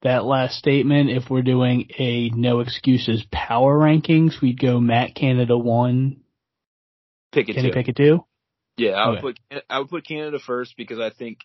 that 0.00 0.24
last 0.24 0.56
statement, 0.56 1.10
if 1.10 1.28
we're 1.28 1.42
doing 1.42 1.90
a 1.98 2.30
no 2.30 2.60
excuses 2.60 3.22
power 3.30 3.78
rankings, 3.78 4.40
we'd 4.40 4.58
go 4.58 4.80
Matt 4.80 5.14
Canada 5.14 5.56
one, 5.56 6.22
Pickett 7.30 7.56
Kenny 7.56 7.68
too. 7.68 7.74
Pickett 7.74 7.96
two. 7.96 8.24
Yeah, 8.78 8.92
I 8.92 9.08
would 9.10 9.18
Okay. 9.18 9.34
put 9.50 9.64
I 9.68 9.78
would 9.80 9.90
put 9.90 10.06
Canada 10.06 10.38
first 10.38 10.78
because 10.78 10.98
I 10.98 11.10
think 11.10 11.40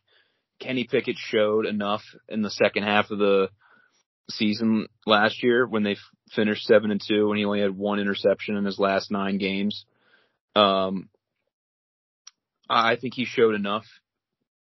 Kenny 0.59 0.85
Pickett 0.85 1.17
showed 1.17 1.65
enough 1.65 2.03
in 2.29 2.41
the 2.41 2.49
second 2.49 2.83
half 2.83 3.11
of 3.11 3.17
the 3.19 3.49
season 4.29 4.87
last 5.05 5.43
year 5.43 5.67
when 5.67 5.83
they 5.83 5.93
f- 5.93 5.97
finished 6.31 6.65
seven 6.65 6.89
and 6.89 7.01
two 7.05 7.31
and 7.31 7.37
he 7.37 7.43
only 7.43 7.59
had 7.59 7.75
one 7.77 7.99
interception 7.99 8.55
in 8.55 8.63
his 8.63 8.79
last 8.79 9.11
nine 9.11 9.37
games. 9.39 9.83
Um, 10.55 11.09
I 12.69 12.95
think 12.95 13.13
he 13.15 13.25
showed 13.25 13.55
enough 13.55 13.83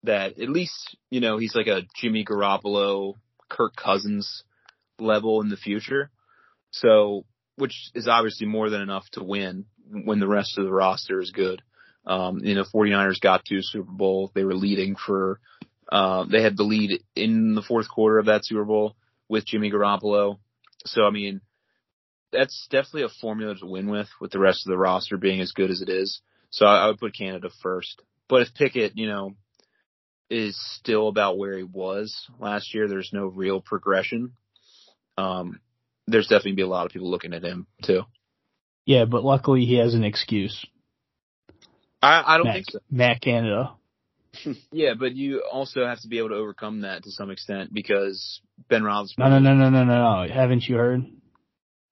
that 0.04 0.40
at 0.40 0.50
least 0.50 0.96
you 1.10 1.22
know 1.22 1.38
he's 1.38 1.56
like 1.56 1.68
a 1.68 1.82
Jimmy 1.96 2.26
Garoppolo, 2.26 3.16
Kirk 3.50 3.76
Cousins 3.76 4.44
level 5.00 5.42
in 5.42 5.50
the 5.50 5.58
future. 5.58 6.10
So, 6.72 7.26
which 7.56 7.92
is 7.96 8.08
obviously 8.08 8.48
more 8.48 8.70
than 8.70 8.82
enough 8.82 9.10
to 9.12 9.24
win 9.24 9.66
when 9.90 10.20
the 10.20 10.28
rest 10.28 10.58
of 10.58 10.66
the 10.66 10.72
roster 10.72 11.20
is 11.20 11.32
good. 11.32 11.62
Um, 12.06 12.40
you 12.40 12.56
know, 12.56 12.64
49ers 12.64 13.20
got 13.20 13.46
to 13.46 13.62
Super 13.62 13.92
Bowl. 13.92 14.32
They 14.34 14.44
were 14.44 14.56
leading 14.56 14.96
for, 14.96 15.40
uh, 15.92 16.26
they 16.26 16.42
had 16.42 16.58
the 16.58 16.64
lead 16.64 17.04
in 17.16 17.56
the 17.56 17.62
fourth 17.62 17.90
quarter 17.90 18.20
of 18.20 18.28
that 18.28 18.46
Super 18.46 18.66
Bowl 18.66 18.96
with 19.28 19.46
Jimmy 19.46 19.72
Garoppolo. 19.72 20.38
So, 20.86 21.04
I 21.04 21.10
mean, 21.10 21.42
that's 22.32 22.68
definitely 22.70 23.04
a 23.04 23.10
formula 23.22 23.56
to 23.56 23.66
win 23.66 23.90
with, 23.90 24.08
with 24.22 24.32
the 24.32 24.40
rest 24.40 24.66
of 24.66 24.72
the 24.72 24.78
roster 24.78 25.18
being 25.18 25.42
as 25.42 25.52
good 25.52 25.72
as 25.72 25.82
it 25.82 25.90
is. 25.90 26.22
So 26.52 26.66
I, 26.66 26.84
I 26.84 26.88
would 26.88 27.00
put 27.00 27.18
Canada 27.18 27.50
first. 27.62 28.02
But 28.28 28.44
if 28.44 28.54
Pickett, 28.54 28.96
you 28.96 29.08
know, 29.08 29.36
is 30.30 30.58
still 30.78 31.08
about 31.08 31.38
where 31.38 31.58
he 31.58 31.64
was 31.64 32.28
last 32.40 32.74
year, 32.74 32.88
there's 32.88 33.12
no 33.14 33.26
real 33.28 33.62
progression. 33.62 34.34
Um, 35.18 35.60
there's 36.08 36.28
definitely 36.28 36.54
be 36.54 36.62
a 36.62 36.68
lot 36.68 36.86
of 36.86 36.92
people 36.92 37.10
looking 37.10 37.34
at 37.34 37.44
him 37.44 37.68
too. 37.84 38.04
Yeah, 38.86 39.06
but 39.06 39.24
luckily 39.24 39.66
he 39.66 39.78
has 39.78 39.94
an 39.94 40.04
excuse. 40.04 40.66
I, 42.02 42.24
I 42.26 42.38
don't 42.38 42.46
Matt, 42.48 42.56
think 42.56 42.72
so. 42.72 42.80
Matt 42.90 43.22
Canada. 43.22 43.74
Yeah, 44.72 44.94
but 44.98 45.16
you 45.16 45.42
also 45.52 45.86
have 45.86 46.00
to 46.02 46.08
be 46.08 46.20
able 46.20 46.30
to 46.30 46.36
overcome 46.36 46.82
that 46.82 47.04
to 47.04 47.12
some 47.12 47.32
extent 47.32 47.74
because 47.74 48.42
Ben 48.70 48.84
Roethlisberger. 48.84 49.18
No, 49.18 49.40
no, 49.40 49.40
no, 49.40 49.54
no, 49.56 49.70
no, 49.72 49.84
no, 49.84 50.24
no. 50.28 50.32
Haven't 50.34 50.64
you 50.70 50.76
heard? 50.76 51.04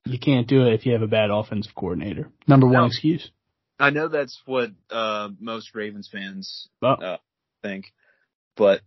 You 0.06 0.20
can't 0.20 0.48
do 0.48 0.66
it 0.68 0.74
if 0.74 0.86
you 0.86 0.94
have 0.94 1.02
a 1.02 1.08
bad 1.08 1.32
offensive 1.32 1.74
coordinator. 1.76 2.30
Number 2.48 2.68
one 2.68 2.76
No. 2.76 2.86
excuse. 2.86 3.32
I 3.80 3.90
know 3.90 4.08
that's 4.08 4.40
what 4.46 4.70
uh 4.92 5.30
most 5.40 5.74
Ravens 5.76 6.08
fans 6.12 6.70
Oh. 6.82 6.88
uh, 6.90 7.18
think, 7.64 7.86
but 8.58 8.82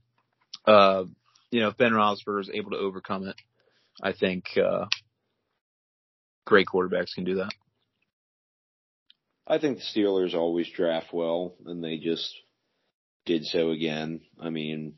uh, 0.67 1.05
you 1.51 1.61
know, 1.61 1.69
if 1.69 1.77
Ben 1.77 1.93
Roethlisberger 1.93 2.41
is 2.43 2.51
able 2.53 2.71
to 2.73 2.77
overcome 2.79 3.27
it, 3.27 3.37
I 4.03 4.13
think 4.13 4.45
uh, 4.57 4.87
great 6.47 6.67
quarterbacks 6.67 7.15
can 7.15 7.25
do 7.25 7.37
that. 7.37 7.51
I 9.47 9.59
think 9.59 9.79
the 9.79 10.01
Steelers 10.01 10.35
always 10.35 10.71
draft 10.71 11.13
well, 11.13 11.55
and 11.67 11.83
they 11.83 11.97
just 11.99 12.33
did 13.27 13.45
so 13.45 13.71
again. 13.71 14.21
I 14.41 14.51
mean, 14.51 14.95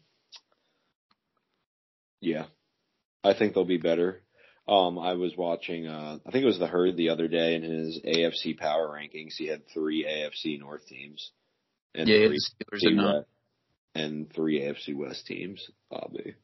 Yeah. 2.21 2.47
I 3.25 3.35
think 3.35 3.55
they'll 3.55 3.65
be 3.65 3.79
better. 3.79 4.23
Um, 4.69 4.99
I 4.99 5.15
was 5.15 5.37
watching, 5.37 5.87
uh, 5.87 6.19
I 6.27 6.31
think 6.31 6.43
it 6.43 6.47
was 6.47 6.59
the 6.59 6.67
herd 6.69 6.97
the 6.97 7.11
other 7.11 7.29
day 7.29 7.55
in 7.57 7.63
his 7.63 8.01
AFC 8.05 8.57
power 8.59 8.89
rankings. 8.89 9.35
He 9.37 9.47
had 9.47 9.63
three 9.69 10.05
AFC 10.05 10.59
North 10.59 10.87
teams 10.87 11.31
and 11.95 12.09
Yeah, 12.09 12.27
three 12.29 12.39
the 12.39 12.65
Steelers 12.65 12.91
are 12.91 12.95
not. 12.95 13.15
West- 13.17 13.29
and 13.95 14.33
three 14.33 14.61
AFC 14.61 14.95
West 14.95 15.27
teams. 15.27 15.71
Probably. 15.91 16.35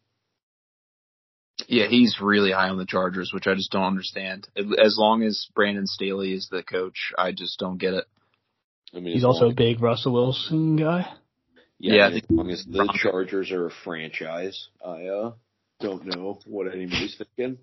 Yeah, 1.66 1.88
he's 1.88 2.18
really 2.20 2.52
high 2.52 2.68
on 2.68 2.78
the 2.78 2.86
Chargers, 2.86 3.32
which 3.34 3.46
I 3.46 3.54
just 3.54 3.72
don't 3.72 3.82
understand. 3.82 4.48
As 4.56 4.96
long 4.96 5.22
as 5.22 5.48
Brandon 5.54 5.86
Staley 5.86 6.32
is 6.32 6.48
the 6.50 6.62
coach, 6.62 7.12
I 7.18 7.32
just 7.32 7.58
don't 7.58 7.78
get 7.78 7.94
it. 7.94 8.04
I 8.94 9.00
mean, 9.00 9.14
He's 9.14 9.24
also 9.24 9.50
a 9.50 9.54
big 9.54 9.82
Russell 9.82 10.12
Wilson 10.12 10.76
guy. 10.76 11.12
yeah, 11.78 11.94
Yeah, 11.94 12.06
I 12.06 12.10
as 12.16 12.22
long 12.30 12.50
as 12.50 12.64
the 12.64 12.88
Chargers 13.02 13.50
are 13.50 13.66
a 13.66 13.70
franchise, 13.84 14.68
I 14.84 15.06
uh 15.06 15.32
don't 15.80 16.06
know 16.06 16.38
what 16.46 16.72
anybody's 16.72 17.16
thinking. 17.16 17.58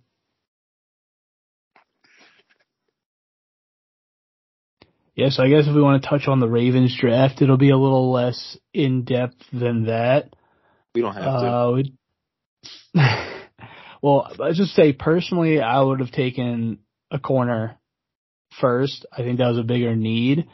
Yeah, 5.15 5.29
so 5.29 5.43
I 5.43 5.49
guess 5.49 5.65
if 5.65 5.73
we 5.73 5.81
want 5.81 6.03
to 6.03 6.09
touch 6.09 6.27
on 6.27 6.41
the 6.41 6.49
Ravens 6.49 6.95
draft, 6.99 7.41
it'll 7.41 7.57
be 7.57 7.69
a 7.69 7.77
little 7.77 8.11
less 8.11 8.57
in 8.73 9.05
depth 9.05 9.41
than 9.53 9.85
that. 9.85 10.33
We 10.93 11.01
don't 11.01 11.13
have 11.13 11.23
to. 11.23 11.29
Uh, 11.29 11.71
we- 11.71 11.93
well, 14.01 14.31
let's 14.37 14.57
just 14.57 14.75
say 14.75 14.91
personally, 14.91 15.61
I 15.61 15.81
would 15.81 16.01
have 16.01 16.11
taken 16.11 16.79
a 17.11 17.19
corner 17.19 17.77
first. 18.59 19.05
I 19.11 19.17
think 19.17 19.37
that 19.37 19.47
was 19.47 19.57
a 19.57 19.63
bigger 19.63 19.95
need. 19.95 20.47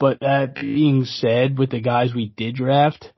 But 0.00 0.20
that 0.20 0.56
being 0.56 1.04
said, 1.04 1.56
with 1.56 1.70
the 1.70 1.80
guys 1.80 2.12
we 2.14 2.26
did 2.26 2.56
draft, 2.56 3.12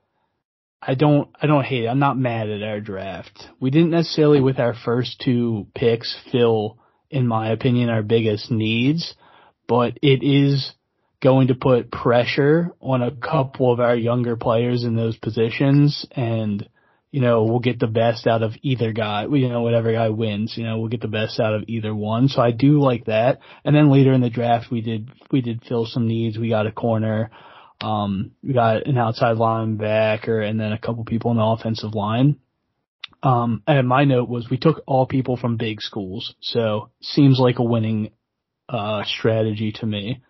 I 0.83 0.95
don't, 0.95 1.31
I 1.41 1.47
don't 1.47 1.65
hate 1.65 1.85
it. 1.85 1.89
I'm 1.89 1.99
not 1.99 2.19
mad 2.19 2.51
at 2.51 2.63
our 2.63 2.81
draft. 2.81 3.49
We 3.59 3.71
didn't 3.71 3.91
necessarily 3.91 4.41
with 4.41 4.59
our 4.59 4.75
first 4.75 5.23
two 5.25 5.69
picks 5.75 6.15
fill, 6.31 6.79
in 7.11 7.27
my 7.27 7.51
opinion, 7.51 7.89
our 7.89 8.03
biggest 8.03 8.51
needs, 8.51 9.15
but 9.67 9.99
it 10.03 10.23
is 10.23 10.73
going 11.23 11.49
to 11.49 11.55
put 11.55 11.91
pressure 11.91 12.73
on 12.81 13.03
a 13.03 13.11
couple 13.11 13.73
of 13.73 13.81
our 13.81 13.97
younger 13.97 14.37
players 14.37 14.85
in 14.85 14.97
those 14.97 15.17
positions 15.17 16.07
and 16.13 16.69
you 17.17 17.23
know, 17.23 17.45
we'll 17.45 17.61
get 17.61 17.79
the 17.79 17.87
best 17.87 18.27
out 18.27 18.43
of 18.43 18.53
either 18.61 18.93
guy, 18.93 19.25
you 19.25 19.49
know, 19.49 19.63
whatever 19.63 19.91
guy 19.91 20.11
wins, 20.11 20.53
you 20.55 20.65
know, 20.65 20.79
we'll 20.79 20.91
get 20.91 21.01
the 21.01 21.09
best 21.09 21.41
out 21.41 21.55
of 21.55 21.65
either 21.67 21.95
one. 21.95 22.29
So 22.29 22.43
I 22.43 22.51
do 22.51 22.79
like 22.79 23.07
that. 23.07 23.39
And 23.65 23.75
then 23.75 23.91
later 23.91 24.13
in 24.13 24.21
the 24.21 24.29
draft, 24.29 24.71
we 24.71 24.83
did, 24.83 25.09
we 25.31 25.41
did 25.41 25.65
fill 25.65 25.87
some 25.87 26.07
needs. 26.07 26.37
We 26.37 26.51
got 26.51 26.67
a 26.67 26.73
corner. 26.73 27.31
Um, 27.81 28.33
we 28.43 28.53
got 28.53 28.87
an 28.87 28.99
outside 28.99 29.37
linebacker 29.37 30.47
and 30.47 30.61
then 30.61 30.73
a 30.73 30.79
couple 30.79 31.05
people 31.05 31.31
in 31.31 31.39
the 31.39 31.43
offensive 31.43 31.95
line. 31.95 32.37
Um, 33.23 33.63
and 33.67 33.89
my 33.89 34.05
note 34.05 34.29
was 34.29 34.51
we 34.51 34.59
took 34.59 34.83
all 34.87 35.07
people 35.07 35.37
from 35.37 35.57
big 35.57 35.81
schools. 35.81 36.35
So 36.41 36.91
seems 37.01 37.39
like 37.39 37.59
a 37.59 37.65
winning, 37.65 38.11
uh, 38.69 39.05
strategy 39.05 39.73
to 39.81 39.87
me. 39.87 40.23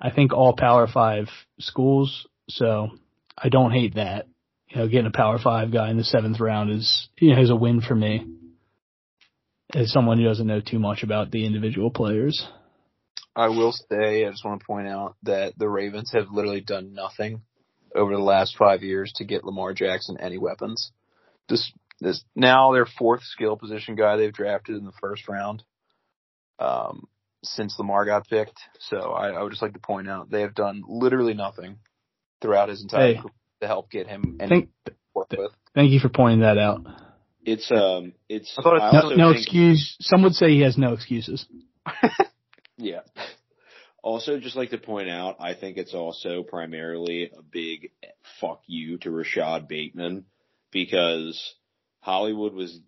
I 0.00 0.10
think 0.10 0.32
all 0.32 0.54
power 0.56 0.86
five 0.86 1.28
schools. 1.58 2.26
So 2.48 2.88
I 3.38 3.48
don't 3.48 3.72
hate 3.72 3.94
that 3.94 4.26
you 4.74 4.80
know, 4.80 4.88
getting 4.88 5.06
a 5.06 5.16
power 5.16 5.38
five 5.38 5.72
guy 5.72 5.90
in 5.90 5.96
the 5.96 6.04
seventh 6.04 6.40
round 6.40 6.70
is, 6.70 7.08
you 7.18 7.34
know, 7.34 7.40
is 7.40 7.50
a 7.50 7.56
win 7.56 7.80
for 7.80 7.94
me. 7.94 8.26
As 9.72 9.92
someone 9.92 10.18
who 10.18 10.24
doesn't 10.24 10.46
know 10.46 10.60
too 10.60 10.78
much 10.78 11.02
about 11.02 11.30
the 11.30 11.46
individual 11.46 11.90
players. 11.90 12.46
I 13.34 13.48
will 13.48 13.72
say, 13.72 14.24
I 14.24 14.30
just 14.30 14.44
want 14.44 14.60
to 14.60 14.66
point 14.66 14.86
out 14.86 15.16
that 15.24 15.54
the 15.58 15.68
Ravens 15.68 16.12
have 16.12 16.30
literally 16.30 16.60
done 16.60 16.94
nothing 16.94 17.42
over 17.94 18.14
the 18.14 18.22
last 18.22 18.56
five 18.56 18.82
years 18.82 19.12
to 19.16 19.24
get 19.24 19.44
Lamar 19.44 19.72
Jackson 19.72 20.16
any 20.20 20.38
weapons. 20.38 20.92
This, 21.48 21.72
this 22.00 22.22
now 22.36 22.72
their 22.72 22.86
fourth 22.86 23.22
skill 23.22 23.56
position 23.56 23.96
guy 23.96 24.16
they've 24.16 24.32
drafted 24.32 24.76
in 24.76 24.84
the 24.84 24.92
first 25.00 25.28
round, 25.28 25.62
um, 26.58 27.06
since 27.42 27.76
Lamar 27.78 28.04
got 28.04 28.28
picked. 28.28 28.58
So 28.80 28.96
I, 29.12 29.28
I 29.30 29.42
would 29.42 29.50
just 29.50 29.62
like 29.62 29.74
to 29.74 29.78
point 29.80 30.08
out 30.08 30.30
they 30.30 30.42
have 30.42 30.54
done 30.54 30.82
literally 30.86 31.34
nothing 31.34 31.78
throughout 32.40 32.68
his 32.68 32.82
entire 32.82 33.14
Hey. 33.14 33.20
career 33.20 33.32
to 33.60 33.66
help 33.66 33.90
get 33.90 34.06
him 34.08 34.36
any 34.40 34.48
Thank, 34.48 34.70
work 35.14 35.30
with. 35.30 35.52
thank 35.74 35.90
you 35.92 36.00
for 36.00 36.08
pointing 36.08 36.40
that 36.40 36.58
out. 36.58 36.80
It's 37.44 37.70
um, 37.70 38.14
it's. 38.28 38.54
I 38.58 38.62
thought 38.62 38.92
No, 38.92 39.00
also 39.02 39.16
no 39.16 39.28
think- 39.32 39.42
excuse. 39.42 39.96
Some 40.00 40.22
would 40.22 40.34
say 40.34 40.50
he 40.50 40.62
has 40.62 40.76
no 40.78 40.92
excuses. 40.94 41.46
Yeah. 42.76 43.00
Also, 44.02 44.38
just 44.40 44.56
like 44.56 44.70
to 44.70 44.78
point 44.78 45.08
out, 45.08 45.36
I 45.40 45.54
think 45.54 45.76
it's 45.78 45.94
also 45.94 46.42
primarily 46.42 47.30
a 47.36 47.40
big 47.42 47.92
fuck 48.40 48.62
you 48.66 48.98
to 48.98 49.10
Rashod 49.10 49.68
Bateman 49.68 50.26
because 50.72 51.54
Hollywood 52.00 52.52
was 52.52 52.78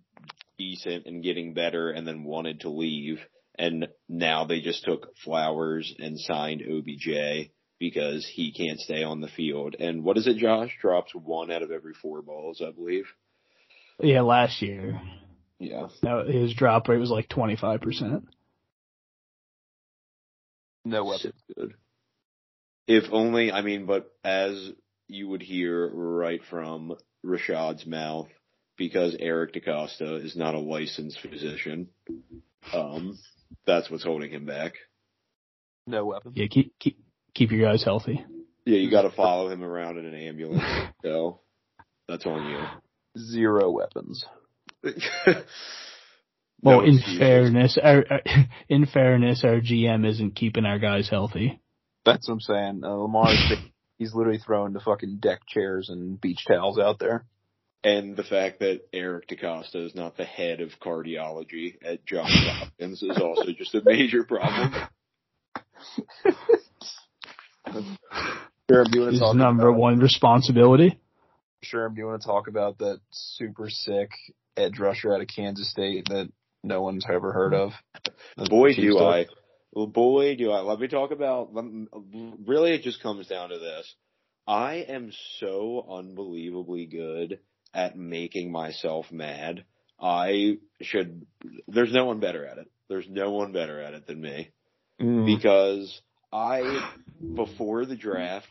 decent 0.59 1.07
and 1.07 1.23
getting 1.23 1.55
better 1.55 1.91
and 1.91 2.07
then 2.07 2.25
wanted 2.25 2.61
to 2.61 2.69
leave. 2.69 3.21
And 3.59 3.89
now 4.09 4.45
they 4.45 4.61
just 4.61 4.85
took 4.85 5.17
Flowers 5.25 5.95
and 5.99 6.19
signed 6.19 6.63
OBJ 6.63 7.51
because 7.79 8.27
he 8.27 8.53
can't 8.53 8.81
stay 8.81 9.03
on 9.03 9.21
the 9.21 9.29
field. 9.29 9.77
And 9.79 10.05
what 10.05 10.17
is 10.17 10.27
it, 10.27 10.37
Josh? 10.37 10.77
Drops 10.81 11.15
one 11.15 11.51
out 11.51 11.63
of 11.63 11.71
every 11.71 11.95
four 11.95 12.23
balls, 12.23 12.63
I 12.67 12.71
believe. 12.71 13.07
Yeah, 14.01 14.23
last 14.23 14.63
year. 14.63 15.01
Yeah. 15.59 15.89
No, 16.03 16.25
his 16.25 16.55
drop 16.55 16.89
rate 16.89 16.99
was 16.99 17.11
like 17.11 17.29
25%. 17.29 18.25
No 20.85 21.05
weapons. 21.05 21.35
So 21.49 21.55
good. 21.55 21.75
If 22.87 23.05
only, 23.11 23.51
I 23.51 23.63
mean, 23.63 23.87
but 23.87 24.13
as 24.23 24.73
you 25.09 25.29
would 25.29 25.43
hear 25.43 25.89
right 25.89 26.41
from 26.49 26.95
Rashod's 27.25 27.87
mouth, 27.87 28.29
because 28.77 29.17
Eric 29.19 29.55
DeCosta 29.55 30.25
is 30.25 30.37
not 30.37 30.55
a 30.55 30.61
licensed 30.61 31.21
physician, 31.21 31.89
um, 32.73 33.19
that's 33.67 33.91
what's 33.91 34.05
holding 34.05 34.31
him 34.31 34.47
back. 34.47 34.75
No 35.87 36.05
weapons. 36.07 36.35
Yeah, 36.37 36.47
keep, 36.51 36.79
keep, 36.79 36.99
keep 37.35 37.51
your 37.53 37.71
guys 37.71 37.85
healthy. 37.85 38.25
Yeah, 38.65 38.79
you 38.79 38.91
gotta 38.91 39.11
follow 39.11 39.49
him 39.49 39.63
around 39.63 39.99
in 39.99 40.07
an 40.07 40.15
ambulance, 40.15 40.63
so 41.05 41.41
that's 42.09 42.27
on 42.27 42.51
you. 42.51 42.59
Zero 43.19 43.71
weapons. 43.71 44.25
Well, 46.63 46.81
No 46.81 46.87
in 46.87 46.95
excuses. 46.97 47.19
fairness, 47.19 47.79
our, 47.83 48.05
our, 48.11 48.21
in 48.69 48.87
fairness, 48.87 49.45
our 49.45 49.61
GM 49.61 50.09
isn't 50.09 50.35
keeping 50.35 50.65
our 50.65 50.79
guys 50.79 51.09
healthy. 51.09 51.61
That's 52.05 52.29
what 52.29 52.35
I'm 52.35 52.41
saying. 52.41 52.81
Uh, 52.85 52.95
Lamar's 52.95 53.53
he's 53.99 54.15
literally 54.15 54.39
throwing 54.39 54.73
the 54.73 54.81
fucking 54.81 55.19
deck 55.21 55.41
chairs 55.47 55.89
and 55.91 56.21
beach 56.21 56.45
towels 56.47 56.79
out 56.79 56.99
there. 56.99 57.25
And 57.85 58.17
the 58.17 58.25
fact 58.25 58.61
that 58.61 58.81
Eric 58.93 59.29
DeCosta 59.29 59.77
is 59.87 59.95
not 59.95 60.17
the 60.17 60.25
head 60.25 60.61
of 60.61 60.71
cardiology 60.81 61.77
at 61.85 62.05
Johns 62.05 62.31
Hopkins 62.35 63.03
is 63.03 63.19
also 63.21 63.53
just 63.53 63.75
a 63.75 63.83
major 63.85 64.25
problem. 64.25 64.75
Sure, 68.69 68.85
do 68.85 68.91
you 68.93 69.01
want 69.03 69.13
His 69.13 69.21
to 69.21 69.27
talk 69.27 69.37
number 69.37 69.69
about, 69.69 69.79
one 69.79 69.99
responsibility. 70.01 70.99
Sure, 71.63 71.89
do 71.89 71.95
you 71.97 72.07
want 72.07 72.21
to 72.21 72.27
talk 72.27 72.49
about 72.49 72.79
that 72.79 73.01
super 73.11 73.71
sick 73.71 74.11
edge 74.57 74.79
rusher 74.79 75.15
out 75.15 75.21
of 75.21 75.29
Kansas 75.29 75.71
State 75.71 76.09
that 76.09 76.31
no 76.65 76.83
one's 76.83 77.07
ever 77.09 77.33
heard 77.33 77.55
of? 77.55 77.73
The 78.37 78.47
Boy, 78.49 78.75
do 78.75 78.93
took? 78.93 79.03
I. 79.03 79.27
Well, 79.73 79.87
boy, 79.87 80.37
do 80.37 80.51
I. 80.51 80.61
Let 80.61 80.81
me 80.81 80.89
talk 80.89 81.11
about, 81.11 81.55
me- 81.55 81.87
really 82.47 82.73
it 82.73 82.83
just 82.83 83.03
comes 83.03 83.29
down 83.29 83.51
to 83.51 83.59
this. 83.59 83.95
I 84.47 84.87
am 84.89 85.13
so 85.39 85.87
unbelievably 85.89 86.87
good 86.87 87.41
at 87.77 87.97
making 87.97 88.51
myself 88.51 89.13
mad. 89.13 89.65
I 90.01 90.59
should, 90.81 91.27
there's 91.69 91.93
no 91.93 92.07
one 92.07 92.21
better 92.21 92.45
at 92.47 92.59
it. 92.59 92.69
There's 92.89 93.07
no 93.09 93.31
one 93.33 93.53
better 93.53 93.81
at 93.81 93.93
it 93.93 94.07
than 94.07 94.21
me. 94.21 94.51
Mm. 95.01 95.27
Because 95.27 96.01
I, 96.33 96.91
before 97.35 97.85
the 97.85 97.97
draft, 97.97 98.49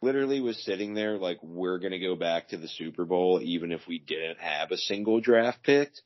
literally 0.00 0.40
was 0.40 0.64
sitting 0.64 0.94
there 0.94 1.18
like, 1.18 1.38
we're 1.42 1.80
gonna 1.80 1.98
go 1.98 2.14
back 2.14 2.48
to 2.48 2.56
the 2.56 2.68
Super 2.68 3.04
Bowl 3.04 3.40
even 3.42 3.72
if 3.72 3.80
we 3.88 3.98
didn't 3.98 4.38
have 4.38 4.70
a 4.70 4.76
single 4.76 5.20
draft 5.20 5.64
picked. 5.64 6.00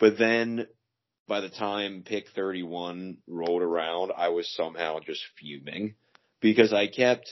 But 0.00 0.16
then 0.18 0.66
by 1.26 1.40
the 1.40 1.50
time 1.50 2.02
pick 2.04 2.28
31 2.34 3.18
rolled 3.26 3.62
around, 3.62 4.12
I 4.16 4.30
was 4.30 4.50
somehow 4.54 5.00
just 5.00 5.22
fuming 5.38 5.96
because 6.40 6.72
I 6.72 6.86
kept 6.86 7.28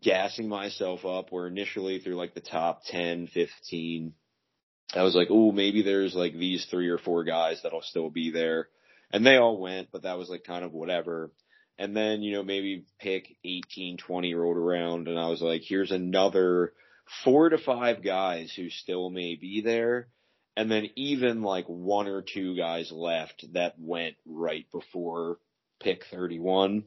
gassing 0.00 0.48
myself 0.48 1.04
up 1.04 1.30
where 1.30 1.46
initially 1.46 1.98
through 1.98 2.16
like 2.16 2.34
the 2.34 2.40
top 2.40 2.82
10, 2.86 3.28
15, 3.28 4.14
I 4.94 5.02
was 5.02 5.14
like, 5.14 5.28
oh, 5.30 5.52
maybe 5.52 5.82
there's 5.82 6.14
like 6.14 6.34
these 6.34 6.66
three 6.70 6.88
or 6.88 6.98
four 6.98 7.24
guys 7.24 7.60
that'll 7.62 7.82
still 7.82 8.10
be 8.10 8.30
there. 8.30 8.68
And 9.12 9.24
they 9.26 9.36
all 9.36 9.58
went, 9.58 9.88
but 9.92 10.02
that 10.02 10.18
was 10.18 10.28
like 10.28 10.44
kind 10.44 10.64
of 10.64 10.72
whatever. 10.72 11.30
And 11.78 11.96
then, 11.96 12.22
you 12.22 12.32
know, 12.32 12.42
maybe 12.42 12.84
pick 13.00 13.36
18, 13.44 13.98
20 13.98 14.34
rolled 14.34 14.56
around 14.56 15.08
and 15.08 15.18
I 15.18 15.28
was 15.28 15.40
like, 15.40 15.62
here's 15.64 15.90
another 15.90 16.72
four 17.24 17.48
to 17.48 17.58
five 17.58 18.02
guys 18.02 18.52
who 18.54 18.70
still 18.70 19.10
may 19.10 19.34
be 19.34 19.60
there 19.62 20.08
and 20.56 20.70
then 20.70 20.90
even 20.96 21.42
like 21.42 21.66
one 21.66 22.06
or 22.06 22.22
two 22.22 22.56
guys 22.56 22.92
left 22.92 23.44
that 23.54 23.74
went 23.78 24.16
right 24.26 24.66
before 24.70 25.38
pick 25.80 26.04
31. 26.10 26.84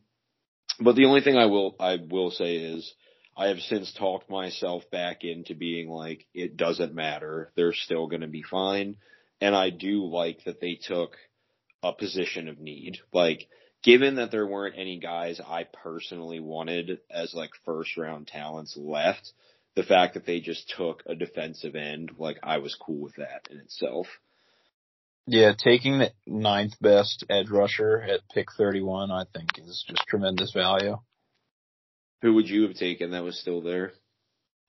But 0.79 0.95
the 0.95 1.05
only 1.05 1.21
thing 1.21 1.37
I 1.37 1.45
will 1.45 1.75
I 1.79 1.97
will 2.09 2.31
say 2.31 2.55
is 2.57 2.93
I 3.37 3.47
have 3.47 3.59
since 3.59 3.93
talked 3.93 4.29
myself 4.29 4.89
back 4.91 5.23
into 5.23 5.55
being 5.55 5.89
like, 5.89 6.25
it 6.33 6.57
doesn't 6.57 6.93
matter. 6.93 7.51
They're 7.55 7.73
still 7.73 8.07
going 8.07 8.21
to 8.21 8.27
be 8.27 8.43
fine. 8.43 8.97
And 9.41 9.55
I 9.55 9.69
do 9.69 10.05
like 10.05 10.43
that 10.45 10.61
they 10.61 10.75
took 10.75 11.17
a 11.83 11.91
position 11.93 12.47
of 12.47 12.59
need. 12.59 12.99
Like, 13.13 13.47
given 13.83 14.15
that 14.15 14.31
there 14.31 14.47
weren't 14.47 14.77
any 14.77 14.99
guys 14.99 15.41
I 15.45 15.65
personally 15.65 16.39
wanted 16.39 16.99
as 17.11 17.33
like 17.33 17.51
first 17.65 17.97
round 17.97 18.27
talents 18.27 18.75
left, 18.77 19.33
the 19.75 19.83
fact 19.83 20.13
that 20.13 20.25
they 20.25 20.39
just 20.39 20.73
took 20.75 21.03
a 21.05 21.15
defensive 21.15 21.75
end, 21.75 22.11
like 22.17 22.37
I 22.41 22.57
was 22.59 22.75
cool 22.75 23.01
with 23.01 23.15
that 23.17 23.47
in 23.51 23.57
itself. 23.57 24.07
Yeah, 25.27 25.53
taking 25.57 25.97
the 25.97 26.11
ninth 26.27 26.73
best 26.79 27.25
edge 27.29 27.49
rusher 27.49 27.99
at 28.01 28.21
pick 28.33 28.51
31, 28.55 29.09
I 29.11 29.25
think 29.33 29.57
is 29.57 29.83
just 29.87 30.03
tremendous 30.07 30.51
value. 30.53 30.97
Who 32.21 32.35
would 32.35 32.47
you 32.47 32.63
have 32.63 32.75
taken 32.75 33.11
that 33.11 33.23
was 33.23 33.39
still 33.39 33.61
there? 33.61 33.93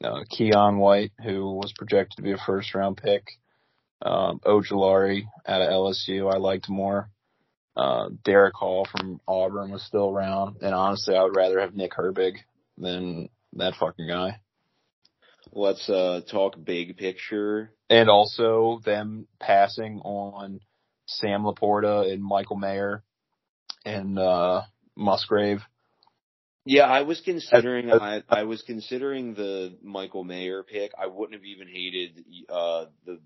Uh, 0.03 0.25
Keion 0.33 0.79
White, 0.79 1.13
who 1.23 1.53
was 1.53 1.73
projected 1.77 2.17
to 2.17 2.23
be 2.23 2.33
a 2.33 2.39
first 2.39 2.75
round 2.75 2.97
pick. 2.97 3.25
Um, 4.03 4.41
Ojulari 4.45 5.25
out 5.47 5.63
of 5.63 5.69
LSU, 5.69 6.33
I 6.33 6.39
liked 6.39 6.69
more. 6.69 7.11
Uh, 7.77 8.09
Derick 8.25 8.55
Hall 8.55 8.87
from 8.91 9.21
Auburn 9.29 9.71
was 9.71 9.85
still 9.85 10.09
around. 10.09 10.63
And 10.63 10.75
honestly, 10.75 11.15
I 11.15 11.23
would 11.23 11.37
rather 11.37 11.61
have 11.61 11.75
Nick 11.75 11.93
Herbig 11.93 12.37
than 12.79 13.29
that 13.55 13.75
fucking 13.75 14.09
guy. 14.09 14.41
Let's, 15.53 15.89
uh, 15.89 16.23
talk 16.31 16.57
big 16.63 16.97
picture. 16.97 17.73
And 17.89 18.09
also 18.09 18.81
them 18.85 19.29
passing 19.39 20.01
on 20.01 20.61
Sam 21.07 21.43
Laporta 21.43 22.13
and 22.13 22.23
Michael 22.23 22.57
Mayer 22.57 23.05
and, 23.85 24.19
uh, 24.19 24.63
Musgrave. 24.97 25.61
Yeah, 26.65 26.87
I 26.87 27.03
was 27.03 27.21
considering 27.21 27.93
I 27.93 28.25
I 28.29 28.43
was 28.43 28.61
considering 28.63 29.35
the 29.35 29.79
Michael 29.83 30.25
Mayer 30.25 30.65
pick. 30.65 30.91
I 31.01 31.07
wouldn't 31.07 31.35
have 31.35 31.45
even 31.45 31.69
hated 31.69 32.25
uh 32.49 32.87
the 33.05 33.21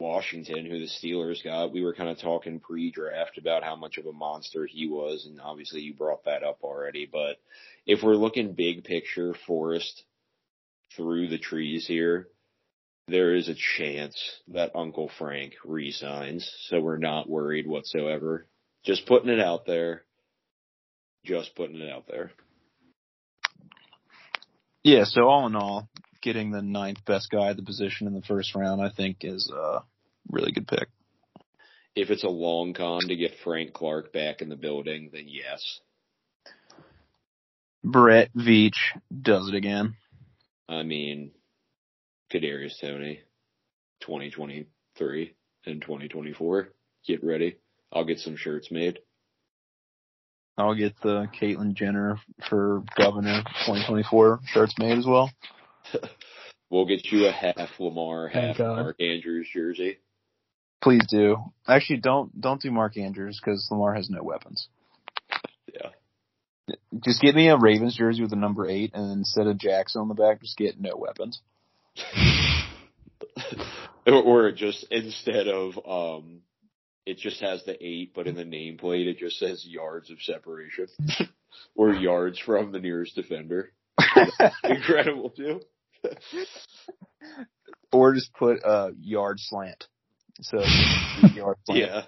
Washington 0.00 0.64
who 0.64 0.78
the 0.78 0.88
Steelers 0.88 1.44
got. 1.44 1.72
We 1.72 1.84
were 1.84 1.94
kind 1.94 2.08
of 2.08 2.18
talking 2.18 2.60
pre-draft 2.60 3.36
about 3.36 3.62
how 3.62 3.76
much 3.76 3.98
of 3.98 4.06
a 4.06 4.12
monster 4.12 4.66
he 4.66 4.88
was 4.88 5.26
and 5.26 5.38
obviously 5.38 5.82
you 5.82 5.92
brought 5.94 6.24
that 6.24 6.42
up 6.42 6.60
already, 6.62 7.06
but 7.10 7.36
if 7.86 8.02
we're 8.02 8.16
looking 8.16 8.54
big 8.54 8.84
picture 8.84 9.34
forest 9.46 10.02
through 10.96 11.28
the 11.28 11.38
trees 11.38 11.86
here, 11.86 12.28
there 13.08 13.34
is 13.34 13.48
a 13.48 13.54
chance 13.76 14.16
that 14.48 14.76
Uncle 14.76 15.10
Frank 15.18 15.54
resigns, 15.64 16.50
so 16.68 16.80
we're 16.80 16.98
not 16.98 17.28
worried 17.28 17.66
whatsoever. 17.66 18.46
Just 18.84 19.06
putting 19.06 19.30
it 19.30 19.40
out 19.40 19.66
there. 19.66 20.04
Just 21.24 21.54
putting 21.54 21.80
it 21.80 21.90
out 21.90 22.06
there. 22.08 22.32
Yeah, 24.82 25.04
so 25.04 25.28
all 25.28 25.46
in 25.46 25.54
all, 25.54 25.88
getting 26.22 26.50
the 26.50 26.62
ninth 26.62 27.04
best 27.04 27.30
guy 27.30 27.50
at 27.50 27.56
the 27.56 27.62
position 27.62 28.06
in 28.06 28.14
the 28.14 28.22
first 28.22 28.54
round, 28.54 28.80
I 28.80 28.90
think, 28.90 29.18
is 29.22 29.50
a 29.54 29.82
really 30.30 30.52
good 30.52 30.66
pick. 30.66 30.88
If 31.94 32.10
it's 32.10 32.24
a 32.24 32.28
long 32.28 32.72
con 32.72 33.02
to 33.08 33.16
get 33.16 33.32
Frank 33.44 33.72
Clark 33.74 34.12
back 34.12 34.40
in 34.40 34.48
the 34.48 34.56
building, 34.56 35.10
then 35.12 35.26
yes. 35.26 35.80
Brett 37.84 38.30
Veach 38.34 38.78
does 39.20 39.48
it 39.48 39.54
again. 39.54 39.96
I 40.68 40.82
mean, 40.84 41.32
Kadarius 42.32 42.80
Toney, 42.80 43.20
2023 44.00 45.34
and 45.66 45.82
2024. 45.82 46.68
Get 47.06 47.22
ready. 47.22 47.56
I'll 47.92 48.04
get 48.04 48.20
some 48.20 48.36
shirts 48.36 48.70
made. 48.70 48.98
I'll 50.56 50.74
get 50.74 50.94
the 51.02 51.28
Caitlyn 51.40 51.74
Jenner 51.74 52.18
for 52.48 52.82
governor 52.96 53.42
2024 53.66 54.40
shirts 54.46 54.74
made 54.78 54.98
as 54.98 55.06
well. 55.06 55.30
we'll 56.70 56.86
get 56.86 57.06
you 57.06 57.26
a 57.26 57.32
half 57.32 57.70
Lamar, 57.78 58.28
half 58.28 58.58
Mark 58.58 59.00
Andrews 59.00 59.48
jersey. 59.52 59.98
Please 60.82 61.06
do. 61.08 61.36
Actually, 61.66 62.00
don't 62.00 62.38
don't 62.40 62.60
do 62.60 62.70
Mark 62.70 62.96
Andrews 62.96 63.40
because 63.42 63.66
Lamar 63.70 63.94
has 63.94 64.10
no 64.10 64.22
weapons. 64.22 64.68
Yeah. 65.72 66.76
Just 67.04 67.22
get 67.22 67.34
me 67.34 67.48
a 67.48 67.56
Ravens 67.56 67.96
jersey 67.96 68.20
with 68.20 68.30
the 68.30 68.36
number 68.36 68.68
eight, 68.68 68.92
and 68.94 69.12
instead 69.12 69.46
of 69.46 69.58
Jackson 69.58 70.02
on 70.02 70.08
the 70.08 70.14
back, 70.14 70.40
just 70.40 70.56
get 70.56 70.80
no 70.80 70.96
weapons. 70.96 71.40
or 74.06 74.52
just 74.52 74.86
instead 74.90 75.48
of 75.48 75.78
um 75.86 76.40
it 77.04 77.18
just 77.18 77.40
has 77.40 77.64
the 77.64 77.76
eight, 77.84 78.12
but 78.14 78.28
in 78.28 78.36
the 78.36 78.44
nameplate 78.44 79.06
it 79.06 79.18
just 79.18 79.38
says 79.38 79.66
yards 79.66 80.10
of 80.10 80.22
separation 80.22 80.86
or 81.74 81.92
yards 81.92 82.38
from 82.38 82.72
the 82.72 82.80
nearest 82.80 83.16
defender. 83.16 83.72
Incredible 84.64 85.30
too. 85.30 85.60
or 87.92 88.14
just 88.14 88.32
put 88.34 88.58
a 88.64 88.92
yard 88.98 89.38
slant. 89.38 89.86
So 90.40 90.58
yard 91.34 91.56
slant. 91.66 91.80
Yeah, 91.80 92.02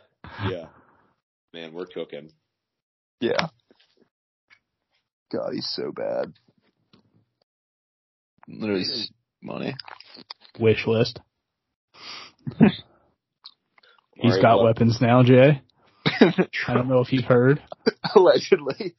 yeah. 0.48 0.66
Man, 1.52 1.72
we're 1.72 1.86
cooking. 1.86 2.30
Yeah. 3.20 3.48
God, 5.32 5.52
he's 5.52 5.70
so 5.74 5.92
bad. 5.92 6.32
Literally 8.48 8.84
money. 9.44 9.76
Wish 10.58 10.86
list. 10.86 11.20
He's 12.58 14.32
right, 14.32 14.42
got 14.42 14.56
well, 14.56 14.66
weapons 14.66 14.98
now, 15.00 15.22
Jay. 15.22 15.62
I 16.06 16.74
don't 16.74 16.88
know 16.88 17.00
if 17.00 17.12
you've 17.12 17.24
heard. 17.24 17.62
Allegedly. 18.14 18.94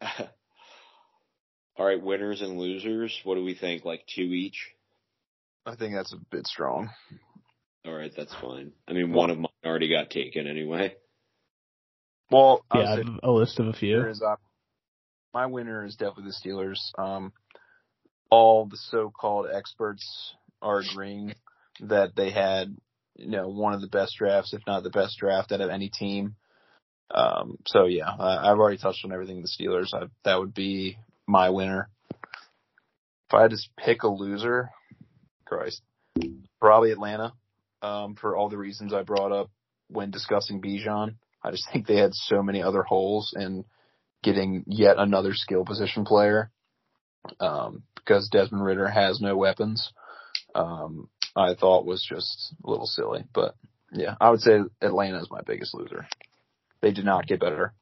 All 1.78 1.84
right, 1.86 2.02
winners 2.02 2.40
and 2.40 2.58
losers. 2.58 3.18
What 3.24 3.34
do 3.34 3.44
we 3.44 3.54
think? 3.54 3.84
Like 3.84 4.04
two 4.12 4.22
each? 4.22 4.70
I 5.64 5.76
think 5.76 5.94
that's 5.94 6.12
a 6.12 6.18
bit 6.30 6.46
strong. 6.46 6.90
All 7.84 7.94
right, 7.94 8.12
that's 8.16 8.34
fine. 8.40 8.72
I 8.88 8.92
mean, 8.92 9.12
one 9.12 9.30
of 9.30 9.38
mine 9.38 9.50
already 9.64 9.88
got 9.88 10.10
taken 10.10 10.46
anyway. 10.46 10.94
Well, 12.30 12.64
yeah, 12.74 12.80
I 12.80 12.96
have 12.96 13.20
a 13.22 13.30
list 13.30 13.60
of 13.60 13.68
a 13.68 13.72
few. 13.72 14.04
Is, 14.08 14.22
uh, 14.22 14.36
my 15.32 15.46
winner 15.46 15.84
is 15.84 15.96
definitely 15.96 16.32
the 16.32 16.48
Steelers. 16.48 16.80
Um, 16.98 17.32
all 18.30 18.66
the 18.66 18.76
so-called 18.76 19.46
experts 19.52 20.34
are 20.62 20.80
agreeing 20.80 21.34
that 21.80 22.16
they 22.16 22.30
had 22.30 22.76
you 23.18 23.30
know, 23.30 23.48
one 23.48 23.72
of 23.72 23.80
the 23.80 23.86
best 23.86 24.16
drafts, 24.18 24.52
if 24.52 24.62
not 24.66 24.82
the 24.82 24.90
best 24.90 25.18
draft 25.18 25.52
out 25.52 25.60
of 25.60 25.70
any 25.70 25.88
team. 25.88 26.36
Um, 27.10 27.58
so 27.66 27.86
yeah, 27.86 28.08
I, 28.08 28.48
have 28.48 28.58
already 28.58 28.78
touched 28.78 29.04
on 29.04 29.12
everything. 29.12 29.42
The 29.42 29.48
Steelers, 29.48 29.94
I, 29.94 30.06
that 30.24 30.38
would 30.38 30.54
be 30.54 30.98
my 31.26 31.50
winner. 31.50 31.88
If 33.28 33.34
I 33.34 33.48
to 33.48 33.56
pick 33.76 34.02
a 34.02 34.08
loser, 34.08 34.70
Christ, 35.44 35.82
probably 36.60 36.92
Atlanta. 36.92 37.32
Um, 37.82 38.16
for 38.16 38.36
all 38.36 38.48
the 38.48 38.58
reasons 38.58 38.92
I 38.92 39.02
brought 39.02 39.32
up 39.32 39.50
when 39.88 40.10
discussing 40.10 40.60
Bijan, 40.60 41.16
I 41.42 41.50
just 41.50 41.66
think 41.72 41.86
they 41.86 41.96
had 41.96 42.14
so 42.14 42.42
many 42.42 42.62
other 42.62 42.82
holes 42.82 43.34
in 43.36 43.64
getting 44.22 44.64
yet 44.66 44.96
another 44.98 45.34
skill 45.34 45.64
position 45.64 46.04
player. 46.04 46.50
Um, 47.38 47.82
because 48.06 48.28
Desmond 48.28 48.64
Ridder 48.64 48.88
has 48.88 49.20
no 49.20 49.36
weapons. 49.36 49.92
Um, 50.54 51.08
I 51.34 51.54
thought 51.54 51.84
was 51.84 52.06
just 52.08 52.54
a 52.64 52.70
little 52.70 52.86
silly. 52.86 53.24
But 53.34 53.56
yeah, 53.92 54.14
I 54.20 54.30
would 54.30 54.40
say 54.40 54.60
Atlanta 54.80 55.20
is 55.20 55.30
my 55.30 55.40
biggest 55.44 55.74
loser. 55.74 56.06
They 56.80 56.92
did 56.92 57.04
not 57.04 57.26
get 57.26 57.40
better. 57.40 57.74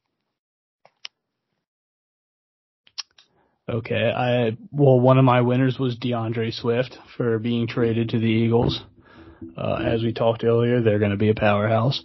Okay, 3.69 4.13
I 4.15 4.57
well, 4.73 5.01
one 5.01 5.19
of 5.19 5.25
my 5.25 5.41
winners 5.41 5.79
was 5.79 5.97
D'Andre 5.97 6.51
Swift 6.51 6.99
for 7.17 7.39
being 7.39 7.67
traded 7.67 8.11
to 8.11 8.19
the 8.19 8.27
Eagles. 8.27 8.83
Uh, 9.57 9.77
as 9.85 10.03
we 10.03 10.13
talked 10.13 10.45
earlier, 10.45 10.81
they're 10.83 10.99
going 10.99 11.11
to 11.11 11.17
be 11.17 11.31
a 11.31 11.35
powerhouse. 11.35 12.03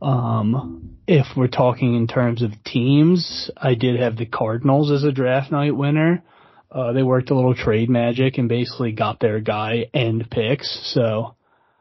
Um, 0.00 0.98
if 1.06 1.26
we're 1.36 1.48
talking 1.48 1.96
in 1.96 2.06
terms 2.06 2.42
of 2.42 2.52
teams, 2.64 3.50
I 3.56 3.74
did 3.74 3.98
have 3.98 4.16
the 4.16 4.26
Cardinals 4.26 4.90
as 4.90 5.02
a 5.02 5.12
draft 5.12 5.50
night 5.50 5.76
winner. 5.76 6.22
Uh, 6.70 6.92
they 6.92 7.02
worked 7.02 7.30
a 7.30 7.34
little 7.34 7.54
trade 7.54 7.90
magic 7.90 8.38
and 8.38 8.48
basically 8.48 8.92
got 8.92 9.18
their 9.18 9.40
guy 9.40 9.86
and 9.92 10.30
picks. 10.30 10.92
So 10.94 11.34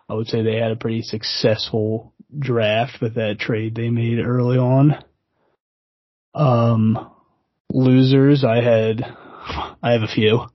I 0.08 0.14
would 0.16 0.28
say 0.28 0.42
they 0.42 0.58
had 0.58 0.72
a 0.72 0.76
pretty 0.76 1.04
successful 1.04 2.14
draft 2.38 3.00
with 3.02 3.16
that 3.16 3.40
trade 3.40 3.76
they 3.76 3.90
made 3.90 4.20
early 4.20 4.58
on. 4.58 5.04
Um, 6.34 7.12
losers, 7.72 8.44
I 8.44 8.62
had, 8.62 9.02
I 9.84 9.92
have 9.92 10.02
a 10.02 10.08
few, 10.08 10.46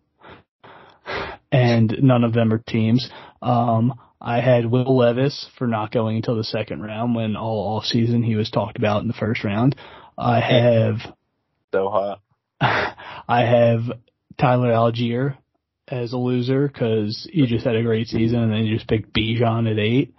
and 1.52 1.94
none 2.02 2.24
of 2.24 2.32
them 2.32 2.52
are 2.52 2.58
teams. 2.58 3.08
Um, 3.40 3.94
I 4.20 4.40
had 4.40 4.66
Will 4.66 4.96
Levis 4.96 5.48
for 5.58 5.66
not 5.66 5.92
going 5.92 6.16
until 6.16 6.36
the 6.36 6.44
second 6.44 6.82
round 6.82 7.14
when 7.14 7.36
all 7.36 7.76
off 7.76 7.84
season 7.84 8.22
he 8.22 8.36
was 8.36 8.50
talked 8.50 8.78
about 8.78 9.02
in 9.02 9.08
the 9.08 9.14
first 9.14 9.44
round. 9.44 9.76
I 10.16 10.40
have 10.40 11.14
so 11.72 11.90
hot. 11.90 12.20
I 12.60 13.42
have 13.42 13.80
Tyler 14.38 14.70
Allgeier 14.72 15.36
as 15.88 16.12
a 16.12 16.16
loser 16.16 16.66
because 16.68 17.28
he 17.30 17.46
just 17.46 17.64
had 17.64 17.76
a 17.76 17.82
great 17.82 18.06
season 18.08 18.40
and 18.40 18.52
then 18.52 18.64
you 18.64 18.74
just 18.76 18.88
picked 18.88 19.12
Bijan 19.12 19.70
at 19.70 19.78
eight. 19.78 20.14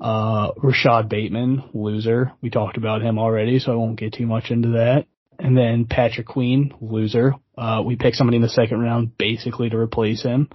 Uh, 0.00 0.52
Rashod 0.56 1.08
Bateman, 1.08 1.70
loser. 1.74 2.32
We 2.40 2.50
talked 2.50 2.76
about 2.76 3.02
him 3.02 3.18
already, 3.18 3.58
so 3.58 3.72
I 3.72 3.76
won't 3.76 3.98
get 3.98 4.14
too 4.14 4.26
much 4.26 4.50
into 4.50 4.70
that. 4.70 5.06
And 5.38 5.56
then 5.56 5.86
Patrick 5.86 6.26
Queen, 6.26 6.74
loser. 6.80 7.34
Uh, 7.56 7.82
we 7.84 7.96
picked 7.96 8.16
somebody 8.16 8.36
in 8.36 8.42
the 8.42 8.48
second 8.48 8.80
round 8.80 9.16
basically 9.18 9.68
to 9.70 9.76
replace 9.76 10.22
him. 10.22 10.48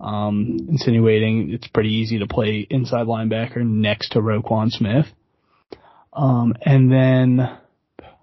Um, 0.00 0.58
insinuating 0.68 1.50
it's 1.52 1.68
pretty 1.68 1.90
easy 1.90 2.18
to 2.20 2.26
play 2.26 2.66
inside 2.70 3.06
linebacker 3.06 3.64
next 3.64 4.10
to 4.10 4.20
Roquan 4.20 4.70
Smith. 4.70 5.06
Um, 6.12 6.54
and 6.62 6.90
then 6.90 7.40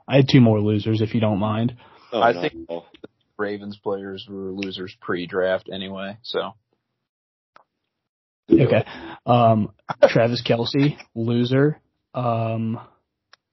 I 0.08 0.16
had 0.16 0.28
two 0.32 0.42
more 0.42 0.60
losers 0.60 1.02
if 1.02 1.14
you 1.14 1.22
don't 1.22 1.40
mind. 1.40 1.76
Oh, 2.12 2.22
I 2.22 2.32
no. 2.32 2.42
think- 2.42 2.70
Ravens 3.42 3.78
players 3.78 4.28
were 4.30 4.52
losers 4.52 4.96
pre-draft 5.02 5.70
anyway, 5.74 6.18
so 6.22 6.54
Okay. 8.50 8.84
Um, 9.26 9.72
Travis 10.10 10.44
Kelce, 10.46 10.98
loser. 11.16 11.80
Um, 12.14 12.80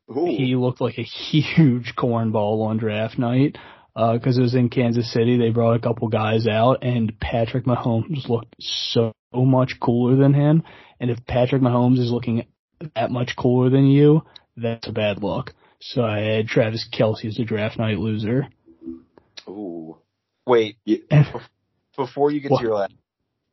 he 0.09 0.57
looked 0.57 0.81
like 0.81 0.99
a 0.99 1.03
huge 1.03 1.95
cornball 1.97 2.67
on 2.67 2.79
draft 2.79 3.19
night. 3.19 3.57
Uh, 3.95 4.17
cause 4.23 4.39
it 4.39 4.43
was 4.43 4.55
in 4.55 4.69
Kansas 4.69 5.13
City. 5.13 5.39
They 5.39 5.51
brought 5.51 5.75
a 5.75 5.81
couple 5.81 6.07
guys 6.09 6.47
out 6.47 6.85
and 6.85 7.19
Patrick 7.19 7.65
Mahomes 7.65 8.29
looked 8.29 8.55
so 8.59 9.13
much 9.35 9.75
cooler 9.81 10.15
than 10.17 10.35
him. 10.35 10.63
And 11.01 11.11
if 11.11 11.27
Patrick 11.27 11.63
Mahomes 11.63 11.99
is 11.99 12.13
looking 12.13 12.47
that 12.95 13.11
much 13.11 13.35
cooler 13.37 13.71
than 13.71 13.87
you, 13.87 14.23
that's 14.57 14.87
a 14.87 14.93
bad 14.93 15.23
look. 15.23 15.53
So 15.81 16.05
I 16.05 16.21
had 16.21 16.47
Travis 16.47 16.89
Kelce 16.93 17.25
as 17.25 17.39
a 17.41 17.45
draft 17.45 17.79
night 17.79 17.99
loser. 17.99 18.49
Ooh. 19.49 19.97
wait. 20.47 20.77
Before 21.97 22.31
you 22.31 22.41
get 22.41 22.51
What? 22.53 22.59
to 22.61 22.65
your 22.65 22.75
last, 22.77 22.95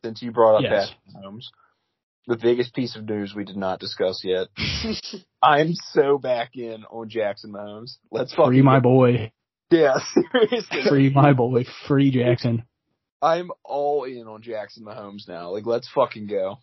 since 0.04 0.22
you 0.22 0.32
brought 0.32 0.58
up 0.58 0.62
Yes. 0.64 0.90
Patrick 0.90 1.24
Mahomes, 1.26 1.46
the 2.28 2.38
biggest 2.38 2.74
piece 2.76 2.96
of 2.96 3.06
news 3.06 3.34
we 3.36 3.44
did 3.44 3.58
not 3.58 3.80
discuss 3.80 4.22
yet. 4.24 4.48
I'm 5.42 5.74
so 5.74 6.18
back 6.18 6.52
in 6.56 6.84
on 6.92 7.10
Jackson 7.10 7.52
Mahomes. 7.52 7.98
Let's 8.12 8.34
free 8.34 8.62
my 8.62 8.80
boy, 8.80 9.32
yeah, 9.72 9.96
seriously. 10.34 10.84
free 10.88 11.10
my 11.10 11.34
boy, 11.34 11.66
free 11.88 12.12
Jackson. 12.12 12.64
I'm 13.22 13.50
all 13.64 14.04
in 14.04 14.28
on 14.28 14.42
Jackson 14.44 14.84
Mahomes 14.86 15.28
now. 15.28 15.50
Like, 15.52 15.66
let's 15.66 15.90
fucking 15.94 16.28
go. 16.28 16.60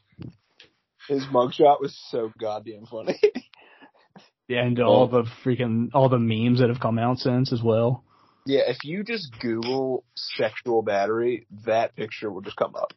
His 1.09 1.25
mugshot 1.25 1.81
was 1.81 1.99
so 2.11 2.31
goddamn 2.39 2.87
funny. 2.87 3.19
Yeah, 4.49 4.65
and 4.67 4.79
all 4.81 5.09
the 5.09 5.23
freaking, 5.45 5.91
all 5.95 6.11
the 6.11 6.19
memes 6.19 6.61
that 6.61 6.69
have 6.69 6.81
come 6.81 6.99
out 6.99 7.19
since 7.19 7.53
as 7.53 7.63
well. 7.63 8.05
Yeah, 8.47 8.63
if 8.67 8.79
you 8.85 9.05
just 9.05 9.29
Google 9.41 10.05
sexual 10.15 10.83
battery, 10.83 11.47
that 11.65 11.95
picture 11.97 12.31
will 12.31 12.41
just 12.41 12.57
come 12.57 12.75
up. 12.75 12.93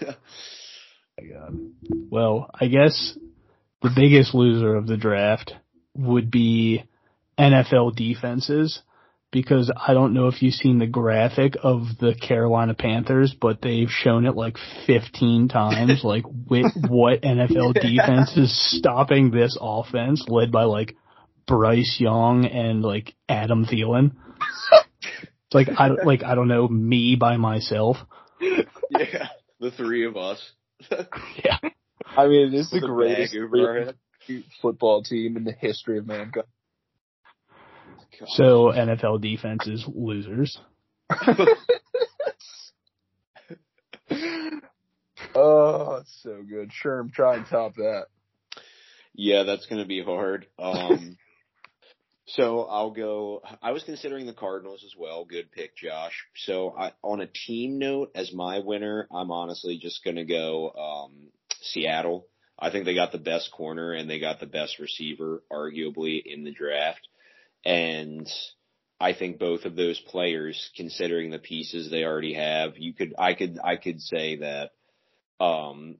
God. 1.30 1.58
Well, 2.10 2.50
I 2.58 2.66
guess 2.66 3.16
the 3.82 3.92
biggest 3.94 4.34
loser 4.34 4.74
of 4.74 4.86
the 4.86 4.96
draft 4.96 5.54
would 5.94 6.30
be 6.30 6.84
NFL 7.38 7.94
defenses 7.96 8.80
because 9.30 9.72
I 9.74 9.94
don't 9.94 10.12
know 10.12 10.28
if 10.28 10.42
you've 10.42 10.54
seen 10.54 10.78
the 10.78 10.86
graphic 10.86 11.56
of 11.62 11.82
the 11.98 12.14
Carolina 12.14 12.74
Panthers, 12.74 13.34
but 13.38 13.62
they've 13.62 13.88
shown 13.88 14.26
it 14.26 14.36
like 14.36 14.56
15 14.86 15.48
times, 15.48 16.00
like 16.04 16.24
with 16.26 16.72
what 16.88 17.22
NFL 17.22 17.74
defense 17.74 18.36
is 18.36 18.78
stopping 18.78 19.30
this 19.30 19.56
offense 19.60 20.24
led 20.28 20.52
by 20.52 20.64
like 20.64 20.96
Bryce 21.52 21.98
Young 22.00 22.46
and 22.46 22.80
like 22.82 23.14
Adam 23.28 23.66
Thielen. 23.66 24.12
Like 25.54 25.68
I 25.78 25.88
don't 25.88 26.06
like 26.06 26.24
I 26.24 26.34
don't 26.34 26.48
know 26.48 26.66
me 26.66 27.14
by 27.14 27.36
myself. 27.36 27.98
yeah. 28.40 29.28
The 29.60 29.70
three 29.70 30.06
of 30.06 30.16
us. 30.16 30.40
Yeah. 31.44 31.58
I 32.16 32.26
mean, 32.26 32.48
it 32.48 32.54
is 32.54 32.70
the 32.70 32.76
With 32.76 32.84
a 32.84 32.86
greatest 32.86 33.34
bag 33.34 33.42
over 33.42 33.68
our 33.68 33.84
head. 33.84 34.44
football 34.62 35.02
team 35.02 35.36
in 35.36 35.44
the 35.44 35.52
history 35.52 35.98
of 35.98 36.06
mankind. 36.06 36.46
God. 38.18 38.28
So 38.30 38.72
NFL 38.72 39.20
defenses 39.20 39.84
losers. 39.86 40.58
Oh, 45.34 45.96
it's 46.00 46.20
so 46.22 46.42
good. 46.48 46.70
Sherm, 46.70 47.12
try 47.12 47.36
and 47.36 47.46
top 47.46 47.74
that. 47.76 48.06
Yeah, 49.14 49.42
that's 49.44 49.66
going 49.66 49.80
to 49.80 49.86
be 49.88 50.02
hard. 50.02 50.46
Um, 50.58 51.16
so 52.26 52.62
I'll 52.62 52.92
go. 52.92 53.42
I 53.60 53.72
was 53.72 53.82
considering 53.82 54.26
the 54.26 54.32
Cardinals 54.32 54.84
as 54.84 54.94
well. 54.96 55.24
Good 55.24 55.50
pick, 55.50 55.76
Josh. 55.76 56.24
So 56.36 56.74
I, 56.76 56.92
on 57.02 57.20
a 57.20 57.26
team 57.26 57.78
note, 57.78 58.12
as 58.14 58.32
my 58.32 58.60
winner, 58.60 59.08
I'm 59.12 59.30
honestly 59.30 59.78
just 59.78 60.04
going 60.04 60.16
to 60.16 60.24
go 60.24 60.70
um, 60.70 61.28
Seattle. 61.62 62.26
I 62.58 62.70
think 62.70 62.84
they 62.84 62.94
got 62.94 63.10
the 63.10 63.18
best 63.18 63.50
corner 63.50 63.92
and 63.92 64.08
they 64.08 64.20
got 64.20 64.38
the 64.38 64.46
best 64.46 64.78
receiver, 64.78 65.42
arguably, 65.50 66.22
in 66.24 66.44
the 66.44 66.52
draft. 66.52 67.00
And 67.64 68.30
I 69.00 69.14
think 69.14 69.40
both 69.40 69.64
of 69.64 69.74
those 69.74 69.98
players, 69.98 70.70
considering 70.76 71.30
the 71.30 71.40
pieces 71.40 71.90
they 71.90 72.04
already 72.04 72.34
have, 72.34 72.78
you 72.78 72.94
could, 72.94 73.14
I 73.18 73.34
could, 73.34 73.58
I 73.62 73.76
could 73.76 74.00
say 74.00 74.36
that, 74.36 74.70
um, 75.44 75.96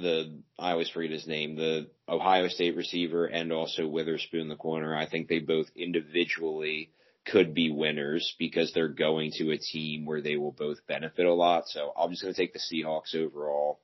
the 0.00 0.42
I 0.58 0.72
always 0.72 0.90
forget 0.90 1.10
his 1.10 1.26
name, 1.26 1.56
the 1.56 1.88
Ohio 2.08 2.48
State 2.48 2.76
receiver 2.76 3.26
and 3.26 3.52
also 3.52 3.86
Witherspoon 3.86 4.48
the 4.48 4.56
corner. 4.56 4.96
I 4.96 5.08
think 5.08 5.28
they 5.28 5.40
both 5.40 5.66
individually 5.76 6.90
could 7.26 7.54
be 7.54 7.70
winners 7.70 8.34
because 8.38 8.72
they're 8.72 8.88
going 8.88 9.32
to 9.32 9.50
a 9.50 9.58
team 9.58 10.06
where 10.06 10.20
they 10.20 10.36
will 10.36 10.52
both 10.52 10.86
benefit 10.86 11.26
a 11.26 11.34
lot. 11.34 11.64
So 11.66 11.92
I'm 11.96 12.10
just 12.10 12.22
going 12.22 12.34
to 12.34 12.40
take 12.40 12.52
the 12.52 12.60
Seahawks 12.60 13.14
overall. 13.14 13.80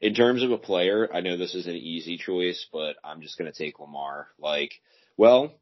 In 0.00 0.14
terms 0.14 0.42
of 0.42 0.50
a 0.50 0.58
player, 0.58 1.08
I 1.12 1.20
know 1.20 1.36
this 1.36 1.54
is 1.54 1.66
an 1.66 1.76
easy 1.76 2.18
choice, 2.18 2.66
but 2.72 2.96
I'm 3.02 3.20
just 3.20 3.38
going 3.38 3.50
to 3.50 3.58
take 3.58 3.80
Lamar. 3.80 4.28
Like, 4.38 4.72
well, 5.16 5.54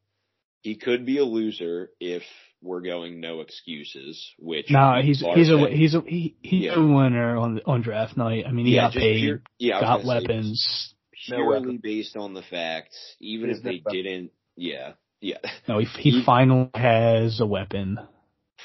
he 0.61 0.77
could 0.77 1.07
be 1.07 1.19
a 1.19 1.25
loser 1.25 1.91
if 2.01 2.23
we're 2.63 2.81
going 2.81 3.21
no 3.21 3.41
excuses, 3.41 4.25
which 4.39 4.71
No, 4.71 5.01
he's 5.03 5.21
he's 5.35 5.51
a 5.51 5.69
he's 5.69 5.95
a 5.95 6.01
he, 6.07 6.37
he's 6.43 6.65
Yeah. 6.65 6.75
a 6.79 6.81
winner 6.87 7.37
on 7.37 7.61
on 7.67 7.83
draft 7.83 8.17
night. 8.17 8.45
I 8.47 8.53
mean, 8.53 8.67
he 8.67 8.75
got 8.77 8.93
paid, 8.93 9.21
pure- 9.21 9.43
yeah, 9.59 9.81
got 9.81 9.99
gonna 10.03 10.09
weapons. 10.21 10.95
No 11.29 11.37
purely 11.37 11.61
weapon. 11.61 11.81
based 11.83 12.17
on 12.17 12.35
the 12.35 12.43
fact, 12.43 12.95
even 13.21 13.47
There's 13.49 13.59
if 13.59 13.65
they 13.65 13.83
weapon. 13.85 13.93
didn't, 13.93 14.31
yeah, 14.57 14.93
yeah, 15.21 15.39
No, 15.69 15.79
he 15.79 15.85
he 15.87 16.11
He- 16.11 16.25
finally 16.25 16.71
has 16.75 17.41
a 17.41 17.47
weapon. 17.47 17.99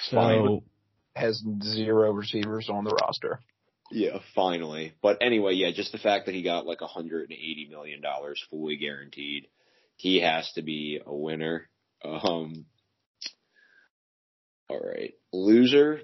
So 0.09 0.63
Has 1.15 1.43
zero 1.63 2.11
receivers 2.11 2.69
on 2.69 2.83
the 2.83 2.91
roster. 3.01 3.39
yeah, 3.91 4.19
finally. 4.35 4.93
But 5.01 5.17
anyway, 5.21 5.53
yeah, 5.53 5.71
just 5.71 5.91
the 5.91 5.97
fact 5.97 6.25
that 6.27 6.35
he 6.35 6.43
got 6.43 6.65
like 6.67 6.81
180 6.81 7.67
million 7.69 8.01
dollars 8.01 8.43
fully 8.49 8.75
guaranteed, 8.77 9.47
he 9.95 10.19
has 10.21 10.51
to 10.53 10.61
be 10.61 10.99
a 11.05 11.15
winner. 11.15 11.67
Um, 12.05 12.65
all 14.69 14.79
right, 14.79 15.13
loser. 15.31 16.01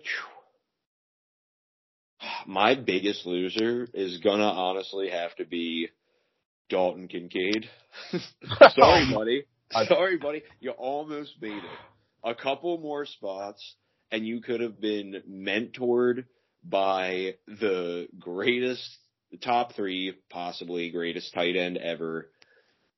My 2.47 2.75
biggest 2.75 3.25
loser 3.25 3.87
is 3.93 4.19
gonna 4.19 4.43
honestly 4.43 5.09
have 5.09 5.35
to 5.35 5.45
be 5.45 5.89
Dalton 6.69 7.07
Kincaid. 7.07 7.69
Sorry, 8.69 9.11
buddy. 9.13 9.45
Sorry, 9.87 10.17
buddy. 10.17 10.43
You 10.59 10.71
almost 10.71 11.33
made 11.41 11.57
it. 11.57 11.63
A 12.23 12.35
couple 12.35 12.77
more 12.77 13.05
spots, 13.05 13.75
and 14.11 14.25
you 14.25 14.41
could 14.41 14.61
have 14.61 14.79
been 14.79 15.21
mentored 15.29 16.25
by 16.63 17.35
the 17.47 18.07
greatest, 18.17 18.97
top 19.41 19.73
three, 19.75 20.13
possibly 20.29 20.89
greatest 20.89 21.33
tight 21.33 21.57
end 21.57 21.77
ever 21.77 22.29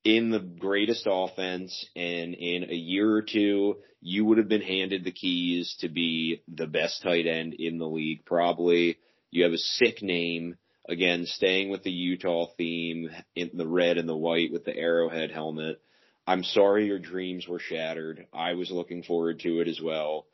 in 0.06 0.30
the 0.30 0.40
greatest 0.40 1.08
offense. 1.10 1.86
And 1.96 2.34
in 2.36 2.70
a 2.70 2.76
year 2.76 3.12
or 3.12 3.24
two, 3.24 3.78
you 4.00 4.24
would 4.24 4.38
have 4.38 4.48
been 4.48 4.62
handed 4.62 5.04
the 5.04 5.12
keys 5.12 5.76
to 5.80 5.90
be 5.90 6.44
the 6.48 6.68
best 6.68 7.02
tight 7.02 7.26
end 7.26 7.56
in 7.56 7.80
the 7.80 7.88
league, 7.88 8.24
probably. 8.24 8.98
You 9.32 9.44
have 9.44 9.54
a 9.54 9.58
sick 9.58 10.02
name. 10.02 10.56
Again, 10.88 11.26
staying 11.26 11.70
with 11.70 11.82
the 11.82 11.92
Utah 11.92 12.46
theme 12.58 13.10
in 13.36 13.50
the 13.56 13.68
red 13.68 13.98
and 13.98 14.08
the 14.08 14.16
white 14.16 14.54
with 14.54 14.64
the 14.64 14.78
arrowhead 14.78 15.32
helmet. 15.32 15.82
I'm 16.28 16.44
sorry 16.44 16.86
your 16.86 17.00
dreams 17.00 17.48
were 17.48 17.60
shattered. 17.60 18.28
I 18.32 18.54
was 18.54 18.70
looking 18.70 19.02
forward 19.02 19.40
to 19.40 19.62
it 19.62 19.68
as 19.68 19.82
well. 19.82 20.28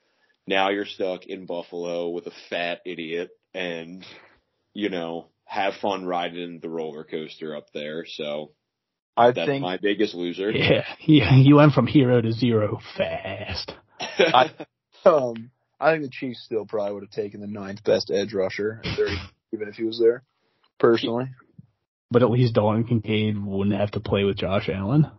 Now 0.46 0.70
you're 0.70 0.86
stuck 0.86 1.26
in 1.26 1.46
Buffalo 1.46 2.10
with 2.10 2.28
a 2.28 2.34
fat 2.50 2.82
idiot 2.86 3.30
and, 3.54 4.06
you 4.74 4.90
know, 4.90 5.28
have 5.46 5.76
fun 5.82 6.06
riding 6.06 6.60
the 6.60 6.70
roller 6.70 7.06
coaster 7.06 7.56
up 7.56 7.68
there. 7.74 8.06
So 8.06 8.52
I 9.18 9.32
that's 9.32 9.47
think 9.47 9.62
my 9.62 9.78
biggest 9.78 10.14
loser. 10.16 10.51
yeah, 10.51 10.86
yeah, 11.01 11.36
you 11.36 11.55
went 11.57 11.74
from 11.74 11.88
hero 11.88 12.22
to 12.22 12.32
zero 12.32 12.80
fast. 12.97 13.74
I- 13.99 14.51
um 15.05 15.51
I 15.80 15.91
think 15.93 16.03
the 16.03 16.09
Chiefs 16.12 16.43
still 16.45 16.66
probably 16.66 16.93
would 16.93 17.03
have 17.03 17.12
taken 17.12 17.41
the 17.41 17.47
ninth 17.47 17.84
best 17.84 18.12
edge 18.12 18.34
rusher 18.34 18.82
if 18.84 18.97
they're- 18.97 19.18
even 19.53 19.68
if 19.68 19.76
he 19.76 19.84
was 19.84 19.99
there. 19.99 20.24
Personally. 20.80 21.26
But 22.12 22.24
at 22.24 22.30
least 22.32 22.53
Dalton 22.55 22.84
Kincaid 22.86 23.38
wouldn't 23.43 23.76
have 23.78 23.91
to 23.91 23.99
play 23.99 24.24
with 24.24 24.38
Josh 24.38 24.70
Allen. 24.70 25.09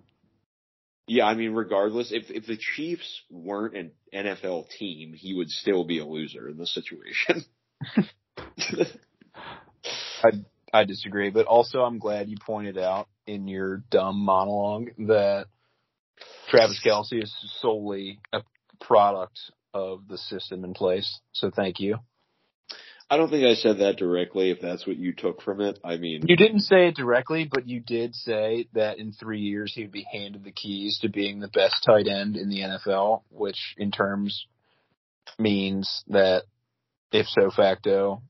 yeah, 1.06 1.24
I 1.24 1.34
mean, 1.34 1.52
regardless, 1.52 2.12
if 2.12 2.30
if 2.30 2.46
the 2.46 2.56
Chiefs 2.56 3.22
weren't 3.30 3.76
an 3.76 3.92
NFL 4.14 4.68
team, 4.78 5.12
he 5.14 5.34
would 5.34 5.48
still 5.50 5.84
be 5.84 5.98
a 5.98 6.04
loser 6.06 6.48
in 6.48 6.56
this 6.58 6.72
situation. 6.74 7.44
I 10.22 10.30
disagree, 10.84 11.30
but 11.30 11.46
also 11.46 11.80
I'm 11.80 11.98
glad 11.98 12.28
you 12.28 12.36
pointed 12.44 12.78
out 12.78 13.08
in 13.26 13.46
your 13.46 13.82
dumb 13.90 14.24
monologue 14.24 14.90
that 14.98 15.46
Travis 16.48 16.80
Kelce 16.84 17.22
is 17.22 17.34
solely 17.60 18.20
a 18.32 18.42
product 18.80 19.38
of 19.74 20.08
the 20.08 20.18
system 20.18 20.64
in 20.64 20.74
place. 20.74 21.20
So 21.32 21.50
thank 21.50 21.80
you. 21.80 21.98
I 23.10 23.18
don't 23.18 23.28
think 23.28 23.44
I 23.44 23.54
said 23.54 23.80
that 23.80 23.98
directly. 23.98 24.50
If 24.50 24.62
that's 24.62 24.86
what 24.86 24.96
you 24.96 25.12
took 25.12 25.42
from 25.42 25.60
it, 25.60 25.78
I 25.84 25.98
mean, 25.98 26.22
You 26.26 26.36
didn't 26.36 26.60
say 26.60 26.88
it 26.88 26.96
directly, 26.96 27.46
but 27.50 27.68
you 27.68 27.80
did 27.80 28.14
say 28.14 28.68
that 28.72 28.98
in 28.98 29.12
three 29.12 29.40
years 29.40 29.74
he'd 29.74 29.92
be 29.92 30.06
handed 30.10 30.44
the 30.44 30.50
keys 30.50 30.98
to 31.02 31.10
being 31.10 31.38
the 31.38 31.48
best 31.48 31.84
tight 31.84 32.06
end 32.06 32.38
in 32.38 32.48
the 32.48 32.60
NFL, 32.60 33.22
which 33.28 33.74
in 33.76 33.90
terms 33.90 34.46
means 35.38 36.02
that 36.08 36.44
if 37.12 37.26
so 37.26 37.50
facto, 37.50 38.22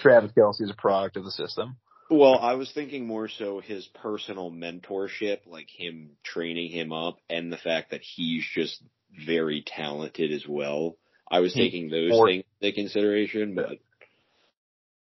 Travis 0.00 0.32
Kelce 0.36 0.62
is 0.62 0.70
a 0.70 0.74
product 0.80 1.16
of 1.16 1.24
the 1.24 1.30
system. 1.30 1.76
Well, 2.10 2.38
I 2.38 2.54
was 2.54 2.70
thinking 2.72 3.06
more 3.06 3.28
so 3.28 3.60
his 3.60 3.86
personal 3.94 4.50
mentorship, 4.50 5.40
like 5.46 5.68
him 5.70 6.10
training 6.22 6.70
him 6.70 6.92
up, 6.92 7.16
and 7.30 7.50
the 7.52 7.56
fact 7.56 7.90
that 7.92 8.02
he's 8.02 8.44
just 8.54 8.82
very 9.26 9.62
talented 9.66 10.30
as 10.32 10.46
well. 10.46 10.96
I 11.30 11.40
was 11.40 11.54
He- 11.54 11.60
taking 11.62 11.88
those 11.88 12.12
or- 12.12 12.26
things 12.28 12.44
into 12.60 12.74
consideration, 12.74 13.54
but 13.54 13.78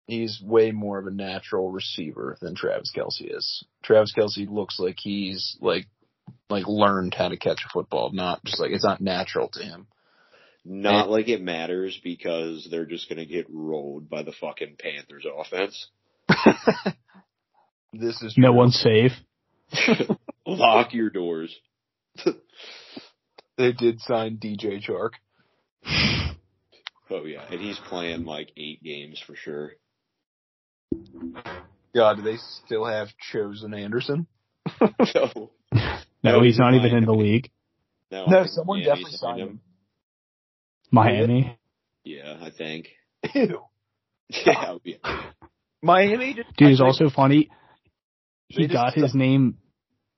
He's 0.07 0.41
way 0.41 0.71
more 0.71 0.97
of 0.97 1.05
a 1.05 1.11
natural 1.11 1.69
receiver 1.71 2.35
than 2.41 2.55
Travis 2.55 2.91
Kelce 2.97 3.35
is. 3.37 3.63
Travis 3.83 4.11
Kelce 4.17 4.49
looks 4.49 4.79
like 4.79 4.97
he's 4.99 5.55
like 5.61 5.85
like 6.49 6.67
learned 6.67 7.13
how 7.13 7.29
to 7.29 7.37
catch 7.37 7.63
a 7.63 7.69
football, 7.69 8.11
not 8.11 8.43
just 8.43 8.59
like 8.59 8.71
it's 8.71 8.83
not 8.83 9.01
natural 9.01 9.49
to 9.49 9.63
him. 9.63 9.85
Not 10.65 11.03
And- 11.03 11.11
like 11.11 11.27
it 11.27 11.41
matters 11.41 11.99
because 12.03 12.67
they're 12.69 12.85
just 12.85 13.09
gonna 13.09 13.25
get 13.25 13.47
rolled 13.49 14.09
by 14.09 14.23
the 14.23 14.33
fucking 14.33 14.75
Panthers 14.79 15.25
offense. 15.25 15.87
This 17.91 18.21
is 18.21 18.35
No 18.37 18.49
true. 18.49 18.55
one's 18.57 18.79
safe. 18.79 19.13
Lock 20.45 20.93
your 20.93 21.09
doors. 21.09 21.55
They 23.57 23.71
did 23.73 23.99
sign 24.01 24.37
DJ 24.37 24.79
Chark. 24.87 25.11
Oh 27.11 27.25
yeah, 27.25 27.43
and 27.49 27.59
he's 27.59 27.79
playing 27.89 28.25
like 28.25 28.51
eight 28.55 28.83
games 28.83 29.19
for 29.25 29.35
sure. 29.35 29.71
God, 31.95 32.17
do 32.17 32.21
they 32.21 32.37
still 32.63 32.85
have 32.85 33.07
chosen 33.31 33.73
Anderson? 33.73 34.27
So 35.05 35.49
No, 35.73 35.97
No, 36.23 36.43
he's 36.43 36.59
not 36.59 36.75
even 36.75 36.95
in 36.95 37.05
the 37.05 37.13
league. 37.13 37.49
no, 38.11 38.27
No, 38.27 38.45
someone 38.45 38.77
Miami 38.81 38.89
definitely 38.89 39.17
signed 39.17 39.39
him. 39.39 39.61
Miami. 40.91 41.57
Yeah, 42.03 42.37
I 42.41 42.49
think. 42.51 42.87
Ew. 43.33 43.61
Yeah, 44.45 44.75
yeah. 44.83 44.97
Miami 45.81 46.35
just 46.35 46.55
Dude, 46.55 46.71
is 46.71 46.81
also 46.81 47.09
funny. 47.09 47.49
He 48.47 48.61
They 48.61 48.67
just 48.67 48.73
got 48.73 48.93
his 48.93 49.15
name 49.15 49.57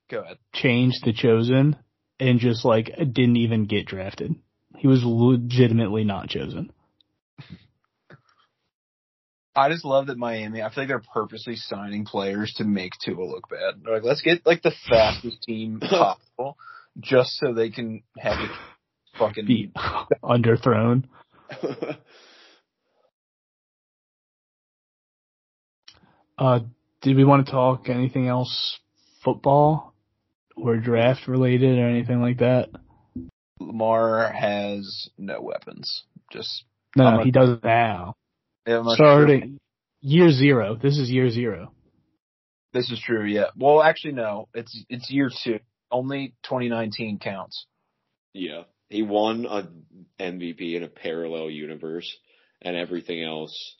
Go 0.10 0.20
ahead. 0.20 0.38
changed 0.54 1.06
to 1.06 1.14
chosen 1.14 1.78
and 2.20 2.38
just 2.40 2.66
like 2.66 2.88
didn't 2.98 3.38
even 3.38 3.68
get 3.68 3.86
drafted. 3.86 4.36
He 4.78 4.88
was 4.88 5.02
legitimately 5.06 6.04
not 6.04 6.28
chosen. 6.28 6.74
I 9.56 9.70
just 9.70 9.84
love 9.86 10.08
that 10.08 10.18
Miami. 10.18 10.62
I 10.62 10.70
feel 10.70 10.84
like 10.84 10.88
they're 10.88 11.04
purposely 11.14 11.56
signing 11.56 12.06
players 12.06 12.54
to 12.58 12.64
make 12.64 12.94
Tua 13.04 13.24
look 13.24 13.50
bad. 13.50 13.82
They're 13.84 13.96
like, 13.96 14.04
let's 14.04 14.22
get 14.22 14.46
like 14.46 14.62
the 14.62 14.74
fastest 14.90 15.42
team 15.44 15.80
possible, 15.82 16.58
just 17.00 17.38
so 17.38 17.54
they 17.54 17.70
can 17.70 18.04
have 18.18 18.40
it 18.40 18.52
fucking. 19.28 19.46
Be 19.46 19.72
underthrown. 20.24 21.06
Uh, 26.38 26.62
did 27.04 27.16
we 27.16 27.24
want 27.24 27.46
to 27.46 27.52
talk 27.52 27.88
anything 27.88 28.28
else 28.28 28.80
football 29.24 29.94
or 30.58 30.76
draft 30.78 31.28
related 31.28 31.78
or 31.78 31.88
anything 31.88 32.20
like 32.20 32.40
that? 32.40 32.70
Lamar 33.60 34.32
has 34.32 35.08
no 35.20 35.40
weapons. 35.40 36.04
Just 36.32 36.64
No, 36.96 37.06
I'm 37.06 37.18
no, 37.18 37.24
he 37.24 37.30
does 37.30 37.60
now. 37.64 38.16
Yeah, 38.66 38.80
I'm 38.80 38.86
sure. 38.86 38.96
Starting 38.96 39.60
year 40.02 40.32
zero. 40.32 40.76
This 40.76 40.98
is 40.98 41.12
year 41.12 41.30
zero. 41.30 41.74
This 42.74 42.90
is 42.90 43.00
true. 43.00 43.26
Yeah. 43.26 43.52
Well, 43.56 43.84
actually, 43.84 44.14
no. 44.14 44.48
It's 44.56 44.84
it's 44.90 45.12
year 45.12 45.30
two. 45.44 45.60
Only 45.92 46.34
2019 46.44 47.20
counts. 47.20 47.68
yeah, 48.34 48.64
he 48.92 49.02
won 49.02 49.46
a 49.46 49.68
MVP 50.22 50.76
in 50.76 50.84
a 50.84 50.88
parallel 50.88 51.50
universe, 51.50 52.16
and 52.62 52.76
everything 52.76 53.24
else 53.24 53.76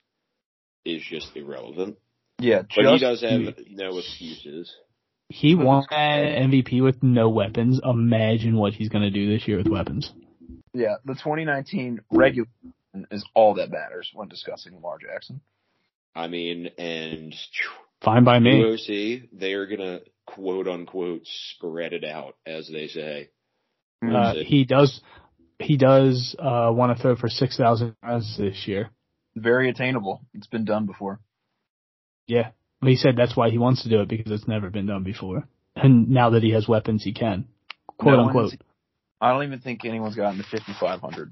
is 0.86 1.02
just 1.04 1.36
irrelevant. 1.36 1.98
Yeah, 2.40 2.64
But 2.76 2.94
he 2.94 3.00
does 3.00 3.22
have 3.22 3.42
no 3.70 3.98
excuses. 4.00 4.74
He 5.30 5.56
won 5.56 5.86
an 5.92 6.52
MVP 6.52 6.84
with 6.84 7.04
no 7.04 7.30
weapons. 7.30 7.80
Imagine 7.84 8.56
what 8.56 8.74
he's 8.74 8.90
going 8.90 9.04
to 9.04 9.12
do 9.12 9.32
this 9.32 9.48
year 9.48 9.58
with 9.58 9.68
weapons. 9.68 10.12
Yeah, 10.74 10.96
the 11.06 11.14
2019 11.14 12.02
regular 12.12 12.48
season 12.62 13.08
is 13.12 13.24
all 13.36 13.56
that 13.56 13.70
matters 13.70 14.10
when 14.14 14.28
discussing 14.28 14.74
Lamar 14.74 14.98
Jackson. 14.98 15.42
I 16.16 16.28
mean, 16.28 16.70
and 16.78 17.34
Fine 18.02 18.24
by 18.24 18.40
me. 18.40 18.52
UOC, 18.52 19.30
they 19.32 19.54
are 19.54 19.68
gonna 19.68 20.00
quote 20.26 20.68
unquote 20.68 21.22
spread 21.24 21.94
it 21.94 22.04
out, 22.04 22.36
as 22.46 22.68
they 22.68 22.88
say. 22.88 23.30
Uh, 24.02 24.34
he 24.46 24.66
does. 24.66 25.02
He 25.60 25.78
does 25.78 26.36
uh, 26.40 26.72
want 26.74 26.96
to 26.96 27.02
throw 27.02 27.16
for 27.16 27.30
six 27.30 27.58
thousand 27.58 27.96
yards 28.04 28.38
this 28.38 28.68
year. 28.68 28.90
Very 29.36 29.70
attainable. 29.70 30.22
It's 30.34 30.48
been 30.48 30.66
done 30.66 30.86
before. 30.86 31.20
Yeah, 32.28 32.52
he 32.84 32.96
said 32.96 33.16
that's 33.16 33.36
why 33.36 33.50
he 33.50 33.58
wants 33.58 33.84
to 33.84 33.90
do 33.90 34.02
it 34.02 34.08
because 34.08 34.32
it's 34.32 34.48
never 34.48 34.70
been 34.70 34.88
done 34.88 35.04
before, 35.04 35.48
and 35.76 36.10
now 36.10 36.32
that 36.32 36.44
he 36.44 36.52
has 36.52 36.68
weapons, 36.68 37.04
he 37.04 37.14
can. 37.14 37.46
Quote 37.98 38.18
No 38.18 38.26
unquote. 38.26 38.54
I 39.22 39.32
don't 39.32 39.44
even 39.44 39.60
think 39.60 39.86
anyone's 39.86 40.16
gotten 40.16 40.40
to 40.40 40.44
5,500. 40.44 41.32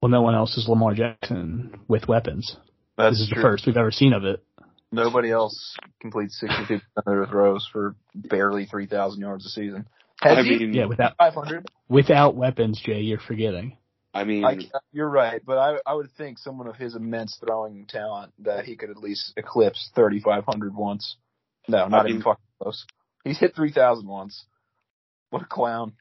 Well, 0.00 0.10
no 0.10 0.22
one 0.22 0.36
else 0.36 0.56
is 0.56 0.68
Lamar 0.68 0.94
Jackson 0.94 1.80
with 1.88 2.06
weapons. 2.06 2.56
That's 2.96 3.14
this 3.14 3.22
is 3.22 3.28
true. 3.28 3.42
the 3.42 3.48
first 3.48 3.66
we've 3.66 3.76
ever 3.76 3.90
seen 3.90 4.12
of 4.12 4.24
it. 4.24 4.44
Nobody 4.92 5.30
else 5.30 5.76
completes 6.00 6.42
62% 6.42 6.80
of 6.96 7.04
their 7.04 7.26
throws 7.26 7.68
for 7.72 7.96
barely 8.14 8.66
3,000 8.66 9.20
yards 9.20 9.44
a 9.44 9.48
season. 9.48 9.86
I 10.22 10.34
Has 10.34 10.46
he? 10.46 10.58
mean, 10.58 10.72
Yeah, 10.72 10.86
without 10.86 11.16
500. 11.16 11.66
without 11.88 12.34
weapons, 12.34 12.80
Jay, 12.84 13.00
you're 13.00 13.18
forgetting. 13.20 13.76
I 14.14 14.24
mean, 14.24 14.44
I, 14.44 14.56
you're 14.92 15.08
right, 15.08 15.40
but 15.44 15.58
I 15.58 15.76
I 15.86 15.94
would 15.94 16.10
think 16.16 16.38
someone 16.38 16.66
of 16.66 16.76
his 16.76 16.96
immense 16.96 17.36
throwing 17.36 17.86
talent 17.86 18.32
that 18.40 18.64
he 18.64 18.74
could 18.74 18.90
at 18.90 18.96
least 18.96 19.32
eclipse 19.36 19.90
3,500 19.94 20.74
once. 20.74 21.16
No, 21.68 21.86
not 21.88 22.00
I 22.06 22.08
even 22.08 22.14
mean- 22.16 22.22
fucking 22.22 22.44
close. 22.60 22.84
He's 23.24 23.38
hit 23.38 23.54
3,000 23.54 24.06
once. 24.06 24.44
What 25.30 25.42
a 25.42 25.44
clown. 25.44 25.92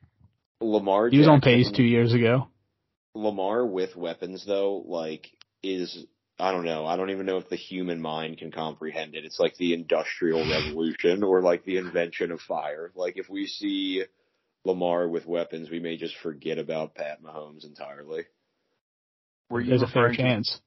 Lamar. 0.61 1.09
He 1.09 1.18
was 1.20 1.28
on 1.28 1.41
pace 1.41 1.70
two 1.70 1.84
years 1.84 2.13
ago. 2.13 2.47
Lamar 3.13 3.65
with 3.65 3.95
weapons 3.95 4.45
though, 4.47 4.78
like 4.88 5.28
is 5.61 6.05
I 6.39 6.51
don't 6.51 6.65
know. 6.65 6.85
I 6.85 6.97
don't 6.97 7.09
even 7.09 7.25
know 7.25 7.38
if 7.38 7.49
the 7.49 7.55
human 7.55 7.99
mind 7.99 8.38
can 8.38 8.51
comprehend 8.51 9.15
it. 9.15 9.25
It's 9.25 9.39
like 9.39 9.55
the 9.57 9.73
industrial 9.73 10.47
revolution 10.47 11.23
or 11.23 11.41
like 11.41 11.65
the 11.65 11.77
invention 11.77 12.31
of 12.31 12.39
fire. 12.41 12.91
Like 12.95 13.17
if 13.17 13.27
we 13.29 13.47
see 13.47 14.03
Lamar 14.63 15.07
with 15.07 15.25
weapons, 15.25 15.69
we 15.71 15.79
may 15.79 15.97
just 15.97 16.15
forget 16.21 16.59
about 16.59 16.93
Pat 16.93 17.23
Mahomes 17.23 17.65
entirely. 17.65 18.23
Were 19.49 19.61
you 19.61 19.69
There's 19.69 19.81
a 19.81 19.88
fair 19.88 20.03
referring 20.03 20.17
to- 20.17 20.23
chance. 20.23 20.61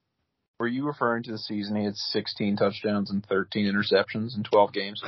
Were 0.58 0.66
you 0.68 0.86
referring 0.86 1.22
to 1.22 1.32
the 1.32 1.38
season 1.38 1.76
he 1.76 1.84
had 1.84 1.96
16 1.96 2.56
touchdowns 2.56 3.10
and 3.10 3.24
13 3.24 3.64
interceptions 3.72 4.36
in 4.36 4.42
12 4.42 4.72
games? 4.74 5.02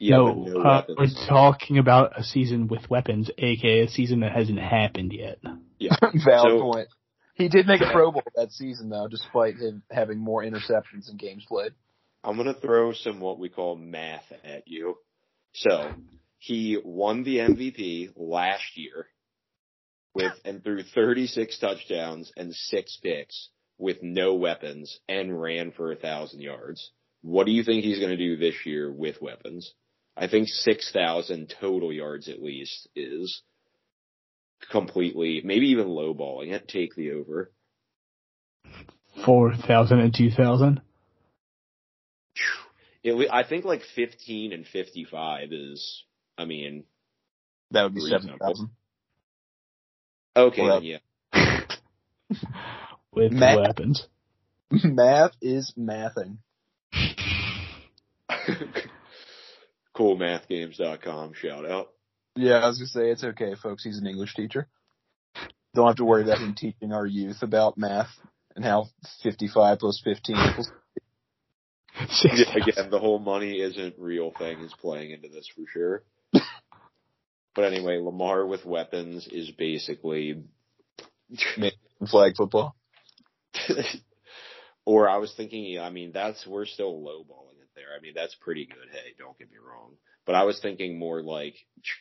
Yeah, 0.00 0.16
no, 0.16 0.32
no 0.34 0.60
uh, 0.62 0.82
we're 0.98 1.06
talking 1.28 1.78
about 1.78 2.18
a 2.18 2.24
season 2.24 2.66
with 2.66 2.90
weapons, 2.90 3.30
aka 3.38 3.84
a 3.84 3.88
season 3.88 4.20
that 4.20 4.32
hasn't 4.32 4.58
happened 4.58 5.12
yet. 5.12 5.38
Yeah. 5.78 5.94
Valid 6.00 6.58
So- 6.58 6.60
point. 6.60 6.88
He 7.34 7.48
did 7.48 7.66
make 7.66 7.80
a 7.80 7.90
Pro 7.92 8.12
Bowl 8.12 8.22
that 8.36 8.52
season, 8.52 8.88
though, 8.88 9.08
despite 9.08 9.56
him 9.56 9.82
having 9.90 10.18
more 10.18 10.42
interceptions 10.42 11.06
than 11.06 11.16
games 11.16 11.44
played. 11.46 11.72
I'm 12.22 12.36
gonna 12.36 12.54
throw 12.54 12.92
some 12.92 13.20
what 13.20 13.38
we 13.38 13.48
call 13.48 13.76
math 13.76 14.32
at 14.44 14.66
you. 14.66 14.96
So 15.52 15.92
he 16.38 16.78
won 16.82 17.22
the 17.22 17.38
MVP 17.38 18.12
last 18.16 18.76
year 18.76 19.08
with 20.14 20.32
and 20.44 20.62
threw 20.62 20.82
36 20.82 21.58
touchdowns 21.58 22.32
and 22.36 22.54
six 22.54 22.98
picks 23.02 23.50
with 23.78 24.02
no 24.02 24.34
weapons 24.34 25.00
and 25.08 25.40
ran 25.40 25.72
for 25.72 25.90
a 25.90 25.96
thousand 25.96 26.40
yards. 26.40 26.92
What 27.22 27.46
do 27.46 27.52
you 27.52 27.64
think 27.64 27.82
he's 27.84 28.00
gonna 28.00 28.16
do 28.16 28.36
this 28.36 28.64
year 28.64 28.90
with 28.92 29.20
weapons? 29.20 29.74
I 30.16 30.28
think 30.28 30.48
6,000 30.48 31.52
total 31.60 31.92
yards 31.92 32.28
at 32.28 32.40
least 32.42 32.88
is 32.94 33.42
completely, 34.70 35.42
maybe 35.44 35.68
even 35.68 35.88
lowballing 35.88 36.52
it. 36.52 36.68
Take 36.68 36.94
the 36.94 37.12
over. 37.12 37.50
Four 39.24 39.54
thousand 39.54 40.00
and 40.00 40.14
two 40.14 40.30
thousand. 40.30 40.80
It, 43.02 43.14
le- 43.14 43.30
I 43.30 43.44
think 43.46 43.66
like 43.66 43.82
15 43.94 44.52
and 44.54 44.66
55 44.66 45.52
is, 45.52 46.04
I 46.38 46.46
mean, 46.46 46.84
That 47.70 47.82
would 47.82 47.94
be 47.94 48.00
Reasonable. 48.00 48.38
7,000. 48.40 48.70
okay, 50.36 50.62
Well, 50.62 50.80
then, 50.80 51.00
yeah. 51.34 51.60
with 53.12 53.32
Matt- 53.32 53.58
weapons. 53.58 54.06
Math 54.70 55.32
is 55.42 55.74
mathing. 55.78 56.38
coolmathgames.com 59.94 61.34
shout 61.34 61.70
out. 61.70 61.90
Yeah, 62.36 62.56
I 62.56 62.66
was 62.66 62.78
gonna 62.78 62.88
say 62.88 63.10
it's 63.10 63.24
okay, 63.24 63.54
folks. 63.54 63.84
He's 63.84 63.98
an 63.98 64.06
English 64.06 64.34
teacher. 64.34 64.66
Don't 65.74 65.86
have 65.86 65.96
to 65.96 66.04
worry 66.04 66.22
about 66.22 66.38
him 66.38 66.54
teaching 66.54 66.92
our 66.92 67.06
youth 67.06 67.42
about 67.42 67.78
math 67.78 68.10
and 68.54 68.64
how 68.64 68.86
55 69.22 69.78
plus 69.78 70.00
15 70.04 70.36
equals. 70.36 70.70
Yeah, 72.24 72.56
again, 72.56 72.90
the 72.90 72.98
whole 72.98 73.18
money 73.18 73.60
isn't 73.60 73.94
real 73.98 74.32
thing 74.36 74.60
is 74.60 74.74
playing 74.80 75.12
into 75.12 75.28
this 75.28 75.48
for 75.54 75.62
sure. 75.72 76.02
but 77.54 77.64
anyway, 77.64 77.98
Lamar 77.98 78.46
with 78.46 78.64
weapons 78.64 79.28
is 79.30 79.50
basically 79.52 80.42
flag 82.08 82.34
football. 82.36 82.76
or 84.84 85.08
I 85.08 85.18
was 85.18 85.32
thinking, 85.36 85.78
I 85.78 85.90
mean, 85.90 86.12
that's 86.12 86.46
we're 86.46 86.66
still 86.66 86.94
lowballing 86.94 87.60
it 87.60 87.70
there. 87.74 87.96
I 87.96 88.00
mean, 88.00 88.12
that's 88.14 88.34
pretty 88.36 88.66
good. 88.66 88.90
Hey, 88.90 89.14
don't 89.18 89.38
get 89.38 89.50
me 89.50 89.58
wrong, 89.58 89.94
but 90.26 90.34
I 90.34 90.44
was 90.44 90.60
thinking 90.60 90.98
more 90.98 91.22
like 91.22 91.54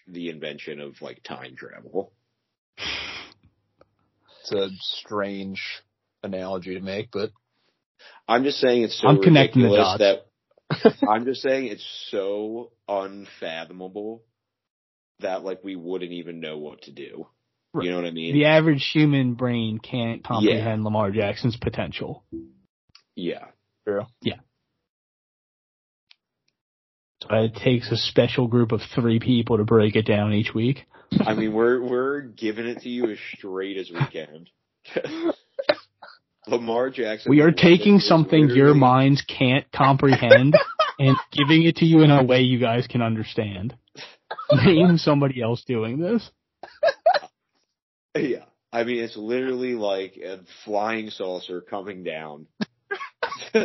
the 0.08 0.30
invention 0.30 0.80
of 0.80 1.02
like 1.02 1.24
time 1.24 1.56
travel. 1.56 2.14
It's 4.42 4.52
a 4.52 4.70
strange 4.80 5.62
analogy 6.22 6.76
to 6.76 6.82
make, 6.82 7.12
but 7.12 7.32
I'm 8.28 8.44
just 8.44 8.60
saying 8.60 8.84
it's 8.84 9.00
so 9.02 9.08
I'm 9.08 9.22
connecting 9.22 9.64
the 9.64 9.76
dots. 9.76 10.00
that 10.00 10.26
I'm 11.08 11.26
just 11.26 11.42
saying 11.42 11.68
it's 11.68 12.08
so 12.10 12.72
unfathomable 12.88 14.24
that 15.20 15.44
like 15.44 15.64
we 15.64 15.76
wouldn't 15.76 16.12
even 16.12 16.40
know 16.40 16.58
what 16.58 16.84
to 16.84 16.92
do. 16.92 17.28
You 17.76 17.90
know 17.90 17.96
what 17.96 18.06
I 18.06 18.12
mean? 18.12 18.36
The 18.36 18.46
average 18.46 18.88
human 18.94 19.34
brain 19.34 19.80
can't 19.80 20.24
comprehend 20.24 20.84
Lamar 20.84 21.10
Jackson's 21.10 21.58
potential. 21.58 22.24
Yeah. 23.16 23.46
true. 23.88 24.06
So 24.24 24.32
Uh, 27.32 27.44
it 27.44 27.56
takes 27.56 27.92
a 27.92 27.98
special 27.98 28.48
group 28.48 28.72
of 28.72 28.82
three 28.96 29.20
people 29.20 29.58
to 29.58 29.64
break 29.64 29.96
it 29.96 30.06
down 30.06 30.34
each 30.34 30.54
week. 30.54 30.86
I 31.26 31.34
mean, 31.34 31.54
we're 31.54 31.82
we're 31.82 32.22
giving 32.22 32.66
it 32.66 32.82
to 32.82 32.90
you 32.90 33.12
as 33.12 33.18
straight 33.36 33.78
as 33.78 33.92
we 33.92 34.00
can. 34.12 34.48
Lamar 36.48 36.90
Jackson. 36.90 37.30
We 37.30 37.42
are 37.42 37.52
taking 37.52 38.00
something 38.00 38.50
your 38.50 38.74
minds 38.74 39.22
can't 39.22 39.72
comprehend 39.72 40.56
and 41.00 41.16
giving 41.32 41.64
it 41.64 41.78
to 41.78 41.86
you 41.86 42.02
in 42.02 42.12
a 42.12 42.24
way 42.24 42.42
you 42.42 42.60
guys 42.60 42.88
can 42.88 43.02
understand. 43.02 43.76
Name 44.52 44.98
somebody 44.98 45.42
else 45.42 45.64
doing 45.66 46.00
this. 46.00 46.30
Yeah. 48.16 48.46
I 48.72 48.84
mean, 48.84 49.04
it's 49.04 49.16
literally 49.16 49.74
like 49.74 50.18
a 50.18 50.40
flying 50.66 51.12
saucer 51.12 51.62
coming 51.62 52.04
down 52.04 52.48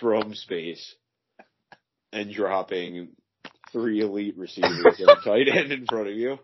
from 0.00 0.34
space 0.34 0.94
and 2.12 2.32
dropping 2.32 3.08
three 3.72 4.00
elite 4.00 4.36
receivers 4.36 4.98
and 4.98 5.08
a 5.08 5.16
tight 5.24 5.48
end 5.48 5.72
in 5.72 5.86
front 5.86 6.08
of 6.08 6.14
you. 6.14 6.38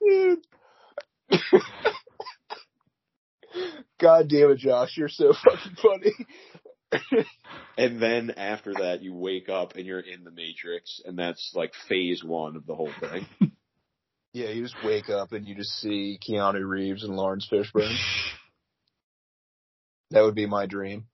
Dude. 0.00 0.38
God 4.00 4.28
damn 4.28 4.50
it, 4.50 4.58
Josh, 4.58 4.96
you're 4.96 5.08
so 5.08 5.32
fucking 5.32 5.76
funny. 5.80 6.12
And 7.78 8.02
then 8.02 8.32
after 8.36 8.74
that, 8.74 9.02
you 9.02 9.14
wake 9.14 9.48
up 9.48 9.76
and 9.76 9.86
you're 9.86 10.00
in 10.00 10.24
the 10.24 10.30
Matrix, 10.30 11.00
and 11.04 11.18
that's 11.18 11.52
like 11.54 11.72
phase 11.88 12.22
one 12.22 12.56
of 12.56 12.66
the 12.66 12.74
whole 12.74 12.90
thing. 13.00 13.26
Yeah, 14.34 14.48
you 14.48 14.62
just 14.62 14.76
wake 14.84 15.08
up 15.08 15.32
and 15.32 15.46
you 15.46 15.54
just 15.54 15.78
see 15.80 16.18
Keanu 16.26 16.66
Reeves 16.66 17.04
and 17.04 17.16
Laurence 17.16 17.48
Fishburne. 17.50 17.96
That 20.10 20.24
would 20.24 20.34
be 20.34 20.44
my 20.44 20.66
dream. 20.66 21.06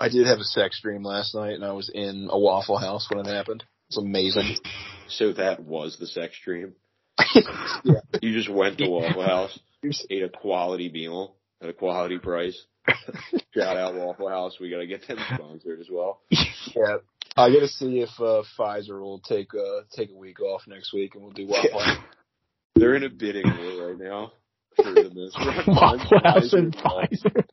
I 0.00 0.08
did 0.08 0.26
have 0.26 0.38
a 0.38 0.44
sex 0.44 0.80
dream 0.80 1.02
last 1.02 1.34
night, 1.34 1.52
and 1.52 1.64
I 1.64 1.72
was 1.72 1.90
in 1.92 2.28
a 2.30 2.38
Waffle 2.38 2.78
House 2.78 3.08
when 3.10 3.26
it 3.26 3.30
happened. 3.30 3.64
It's 3.88 3.98
amazing. 3.98 4.56
So 5.08 5.32
that 5.32 5.62
was 5.62 5.98
the 5.98 6.06
sex 6.06 6.34
dream. 6.44 6.74
Yeah. 7.84 8.00
You 8.20 8.32
just 8.32 8.50
went 8.50 8.78
to 8.78 8.88
Waffle 8.88 9.22
House, 9.22 9.58
ate 10.10 10.22
a 10.22 10.28
quality 10.28 10.90
meal 10.90 11.36
at 11.62 11.68
a 11.68 11.72
quality 11.72 12.18
price. 12.18 12.66
Shout 13.54 13.76
out 13.76 13.94
Waffle 13.94 14.28
House. 14.28 14.58
We 14.60 14.70
gotta 14.70 14.86
get 14.86 15.06
them 15.06 15.18
sponsored 15.34 15.80
as 15.80 15.88
well. 15.90 16.20
Yeah, 16.30 16.98
I 17.36 17.50
got 17.52 17.60
to 17.60 17.68
see 17.68 18.00
if 18.00 18.10
uh, 18.18 18.42
Pfizer 18.58 19.00
will 19.00 19.20
take 19.20 19.54
uh, 19.54 19.82
take 19.94 20.10
a 20.10 20.16
week 20.16 20.40
off 20.40 20.62
next 20.66 20.92
week, 20.92 21.14
and 21.14 21.22
we'll 21.22 21.32
do 21.32 21.46
Waffle 21.46 21.78
House. 21.78 22.04
They're 22.74 22.94
in 22.94 23.04
a 23.04 23.10
bidding 23.10 23.46
war 23.46 23.88
right 23.88 23.98
now 23.98 24.32
Waffle 24.78 26.20
House 26.22 26.52
and 26.52 26.76
Pfizer. 26.76 27.44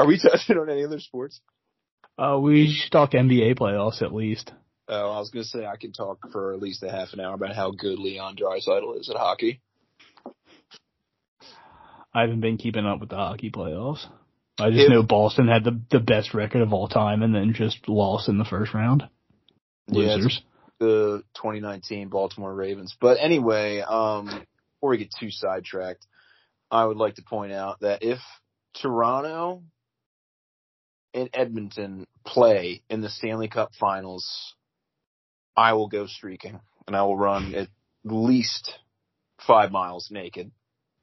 Are 0.00 0.06
we 0.06 0.18
touching 0.22 0.56
on 0.56 0.70
any 0.70 0.84
other 0.84 0.98
sports? 0.98 1.40
Uh, 2.18 2.38
we 2.40 2.72
should 2.72 2.90
talk 2.90 3.12
NBA 3.12 3.58
playoffs 3.58 4.00
at 4.02 4.14
least. 4.14 4.50
Oh, 4.88 5.12
I 5.12 5.18
was 5.18 5.30
gonna 5.30 5.44
say 5.44 5.66
I 5.66 5.76
can 5.76 5.92
talk 5.92 6.18
for 6.32 6.54
at 6.54 6.60
least 6.60 6.82
a 6.82 6.90
half 6.90 7.12
an 7.12 7.20
hour 7.20 7.34
about 7.34 7.54
how 7.54 7.70
good 7.70 7.98
Leon 7.98 8.36
Draisaitl 8.36 8.98
is 8.98 9.10
at 9.10 9.16
hockey. 9.16 9.60
I 12.12 12.22
haven't 12.22 12.40
been 12.40 12.56
keeping 12.56 12.86
up 12.86 12.98
with 12.98 13.10
the 13.10 13.16
hockey 13.16 13.50
playoffs. 13.50 14.04
I 14.58 14.70
just 14.70 14.90
know 14.90 15.02
Boston 15.02 15.48
had 15.48 15.64
the 15.64 15.80
the 15.90 16.00
best 16.00 16.34
record 16.34 16.62
of 16.62 16.72
all 16.72 16.88
time 16.88 17.22
and 17.22 17.34
then 17.34 17.52
just 17.54 17.88
lost 17.88 18.28
in 18.28 18.38
the 18.38 18.44
first 18.44 18.74
round. 18.74 19.04
Yeah, 19.86 20.14
Losers. 20.14 20.42
the 20.78 21.22
2019 21.34 22.08
Baltimore 22.08 22.54
Ravens. 22.54 22.96
But 23.00 23.18
anyway, 23.20 23.80
um, 23.80 24.26
before 24.26 24.90
we 24.90 24.98
get 24.98 25.14
too 25.18 25.30
sidetracked, 25.30 26.06
I 26.70 26.84
would 26.84 26.96
like 26.96 27.14
to 27.16 27.22
point 27.22 27.52
out 27.52 27.80
that 27.80 28.02
if 28.02 28.18
Toronto 28.74 29.62
and 31.14 31.28
Edmonton 31.32 32.06
play 32.24 32.82
in 32.88 33.00
the 33.00 33.08
Stanley 33.08 33.48
Cup 33.48 33.70
Finals, 33.78 34.54
I 35.56 35.72
will 35.72 35.88
go 35.88 36.06
streaking 36.06 36.60
and 36.86 36.96
I 36.96 37.02
will 37.02 37.16
run 37.16 37.54
at 37.54 37.68
least 38.04 38.78
five 39.46 39.70
miles 39.72 40.08
naked 40.10 40.50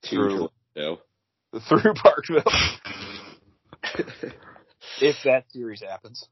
through 0.07 0.49
No. 0.75 0.99
through 1.69 1.93
Parkville 1.93 2.43
if 5.01 5.15
that 5.23 5.45
series 5.49 5.81
happens. 5.81 6.27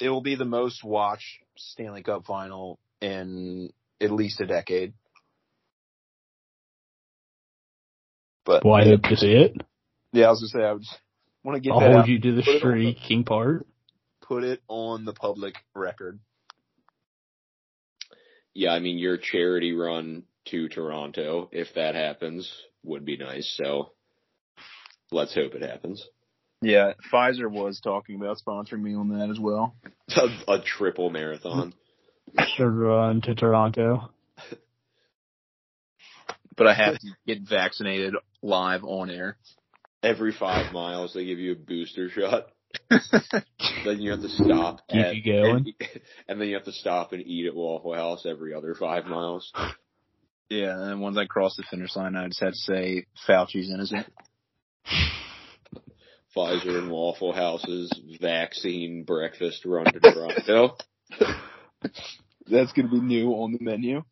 It 0.00 0.08
will 0.08 0.22
be 0.22 0.36
the 0.36 0.44
most 0.44 0.84
watched 0.84 1.42
Stanley 1.56 2.02
Cup 2.02 2.24
final 2.24 2.78
in 3.00 3.70
at 4.00 4.10
least 4.12 4.40
a 4.40 4.46
decade. 4.46 4.92
But 8.44 8.64
Well, 8.64 8.74
I 8.74 8.84
hope 8.84 9.02
to 9.02 9.16
see 9.16 9.32
it. 9.32 9.60
yeah, 10.12 10.26
I 10.26 10.30
was 10.30 10.40
gonna 10.40 10.62
say 10.62 10.68
I 10.68 10.72
would 10.72 10.84
want 11.48 11.56
to 11.56 11.60
get 11.68 11.72
I'll 11.72 11.80
that 11.80 11.86
hold 11.90 12.02
out, 12.02 12.08
you 12.08 12.20
to 12.20 12.32
the 12.34 12.42
Put 12.42 12.48
it 12.48 12.52
the- 12.54 12.58
streaking 12.58 13.24
part. 13.24 13.66
put 14.22 14.44
it 14.44 14.60
on 14.68 15.04
the 15.04 15.12
public 15.14 15.54
record. 15.74 16.18
Yeah, 18.54 18.70
I 18.72 18.80
mean 18.80 18.98
your 18.98 19.16
charity 19.16 19.72
run 19.72 20.24
to 20.46 20.68
Toronto, 20.68 21.48
if 21.52 21.74
that 21.74 21.94
happens, 21.94 22.50
would 22.82 23.04
be 23.04 23.16
nice. 23.16 23.54
So 23.56 23.92
let's 25.10 25.34
hope 25.34 25.54
it 25.54 25.62
happens. 25.62 26.04
Yeah, 26.60 26.94
Pfizer 27.12 27.48
was 27.50 27.80
talking 27.80 28.16
about 28.16 28.38
sponsoring 28.44 28.82
me 28.82 28.94
on 28.96 29.10
that 29.10 29.30
as 29.30 29.38
well. 29.38 29.76
A, 30.16 30.54
a 30.54 30.62
triple 30.62 31.10
marathon. 31.10 31.72
To 32.58 32.68
run 32.68 33.22
to 33.22 33.34
Toronto. 33.34 34.10
But 36.56 36.66
I 36.66 36.74
have 36.74 36.98
to 36.98 37.06
get 37.26 37.42
vaccinated 37.48 38.14
live 38.42 38.82
on 38.82 39.10
air. 39.10 39.36
Every 40.02 40.32
five 40.32 40.72
miles 40.72 41.12
they 41.14 41.24
give 41.24 41.38
you 41.38 41.52
a 41.52 41.56
booster 41.56 42.08
shot. 42.10 42.46
then 42.90 44.00
you 44.00 44.10
have 44.12 44.20
to 44.20 44.28
stop 44.28 44.80
Keep 44.88 45.00
at- 45.04 45.16
you 45.16 45.32
going. 45.32 45.74
and, 45.80 45.88
and 46.28 46.40
then 46.40 46.48
you 46.48 46.54
have 46.54 46.64
to 46.66 46.72
stop 46.72 47.12
and 47.12 47.22
eat 47.26 47.46
at 47.46 47.54
Waffle 47.54 47.94
House 47.94 48.26
every 48.26 48.54
other 48.54 48.74
five 48.74 49.06
miles. 49.06 49.52
Yeah, 50.50 50.72
and 50.78 50.82
then 50.90 51.00
once 51.00 51.16
I 51.18 51.24
cross 51.26 51.56
the 51.56 51.64
finish 51.70 51.94
line, 51.96 52.14
I 52.16 52.26
just 52.28 52.40
had 52.40 52.52
to 52.52 52.58
say 52.58 53.06
Fauci's 53.28 53.70
innocent. 53.70 54.06
Pfizer 56.36 56.78
and 56.78 56.90
Waffle 56.90 57.32
House's 57.32 57.90
vaccine 58.20 59.04
breakfast 59.04 59.64
run 59.64 59.86
to 59.86 60.00
Toronto. 60.00 60.76
That's 62.50 62.72
going 62.72 62.88
to 62.88 62.92
be 62.92 63.00
new 63.00 63.30
on 63.32 63.52
the 63.52 63.58
menu. 63.60 64.02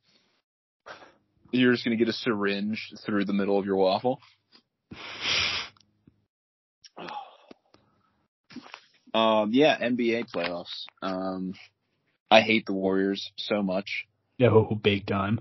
You're 1.52 1.72
just 1.72 1.84
going 1.84 1.96
to 1.96 2.02
get 2.04 2.10
a 2.10 2.16
syringe 2.16 2.90
through 3.04 3.24
the 3.26 3.32
middle 3.32 3.58
of 3.58 3.64
your 3.66 3.76
waffle. 3.76 4.20
Um, 9.16 9.50
yeah, 9.52 9.78
NBA 9.78 10.30
playoffs. 10.30 10.84
Um, 11.00 11.54
I 12.30 12.42
hate 12.42 12.66
the 12.66 12.74
Warriors 12.74 13.32
so 13.38 13.62
much. 13.62 14.06
No, 14.38 14.78
big 14.82 15.06
time. 15.06 15.40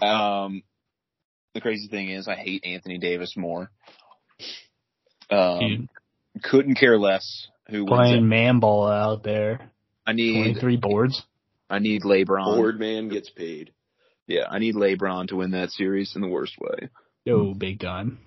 Um, 0.00 0.62
the 1.54 1.60
crazy 1.60 1.88
thing 1.88 2.08
is, 2.08 2.28
I 2.28 2.36
hate 2.36 2.64
Anthony 2.64 2.96
Davis 2.96 3.34
more. 3.36 3.70
Um, 5.28 5.58
Dude, 5.60 5.88
couldn't 6.42 6.76
care 6.76 6.98
less 6.98 7.48
who 7.68 7.84
wins 7.84 7.90
playing 7.90 8.16
it. 8.24 8.28
man 8.28 8.58
ball 8.58 8.88
out 8.88 9.22
there. 9.22 9.70
I 10.06 10.12
need, 10.12 10.54
23 10.54 10.76
boards. 10.78 11.22
I 11.68 11.78
need 11.78 12.02
LeBron. 12.02 12.56
Board 12.56 12.80
man 12.80 13.08
gets 13.08 13.28
paid. 13.28 13.72
Yeah, 14.26 14.46
I 14.50 14.60
need 14.60 14.76
LeBron 14.76 15.28
to 15.28 15.36
win 15.36 15.50
that 15.50 15.70
series 15.70 16.16
in 16.16 16.22
the 16.22 16.28
worst 16.28 16.54
way. 16.58 16.88
No, 17.26 17.52
big 17.52 17.80
time. 17.80 18.18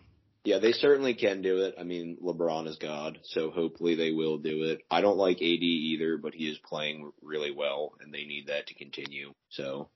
Yeah, 0.46 0.60
they 0.60 0.74
certainly 0.74 1.14
can 1.14 1.42
do 1.42 1.62
it. 1.64 1.76
I 1.80 1.84
mean, 1.84 2.18
LeBron 2.22 2.68
is 2.68 2.76
God, 2.76 3.20
so 3.24 3.50
hopefully 3.50 3.96
they 3.96 4.12
will 4.12 4.38
do 4.38 4.64
it. 4.64 4.82
I 4.92 5.00
don't 5.00 5.18
like 5.18 5.38
AD 5.38 5.42
either, 5.44 6.18
but 6.18 6.34
he 6.34 6.50
is 6.50 6.58
playing 6.66 7.12
really 7.22 7.52
well, 7.52 7.94
and 8.02 8.14
they 8.14 8.26
need 8.26 8.48
that 8.48 8.68
to 8.68 8.74
continue. 8.74 9.34
So, 9.50 9.88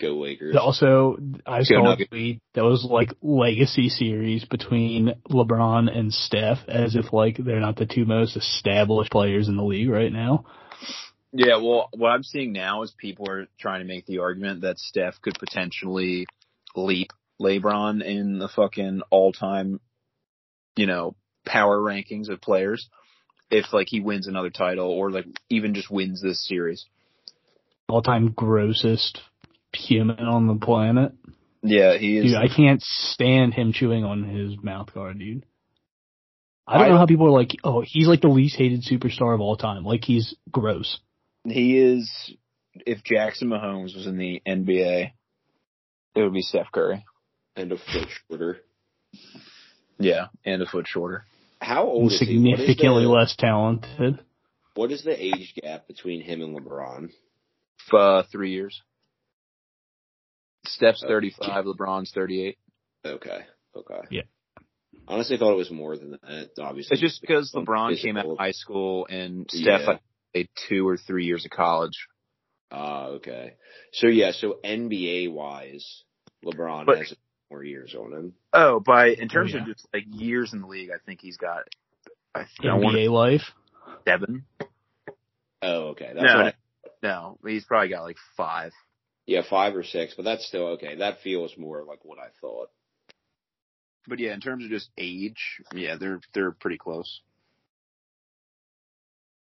go 0.00 0.16
Lakers. 0.18 0.56
Also, 0.56 1.18
I 1.44 1.58
Go 1.58 1.64
saw 1.64 1.80
a 1.80 1.82
Nuggets. 1.82 2.08
tweet 2.08 2.40
that 2.54 2.64
was 2.64 2.86
like 2.88 3.12
legacy 3.20 3.90
series 3.90 4.46
between 4.46 5.16
LeBron 5.28 5.94
and 5.94 6.14
Steph, 6.14 6.60
as 6.66 6.96
if 6.96 7.12
like 7.12 7.36
they're 7.36 7.60
not 7.60 7.76
the 7.76 7.84
two 7.84 8.06
most 8.06 8.38
established 8.38 9.12
players 9.12 9.48
in 9.48 9.56
the 9.56 9.64
league 9.64 9.90
right 9.90 10.12
now. 10.12 10.46
Yeah, 11.32 11.56
well, 11.56 11.90
what 11.92 12.08
I'm 12.08 12.22
seeing 12.22 12.52
now 12.52 12.84
is 12.84 12.94
people 12.96 13.28
are 13.28 13.48
trying 13.60 13.80
to 13.80 13.86
make 13.86 14.06
the 14.06 14.20
argument 14.20 14.62
that 14.62 14.78
Steph 14.78 15.20
could 15.20 15.36
potentially 15.38 16.26
leap 16.74 17.10
LeBron 17.40 18.02
in 18.04 18.38
the 18.38 18.48
fucking 18.48 19.02
all-time, 19.10 19.80
you 20.76 20.86
know, 20.86 21.16
power 21.44 21.78
rankings 21.78 22.28
of 22.28 22.40
players 22.40 22.88
if 23.50 23.72
like 23.72 23.88
he 23.88 24.00
wins 24.00 24.26
another 24.26 24.50
title 24.50 24.90
or 24.90 25.10
like 25.10 25.26
even 25.48 25.74
just 25.74 25.90
wins 25.90 26.22
this 26.22 26.46
series. 26.46 26.86
All 27.88 28.02
time 28.02 28.32
grossest 28.32 29.20
human 29.72 30.20
on 30.20 30.46
the 30.46 30.56
planet. 30.56 31.12
Yeah, 31.62 31.96
he 31.96 32.18
is. 32.18 32.32
Dude, 32.32 32.36
I 32.36 32.48
can't 32.54 32.82
stand 32.82 33.54
him 33.54 33.72
chewing 33.72 34.04
on 34.04 34.24
his 34.24 34.52
mouth 34.62 34.92
guard, 34.92 35.18
dude. 35.18 35.44
I 36.66 36.78
don't 36.78 36.86
I 36.86 36.90
know 36.90 36.98
how 36.98 37.06
people 37.06 37.26
are 37.26 37.38
like, 37.38 37.50
oh, 37.62 37.82
he's 37.86 38.06
like 38.06 38.22
the 38.22 38.28
least 38.28 38.56
hated 38.56 38.84
superstar 38.84 39.34
of 39.34 39.40
all 39.40 39.56
time. 39.56 39.84
Like 39.84 40.04
he's 40.04 40.34
gross. 40.50 40.98
he 41.44 41.78
is. 41.78 42.34
If 42.86 43.04
Jackson 43.04 43.48
Mahomes 43.48 43.94
was 43.94 44.06
in 44.06 44.16
the 44.18 44.42
NBA, 44.46 45.12
it 46.16 46.22
would 46.22 46.32
be 46.32 46.42
Steph 46.42 46.72
Curry. 46.72 47.04
And 47.56 47.72
a 47.72 47.76
foot 47.76 48.08
shorter. 48.28 48.58
Yeah, 49.98 50.26
and 50.44 50.62
a 50.62 50.66
foot 50.66 50.86
shorter. 50.88 51.24
How 51.60 51.84
old 51.84 52.12
is 52.12 52.20
he? 52.20 52.26
What 52.38 52.58
is 52.60 52.66
significantly 52.66 53.04
the- 53.04 53.10
less 53.10 53.36
talented. 53.36 54.18
What 54.74 54.90
is 54.90 55.04
the 55.04 55.14
age 55.24 55.54
gap 55.62 55.86
between 55.86 56.20
him 56.20 56.42
and 56.42 56.56
LeBron? 56.58 57.10
Uh, 57.92 58.24
three 58.32 58.50
years. 58.52 58.82
Steph's 60.66 61.02
Oh. 61.04 61.08
35, 61.08 61.64
LeBron's 61.66 62.10
38. 62.12 62.58
Okay. 63.04 63.44
Okay. 63.76 64.00
Yeah. 64.10 64.22
Honestly, 65.06 65.36
I 65.36 65.38
thought 65.38 65.52
it 65.52 65.56
was 65.58 65.70
more 65.70 65.96
than 65.96 66.12
that. 66.12 66.50
Obviously, 66.58 66.94
It's 66.94 67.00
just 67.00 67.20
because 67.20 67.50
Some 67.50 67.66
LeBron 67.66 68.00
came 68.00 68.16
out 68.16 68.26
of 68.26 68.38
high 68.38 68.52
school 68.52 69.06
and 69.08 69.48
Steph 69.50 69.82
Yeah. 69.82 69.86
like, 69.86 70.00
played 70.32 70.48
two 70.68 70.88
or 70.88 70.96
three 70.96 71.26
years 71.26 71.44
of 71.44 71.50
college. 71.50 72.06
Ah, 72.70 73.06
okay. 73.18 73.54
So 73.92 74.06
yeah, 74.08 74.32
so 74.32 74.58
NBA 74.64 75.28
wise, 75.28 76.02
LeBron 76.44 76.86
But- 76.86 76.98
has 76.98 77.14
more 77.50 77.62
years 77.64 77.94
on 77.94 78.12
him. 78.12 78.34
Oh, 78.52 78.80
by 78.80 79.08
in 79.08 79.28
terms 79.28 79.52
oh, 79.54 79.58
yeah. 79.58 79.62
of 79.62 79.68
just 79.68 79.86
like 79.92 80.04
years 80.08 80.52
in 80.52 80.60
the 80.60 80.66
league, 80.66 80.90
I 80.90 80.98
think 81.04 81.20
he's 81.20 81.36
got. 81.36 81.64
I, 82.34 82.40
think 82.60 82.70
I 82.70 82.74
want 82.74 82.96
NBA 82.96 83.10
life. 83.10 83.42
seven. 84.06 84.44
Oh, 85.62 85.88
okay. 85.90 86.10
That's 86.14 86.24
No, 86.26 86.36
what 86.36 86.46
I- 86.46 86.54
no, 87.02 87.38
he's 87.46 87.64
probably 87.64 87.88
got 87.90 88.02
like 88.02 88.16
five. 88.36 88.72
yeah, 89.26 89.42
five 89.48 89.76
or 89.76 89.84
six, 89.84 90.14
but 90.16 90.24
that's 90.24 90.46
still 90.46 90.68
okay. 90.68 90.96
That 90.96 91.20
feels 91.22 91.56
more 91.58 91.84
like 91.84 92.02
what 92.04 92.18
I 92.18 92.28
thought. 92.40 92.70
But 94.08 94.18
yeah, 94.18 94.32
in 94.34 94.40
terms 94.40 94.64
of 94.64 94.70
just 94.70 94.90
age, 94.98 95.62
yeah, 95.74 95.96
they're 95.98 96.20
they're 96.34 96.50
pretty 96.52 96.78
close. 96.78 97.20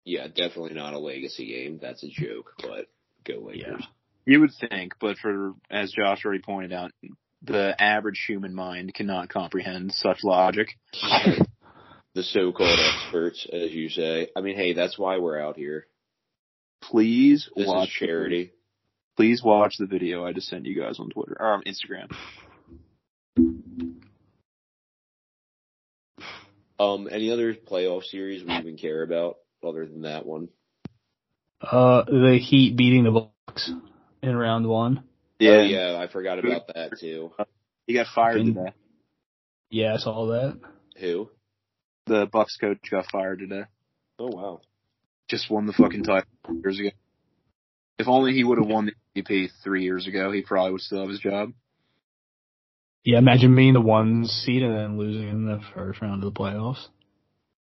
Yeah, 0.05 0.27
definitely 0.27 0.73
not 0.73 0.93
a 0.93 0.99
legacy 0.99 1.47
game. 1.47 1.79
That's 1.81 2.03
a 2.03 2.07
joke, 2.09 2.53
but 2.61 2.87
go 3.25 3.39
Lakers. 3.45 3.85
You 4.25 4.39
would 4.41 4.51
think, 4.69 4.93
but 4.99 5.17
for 5.17 5.53
as 5.69 5.91
Josh 5.91 6.23
already 6.25 6.41
pointed 6.41 6.73
out, 6.73 6.91
the 7.41 7.75
average 7.81 8.23
human 8.27 8.53
mind 8.53 8.93
cannot 8.93 9.29
comprehend 9.29 9.91
such 9.93 10.23
logic. 10.23 10.69
The 12.15 12.23
so-called 12.23 12.79
experts, 12.79 13.45
as 13.51 13.71
you 13.71 13.89
say. 13.89 14.29
I 14.35 14.41
mean, 14.41 14.55
hey, 14.55 14.73
that's 14.73 14.97
why 14.97 15.19
we're 15.19 15.39
out 15.39 15.55
here. 15.55 15.85
Please 16.81 17.49
This 17.55 17.67
watch 17.67 17.89
is 17.89 17.93
charity. 17.93 18.51
Please 19.15 19.43
watch 19.43 19.75
the 19.77 19.85
video 19.85 20.25
I 20.25 20.33
just 20.33 20.47
sent 20.47 20.65
you 20.65 20.79
guys 20.79 20.99
on 20.99 21.09
Twitter 21.09 21.37
or 21.39 21.53
on 21.53 21.63
Instagram. 21.63 22.11
Um, 26.79 27.07
any 27.11 27.31
other 27.31 27.53
playoff 27.53 28.03
series 28.03 28.43
we 28.43 28.53
even 28.53 28.77
care 28.77 29.01
about 29.01 29.37
other 29.63 29.85
than 29.85 30.01
that 30.01 30.25
one? 30.25 30.49
Uh, 31.61 32.03
the 32.05 32.39
Heat 32.39 32.77
beating 32.77 33.03
the 33.03 33.29
Bucks 33.47 33.71
in 34.21 34.35
round 34.35 34.67
one. 34.67 35.03
Oh, 35.39 35.43
yeah, 35.43 35.51
Oh, 35.57 35.61
yeah, 35.63 35.97
I 35.99 36.07
forgot 36.07 36.39
about 36.39 36.67
that 36.73 36.97
too. 36.99 37.31
he 37.85 37.93
got 37.93 38.07
fired 38.13 38.37
Fucking- 38.39 38.53
today. 38.55 38.73
Yeah, 39.69 39.93
I 39.93 39.97
saw 39.97 40.25
that. 40.27 40.59
Who? 40.97 41.29
The 42.05 42.25
Bucks 42.31 42.57
coach 42.57 42.79
got 42.89 43.05
fired 43.11 43.39
today. 43.39 43.63
Oh 44.19 44.27
wow. 44.27 44.61
Just 45.29 45.49
won 45.51 45.65
the 45.65 45.73
fucking 45.73 46.03
title 46.03 46.29
years 46.63 46.79
ago. 46.79 46.89
If 47.99 48.07
only 48.07 48.33
he 48.33 48.43
would 48.43 48.57
have 48.59 48.67
won 48.67 48.85
the 49.13 49.21
MVP 49.21 49.49
three 49.63 49.83
years 49.83 50.07
ago, 50.07 50.31
he 50.31 50.41
probably 50.41 50.71
would 50.71 50.81
still 50.81 51.01
have 51.01 51.09
his 51.09 51.19
job. 51.19 51.51
Yeah, 53.03 53.17
imagine 53.19 53.55
being 53.55 53.73
the 53.73 53.81
one 53.81 54.25
seed 54.25 54.63
and 54.63 54.75
then 54.75 54.97
losing 54.97 55.27
in 55.29 55.45
the 55.45 55.59
first 55.73 56.01
round 56.01 56.23
of 56.23 56.33
the 56.33 56.39
playoffs. 56.39 56.87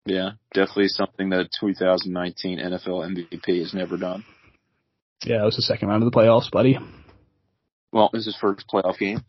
Yeah, 0.06 0.32
definitely 0.54 0.88
something 0.88 1.30
that 1.30 1.48
2019 1.60 2.58
NFL 2.58 3.04
MVP 3.16 3.58
has 3.60 3.74
never 3.74 3.96
done. 3.96 4.24
Yeah, 5.24 5.42
it 5.42 5.44
was 5.44 5.56
the 5.56 5.62
second 5.62 5.88
round 5.88 6.02
of 6.02 6.10
the 6.10 6.16
playoffs, 6.16 6.50
buddy. 6.50 6.78
Well, 7.92 8.10
this 8.12 8.20
is 8.20 8.26
his 8.26 8.36
first 8.40 8.64
playoff 8.72 8.98
game 8.98 9.20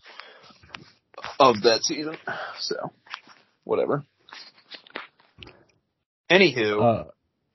of 1.39 1.61
that 1.63 1.83
season, 1.83 2.17
so 2.59 2.91
whatever. 3.63 4.03
Anywho, 6.31 6.81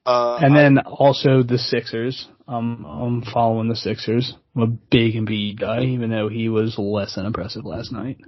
Uh, 0.07 0.09
uh, 0.09 0.39
and 0.43 0.57
then 0.57 0.79
also 0.79 1.43
the 1.43 1.59
Sixers. 1.59 2.29
Um, 2.49 2.85
I'm 2.85 3.23
following 3.33 3.69
the 3.69 3.77
Sixers. 3.77 4.35
I'm 4.57 4.63
a 4.63 4.67
big 4.67 5.15
Embiid 5.15 5.59
guy, 5.61 5.83
even 5.85 6.11
though 6.11 6.29
he 6.29 6.49
was 6.49 6.77
less 6.79 7.15
than 7.15 7.25
impressive 7.27 7.65
last 7.65 7.93
night. 7.93 8.19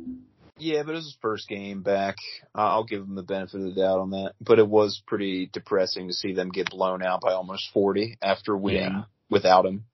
Yeah, 0.59 0.85
but 0.85 0.93
it 0.93 0.95
was 0.95 1.05
his 1.05 1.19
first 1.21 1.49
game 1.49 1.83
back. 1.83 2.17
Uh, 2.55 2.61
I'll 2.63 2.85
give 2.85 3.03
him 3.03 3.15
the 3.15 3.23
benefit 3.23 3.57
of 3.61 3.63
the 3.65 3.73
doubt 3.81 3.99
on 3.99 4.11
that. 4.11 4.33
But 4.41 4.59
it 4.59 4.67
was 4.67 5.03
pretty 5.07 5.51
depressing 5.53 6.09
to 6.09 6.15
see 6.15 6.33
them 6.33 6.49
get 6.49 6.71
blown 6.71 7.03
out 7.03 7.21
by 7.21 7.33
almost 7.33 7.71
40 7.75 8.17
after 8.23 8.57
winning 8.57 8.83
Yeah. 8.93 9.03
without 9.29 9.67
him. 9.67 9.85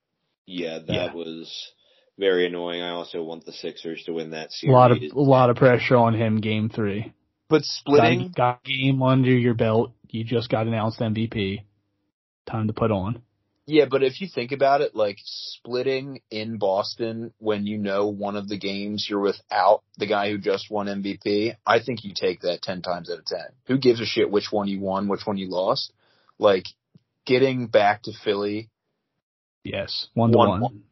Yeah, 0.46 0.78
that 0.78 0.92
Yeah. 0.94 1.12
was 1.14 1.72
very 2.18 2.46
annoying. 2.46 2.82
I 2.82 2.90
also 2.90 3.22
want 3.22 3.44
the 3.44 3.52
Sixers 3.52 4.02
to 4.04 4.12
win 4.12 4.30
that 4.30 4.52
series. 4.52 4.74
A 4.74 4.74
series. 4.74 4.74
lot 4.74 4.92
of 4.92 4.98
a 5.26 5.30
lot 5.30 5.50
of 5.50 5.56
pressure 5.56 5.96
on 5.96 6.14
him. 6.14 6.40
Game 6.40 6.68
three. 6.68 7.12
But 7.48 7.64
splitting, 7.64 8.28
Got, 8.28 8.62
got 8.62 8.64
game 8.64 9.02
under 9.02 9.30
your 9.30 9.54
belt. 9.54 9.92
You 10.08 10.24
just 10.24 10.48
got 10.50 10.66
announced 10.66 11.00
MVP. 11.00 11.62
Time 12.46 12.66
to 12.68 12.72
put 12.72 12.90
on. 12.90 13.22
yeah, 13.66 13.84
but 13.90 14.02
if 14.02 14.20
you 14.20 14.28
think 14.34 14.52
about 14.52 14.80
it, 14.80 14.94
like 14.96 15.18
splitting 15.24 16.20
in 16.30 16.56
Boston 16.58 17.32
when 17.38 17.66
you 17.66 17.78
know 17.78 18.08
one 18.08 18.36
of 18.36 18.48
the 18.48 18.58
games 18.58 19.06
you're 19.08 19.20
without 19.20 19.82
the 19.98 20.06
guy 20.06 20.30
who 20.30 20.38
just 20.38 20.70
won 20.70 20.86
MVP, 20.86 21.54
I 21.66 21.80
think 21.80 22.04
you 22.04 22.12
take 22.14 22.40
that 22.40 22.62
10 22.62 22.82
times 22.82 23.10
out 23.10 23.18
of 23.18 23.24
10. 23.26 23.38
Who 23.68 23.78
gives 23.78 24.00
a 24.00 24.06
shit 24.06 24.30
which 24.30 24.50
one 24.50 24.66
you 24.68 24.80
won, 24.80 25.08
which 25.08 25.24
one 25.26 25.36
you 25.38 25.48
lost? 25.50 25.92
Like 26.38 26.64
getting 27.26 27.66
back 27.68 28.02
to 28.04 28.12
Philly 28.24 28.68
Yes, 29.64 30.08
one 30.14 30.32
to 30.32 30.38
One- 30.38 30.60
one. 30.60 30.82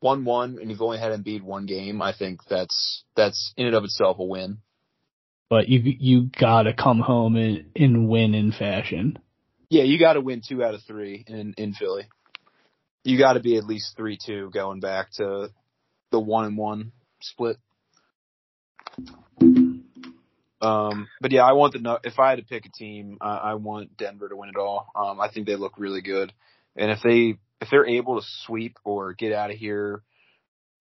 One. 0.00 0.24
one 0.24 0.58
and 0.60 0.70
you've 0.70 0.82
only 0.82 0.98
had 0.98 1.12
Embiid 1.12 1.42
one 1.42 1.66
game, 1.66 2.02
I 2.02 2.12
think 2.12 2.40
that's 2.48 3.04
that's 3.16 3.52
in 3.56 3.66
and 3.66 3.76
of 3.76 3.84
itself 3.84 4.18
a 4.18 4.24
win. 4.24 4.58
But 5.48 5.68
you 5.68 5.80
you 5.98 6.30
gotta 6.38 6.72
come 6.72 7.00
home 7.00 7.36
and, 7.36 7.66
and 7.76 8.08
win 8.08 8.34
in 8.34 8.52
fashion. 8.52 9.18
Yeah, 9.68 9.84
you 9.84 9.98
got 9.98 10.14
to 10.14 10.20
win 10.20 10.42
two 10.46 10.64
out 10.64 10.74
of 10.74 10.82
three 10.82 11.24
in 11.26 11.54
in 11.56 11.74
Philly. 11.74 12.08
You 13.04 13.18
got 13.18 13.34
to 13.34 13.40
be 13.40 13.56
at 13.56 13.64
least 13.64 13.96
three 13.96 14.18
two 14.24 14.50
going 14.50 14.80
back 14.80 15.12
to 15.18 15.48
the 16.10 16.20
one 16.20 16.44
and 16.44 16.58
one 16.58 16.92
split. 17.20 17.56
Um, 20.60 21.08
but 21.20 21.32
yeah, 21.32 21.44
I 21.44 21.52
want 21.52 21.72
the 21.72 22.00
if 22.04 22.18
I 22.18 22.30
had 22.30 22.38
to 22.38 22.44
pick 22.44 22.66
a 22.66 22.68
team, 22.70 23.18
I, 23.20 23.36
I 23.36 23.54
want 23.54 23.96
Denver 23.96 24.28
to 24.28 24.36
win 24.36 24.50
it 24.50 24.56
all. 24.56 24.88
Um, 24.94 25.20
I 25.20 25.28
think 25.30 25.46
they 25.46 25.56
look 25.56 25.74
really 25.78 26.02
good, 26.02 26.32
and 26.76 26.90
if 26.90 27.00
they 27.02 27.34
if 27.60 27.68
they're 27.70 27.86
able 27.86 28.20
to 28.20 28.26
sweep 28.44 28.76
or 28.84 29.12
get 29.12 29.32
out 29.32 29.50
of 29.50 29.56
here 29.56 30.02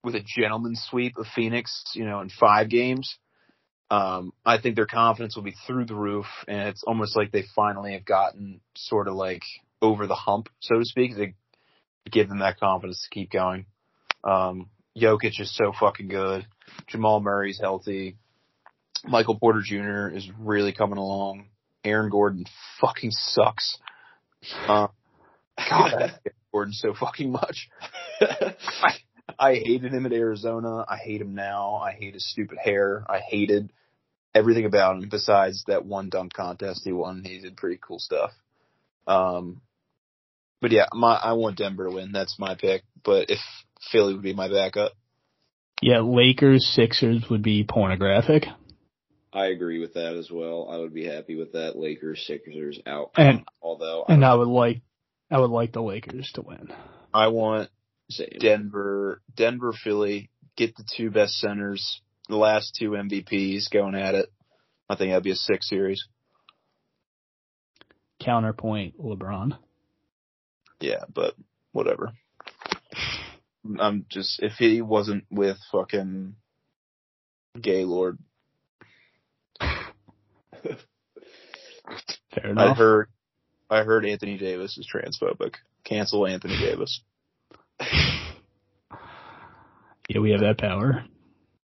with 0.03 0.15
a 0.15 0.23
gentleman's 0.25 0.85
sweep 0.89 1.17
of 1.17 1.25
Phoenix, 1.35 1.83
you 1.93 2.05
know, 2.05 2.21
in 2.21 2.29
five 2.29 2.69
games, 2.69 3.17
um, 3.91 4.31
I 4.45 4.59
think 4.59 4.75
their 4.75 4.85
confidence 4.85 5.35
will 5.35 5.43
be 5.43 5.55
through 5.67 5.85
the 5.85 5.95
roof, 5.95 6.27
and 6.47 6.69
it's 6.69 6.83
almost 6.83 7.17
like 7.17 7.31
they 7.31 7.43
finally 7.55 7.93
have 7.93 8.05
gotten 8.05 8.61
sort 8.75 9.07
of 9.07 9.15
like 9.15 9.41
over 9.81 10.07
the 10.07 10.15
hump, 10.15 10.47
so 10.59 10.77
to 10.77 10.85
speak. 10.85 11.15
They 11.15 11.33
give 12.09 12.29
them 12.29 12.39
that 12.39 12.59
confidence 12.59 13.01
to 13.03 13.13
keep 13.13 13.31
going. 13.31 13.65
Um, 14.23 14.69
Jokic 14.97 15.39
is 15.39 15.55
so 15.55 15.73
fucking 15.77 16.07
good. 16.07 16.45
Jamal 16.87 17.19
Murray's 17.19 17.59
healthy. 17.59 18.17
Michael 19.05 19.39
Porter 19.39 19.61
Jr. 19.63 20.15
is 20.15 20.29
really 20.37 20.73
coming 20.73 20.97
along. 20.97 21.47
Aaron 21.83 22.09
Gordon 22.09 22.45
fucking 22.81 23.11
sucks. 23.11 23.77
Uh, 24.67 24.87
God, 25.69 25.93
I 25.93 26.07
hate 26.07 26.33
Gordon 26.51 26.73
so 26.73 26.93
fucking 26.93 27.31
much. 27.31 27.69
I, 28.21 28.55
I 29.39 29.53
hated 29.55 29.93
him 29.93 30.05
at 30.05 30.13
Arizona. 30.13 30.85
I 30.87 30.97
hate 30.97 31.21
him 31.21 31.35
now. 31.35 31.75
I 31.75 31.91
hate 31.91 32.13
his 32.13 32.29
stupid 32.29 32.57
hair. 32.57 33.05
I 33.07 33.19
hated 33.19 33.71
everything 34.33 34.65
about 34.65 35.01
him 35.01 35.09
besides 35.09 35.63
that 35.67 35.85
one 35.85 36.09
dunk 36.09 36.33
contest 36.33 36.81
he 36.83 36.91
won. 36.91 37.23
He 37.23 37.39
did 37.39 37.57
pretty 37.57 37.79
cool 37.81 37.99
stuff. 37.99 38.31
Um, 39.07 39.61
but 40.61 40.71
yeah, 40.71 40.87
my 40.93 41.15
I 41.15 41.33
want 41.33 41.57
Denver 41.57 41.85
to 41.85 41.91
win. 41.91 42.11
That's 42.11 42.37
my 42.37 42.55
pick. 42.55 42.83
But 43.03 43.29
if 43.29 43.39
Philly 43.91 44.13
would 44.13 44.23
be 44.23 44.33
my 44.33 44.49
backup, 44.49 44.91
Yeah, 45.81 45.99
Lakers 45.99 46.67
Sixers 46.75 47.25
would 47.29 47.41
be 47.43 47.63
pornographic. 47.63 48.45
I 49.31 49.47
agree 49.47 49.79
with 49.79 49.93
that 49.93 50.15
as 50.17 50.29
well. 50.31 50.67
I 50.71 50.77
would 50.77 50.93
be 50.93 51.05
happy 51.05 51.35
with 51.35 51.53
that 51.53 51.77
Lakers 51.77 52.25
Sixers 52.25 52.79
out. 52.85 53.11
And- 53.15 53.45
although 53.61 54.05
And 54.07 54.25
I 54.25 54.33
would 54.35 54.47
like 54.47 54.81
I 55.31 55.39
would 55.39 55.51
like 55.51 55.71
the 55.73 55.81
Lakers 55.81 56.31
to 56.33 56.41
win. 56.41 56.69
I 57.13 57.27
want 57.27 57.69
same. 58.09 58.29
Denver, 58.39 59.21
Denver, 59.35 59.73
Philly, 59.73 60.29
get 60.55 60.75
the 60.75 60.83
two 60.97 61.11
best 61.11 61.35
centers, 61.37 62.01
the 62.27 62.35
last 62.37 62.75
two 62.77 62.91
MVPs 62.91 63.69
going 63.71 63.95
at 63.95 64.15
it. 64.15 64.31
I 64.89 64.95
think 64.95 65.11
that'd 65.11 65.23
be 65.23 65.31
a 65.31 65.35
six 65.35 65.69
series. 65.69 66.07
Counterpoint 68.19 68.99
LeBron. 68.99 69.57
Yeah, 70.79 71.03
but 71.13 71.35
whatever. 71.71 72.13
I'm 73.79 74.05
just 74.09 74.39
if 74.41 74.53
he 74.53 74.81
wasn't 74.81 75.25
with 75.29 75.57
fucking 75.71 76.35
Gaylord, 77.61 78.17
Fair 79.59 79.75
I 82.45 82.49
enough. 82.49 82.77
heard 82.77 83.09
I 83.69 83.83
heard 83.83 84.05
Anthony 84.05 84.37
Davis 84.37 84.77
is 84.77 84.87
transphobic. 84.91 85.55
Cancel 85.83 86.25
Anthony 86.27 86.57
Davis. 86.57 87.01
Yeah, 90.09 90.21
we 90.21 90.31
have 90.31 90.41
that 90.41 90.57
power. 90.57 91.05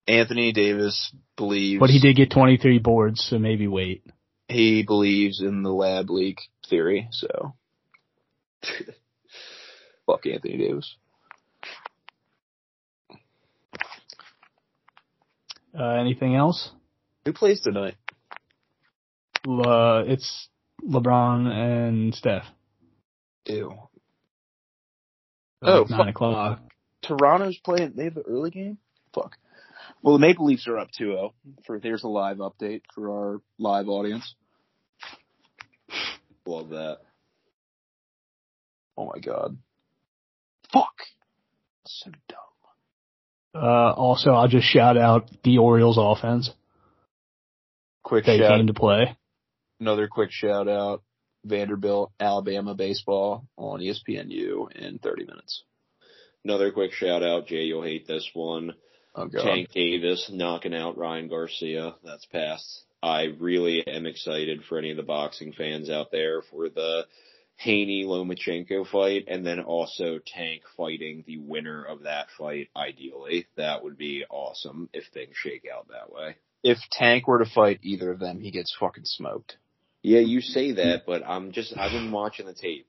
Anthony 0.08 0.54
Davis 0.54 1.14
believes 1.36 1.80
But 1.80 1.90
he 1.90 2.00
did 2.00 2.16
get 2.16 2.32
23 2.32 2.80
boards, 2.80 3.28
so 3.30 3.38
maybe 3.38 3.68
wait. 3.68 4.04
he 4.48 4.84
believes 4.84 5.42
in 5.42 5.64
the 5.64 5.72
lab 5.72 6.10
leak 6.10 6.40
theory, 6.70 7.08
so 7.12 7.54
fuck 10.06 10.26
Anthony 10.26 10.58
Davis. 10.58 10.96
Uh, 15.78 15.96
anything 16.00 16.36
else? 16.36 16.72
Who 17.26 17.34
plays 17.34 17.62
tonight? 17.62 17.96
Uh, 19.48 20.04
it's 20.06 20.48
LeBron 20.88 21.48
and 21.48 22.16
Steph. 22.16 22.46
Ew. 23.48 23.70
Like 25.62 25.74
Oh, 25.74 25.86
nine 25.90 26.00
fuck. 26.00 26.08
o'clock. 26.10 26.60
Toronto's 27.04 27.58
playing. 27.64 27.94
They 27.96 28.06
have 28.06 28.18
an 28.18 28.24
early 28.28 28.50
game. 28.52 28.78
Fuck. 29.14 29.38
Well, 30.02 30.14
the 30.16 30.20
Maple 30.20 30.46
Leafs 30.46 30.68
are 30.68 30.78
up 30.80 30.90
2-0. 31.00 31.32
For 31.66 31.80
there's 31.80 32.04
a 32.04 32.08
live 32.08 32.38
update 32.38 32.82
for 32.96 33.10
our 33.12 33.42
live 33.60 33.88
audience. 33.88 34.34
Love 36.46 36.70
that. 36.70 37.00
Oh 38.98 39.06
my 39.14 39.20
god. 39.20 39.58
Fuck. 40.72 40.94
So 41.86 42.12
dumb. 42.28 42.38
Uh, 43.54 43.92
also, 43.94 44.32
I'll 44.32 44.48
just 44.48 44.68
shout 44.68 44.98
out 44.98 45.30
the 45.44 45.58
Orioles 45.58 45.98
offense. 46.00 46.50
Quick 48.04 48.26
They 48.26 48.38
shout. 48.40 48.58
came 48.58 48.68
to 48.68 48.74
play. 48.74 49.18
Another 49.82 50.08
quick 50.08 50.32
shout 50.32 50.68
out. 50.68 51.02
Vanderbilt, 51.44 52.12
Alabama 52.20 52.76
baseball 52.76 53.48
on 53.58 53.80
ESPNU 53.80 54.72
in 54.74 55.00
30 55.00 55.26
minutes. 55.26 55.64
Another 56.46 56.72
quick 56.72 56.94
shout 56.94 57.24
out, 57.24 57.48
Jay. 57.48 57.64
You'll 57.64 57.82
hate 57.82 58.08
this 58.08 58.30
one. 58.36 58.76
Oh 59.16 59.26
god. 59.26 59.44
Tank 59.44 59.70
Davis 59.74 60.30
knocking 60.32 60.76
out 60.76 61.00
Ryan 61.00 61.28
Garcia. 61.28 61.96
That's 62.04 62.28
past. 62.28 62.84
I 63.02 63.34
really 63.40 63.86
am 63.88 64.06
excited 64.06 64.64
for 64.70 64.78
any 64.78 64.92
of 64.92 64.98
the 64.98 65.04
boxing 65.04 65.52
fans 65.52 65.90
out 65.90 66.12
there 66.12 66.44
for 66.44 66.70
the 66.70 67.08
Haney 67.56 68.06
Lomachenko 68.06 68.88
fight 68.88 69.26
and 69.28 69.44
then 69.44 69.60
also 69.60 70.20
Tank 70.24 70.62
fighting 70.78 71.24
the 71.26 71.38
winner 71.38 71.84
of 71.84 72.04
that 72.04 72.28
fight 72.38 72.70
ideally. 72.78 73.48
That 73.58 73.84
would 73.84 73.98
be 73.98 74.26
awesome 74.30 74.90
if 74.94 75.06
things 75.12 75.34
shake 75.34 75.66
out 75.76 75.88
that 75.88 76.14
way. 76.14 76.36
If 76.64 76.78
Tank 76.92 77.28
were 77.28 77.44
to 77.44 77.50
fight 77.50 77.80
either 77.82 78.12
of 78.12 78.20
them, 78.20 78.40
he 78.40 78.52
gets 78.52 78.76
fucking 78.80 79.06
smoked. 79.06 79.58
Yeah, 80.04 80.20
you 80.20 80.42
say 80.42 80.74
that, 80.74 81.04
but 81.06 81.24
I'm 81.26 81.52
just 81.52 81.78
I've 81.78 81.92
been 81.92 82.12
watching 82.12 82.46
the 82.46 82.54
tape. 82.54 82.88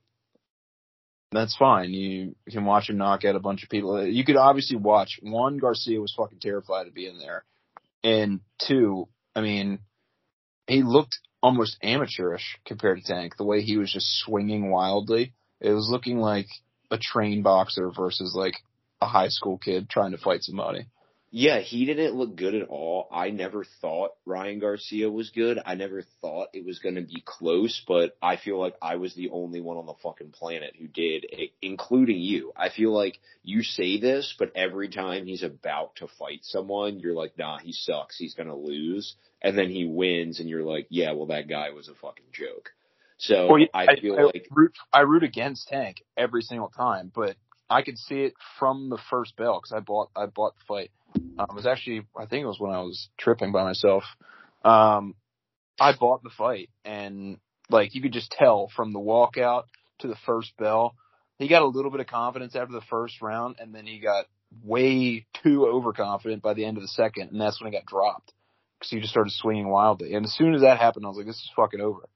That's 1.31 1.57
fine. 1.57 1.93
You 1.93 2.35
can 2.51 2.65
watch 2.65 2.91
him 2.91 2.99
knock 2.99 3.25
out 3.25 3.37
a 3.37 3.41
bunch 3.41 3.63
of 3.63 3.71
people. 3.71 4.07
You 4.07 4.25
could 4.25 4.37
obviously 4.37 4.77
watch 4.77 5.19
one. 5.23 5.59
Garcia 5.59 6.01
was 6.01 6.15
fucking 6.17 6.41
terrified 6.41 6.87
of 6.87 6.95
being 6.95 7.19
there, 7.19 7.45
and 8.05 8.41
two, 8.67 9.09
I 9.35 9.41
mean, 9.41 9.81
he 10.67 10.83
looked 10.83 11.19
almost 11.43 11.77
amateurish 11.83 12.59
compared 12.65 12.99
to 12.99 13.05
Tank. 13.05 13.37
The 13.37 13.45
way 13.45 13.63
he 13.63 13.77
was 13.77 13.93
just 13.93 14.21
swinging 14.25 14.71
wildly, 14.71 15.33
it 15.61 15.73
was 15.73 15.89
looking 15.91 16.19
like 16.19 16.47
a 16.91 16.99
trained 16.99 17.45
boxer 17.45 17.91
versus 17.91 18.35
like 18.35 18.55
a 19.01 19.07
high 19.07 19.29
school 19.29 19.59
kid 19.59 19.89
trying 19.89 20.13
to 20.13 20.19
fight 20.19 20.43
somebody. 20.43 20.87
Yeah, 21.35 21.61
he 21.61 21.87
didn't 21.87 22.15
look 22.15 22.37
good 22.37 22.55
at 22.55 22.69
all. 22.69 23.09
I 23.11 23.31
never 23.31 23.65
thought 23.81 24.11
Ryan 24.27 24.59
Garcia 24.59 25.11
was 25.11 25.31
good. 25.31 25.59
I 25.65 25.77
never 25.77 26.03
thought 26.21 26.49
it 26.53 26.63
was 26.63 26.79
going 26.79 26.97
to 26.97 27.01
be 27.01 27.23
close, 27.25 27.83
but 27.89 28.15
I 28.21 28.37
feel 28.37 28.61
like 28.61 28.77
I 28.83 28.97
was 28.97 29.15
the 29.15 29.31
only 29.31 29.63
one 29.63 29.79
on 29.79 29.87
the 29.87 29.95
fucking 30.03 30.33
planet 30.33 30.75
who 30.79 30.89
did, 30.89 31.25
including 31.63 32.19
you. 32.19 32.53
I 32.55 32.69
feel 32.69 32.93
like 32.93 33.19
you 33.43 33.63
say 33.63 33.99
this, 33.99 34.35
but 34.39 34.53
every 34.55 34.91
time 34.91 35.25
he's 35.25 35.43
about 35.43 35.97
to 35.97 36.07
fight 36.19 36.41
someone, 36.43 37.01
you're 37.01 37.15
like, 37.15 37.39
nah, 37.39 37.57
he 37.59 37.73
sucks. 37.73 38.19
He's 38.19 38.35
going 38.35 38.51
to 38.51 38.55
lose. 38.55 39.15
And 39.41 39.57
then 39.57 39.71
he 39.71 39.87
wins 39.87 40.39
and 40.39 40.51
you're 40.51 40.65
like, 40.65 40.87
yeah, 40.91 41.13
well, 41.13 41.27
that 41.29 41.49
guy 41.49 41.71
was 41.71 41.89
a 41.89 41.95
fucking 41.95 42.27
joke. 42.33 42.75
So 43.17 43.47
Well, 43.47 43.59
yeah, 43.59 43.69
I 43.73 43.99
feel 43.99 44.19
I 44.19 44.25
like, 44.25 44.49
root, 44.51 44.75
I 44.93 45.01
root 45.01 45.23
against 45.23 45.69
Tank 45.69 46.05
every 46.15 46.43
single 46.43 46.69
time, 46.69 47.11
but 47.15 47.37
I 47.71 47.81
could 47.81 47.97
see 47.97 48.25
it 48.25 48.35
from 48.59 48.91
the 48.91 48.99
first 49.09 49.35
bell 49.37 49.59
because 49.63 49.73
I 49.73 49.81
bought 49.81 50.11
I 50.15 50.27
bought 50.27 50.55
the 50.59 50.65
fight. 50.69 50.91
Um, 51.15 51.47
it 51.51 51.55
was 51.55 51.67
actually 51.67 52.07
I 52.17 52.27
think 52.27 52.43
it 52.43 52.47
was 52.47 52.61
when 52.61 52.73
I 52.73 52.81
was 52.81 53.09
tripping 53.19 53.53
by 53.53 53.65
myself. 53.65 54.05
Um, 54.65 55.15
I 55.81 55.93
bought 55.99 56.23
the 56.23 56.31
fight 56.31 56.71
and 56.85 57.39
like 57.71 57.95
you 57.95 58.03
could 58.03 58.13
just 58.13 58.31
tell 58.31 58.71
from 58.75 58.93
the 58.93 59.01
walkout 59.01 59.65
to 60.01 60.09
the 60.09 60.17
first 60.27 60.53
bell, 60.59 60.95
he 61.39 61.49
got 61.49 61.63
a 61.63 61.67
little 61.67 61.91
bit 61.91 62.01
of 62.01 62.07
confidence 62.07 62.55
after 62.55 62.73
the 62.73 62.83
first 62.91 63.21
round, 63.23 63.57
and 63.59 63.75
then 63.75 63.87
he 63.87 63.99
got 63.99 64.27
way 64.63 65.27
too 65.43 65.67
overconfident 65.67 66.43
by 66.43 66.55
the 66.55 66.65
end 66.65 66.77
of 66.77 66.83
the 66.83 66.89
second, 66.89 67.31
and 67.33 67.41
that's 67.41 67.61
when 67.61 67.73
he 67.73 67.79
got 67.79 67.87
dropped 67.87 68.33
because 68.79 68.91
he 68.91 69.01
just 69.01 69.11
started 69.11 69.33
swinging 69.33 69.69
wildly. 69.69 70.15
And 70.15 70.25
as 70.25 70.33
soon 70.35 70.55
as 70.55 70.61
that 70.61 70.79
happened, 70.79 71.05
I 71.05 71.09
was 71.09 71.17
like, 71.17 71.27
this 71.27 71.37
is 71.37 71.51
fucking 71.57 71.81
over. 71.81 72.09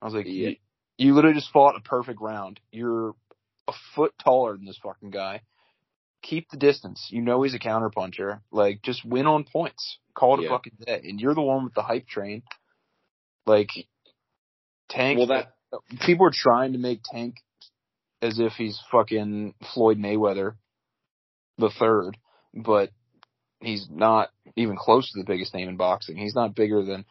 I 0.00 0.04
was 0.04 0.14
like, 0.14 0.26
Yeah. 0.26 0.48
you, 0.50 0.56
you 0.98 1.14
literally 1.14 1.36
just 1.36 1.52
fought 1.52 1.76
a 1.76 1.80
perfect 1.80 2.20
round. 2.20 2.60
You're 2.72 3.14
a 3.68 3.72
foot 3.94 4.14
taller 4.22 4.56
than 4.56 4.64
this 4.66 4.78
fucking 4.82 5.10
guy. 5.10 5.42
Keep 6.28 6.50
the 6.50 6.56
distance. 6.56 7.06
You 7.10 7.22
know 7.22 7.42
he's 7.42 7.54
a 7.54 7.58
counterpuncher. 7.58 8.40
Like, 8.50 8.82
just 8.82 9.04
win 9.04 9.26
on 9.26 9.44
points. 9.44 9.98
Call 10.14 10.38
it 10.38 10.42
Yeah. 10.42 10.48
a 10.48 10.50
fucking 10.50 10.76
day. 10.84 11.00
And 11.04 11.20
you're 11.20 11.34
the 11.34 11.42
one 11.42 11.64
with 11.64 11.74
the 11.74 11.82
hype 11.82 12.06
train. 12.08 12.42
Like, 13.46 13.70
Tank. 14.88 15.18
well, 15.18 15.28
that, 15.28 15.52
people 16.04 16.26
are 16.26 16.32
trying 16.34 16.72
to 16.72 16.78
make 16.78 17.00
Tank 17.04 17.36
as 18.22 18.38
if 18.40 18.52
he's 18.54 18.80
fucking 18.90 19.54
Floyd 19.74 19.98
Mayweather 19.98 20.56
the 21.58 21.70
third, 21.70 22.16
but 22.54 22.90
he's 23.60 23.86
not 23.90 24.30
even 24.56 24.76
close 24.76 25.10
to 25.12 25.18
the 25.18 25.24
biggest 25.26 25.54
name 25.54 25.68
in 25.68 25.76
boxing. 25.76 26.16
He's 26.16 26.34
not 26.34 26.54
bigger 26.54 26.82
than 26.82 27.04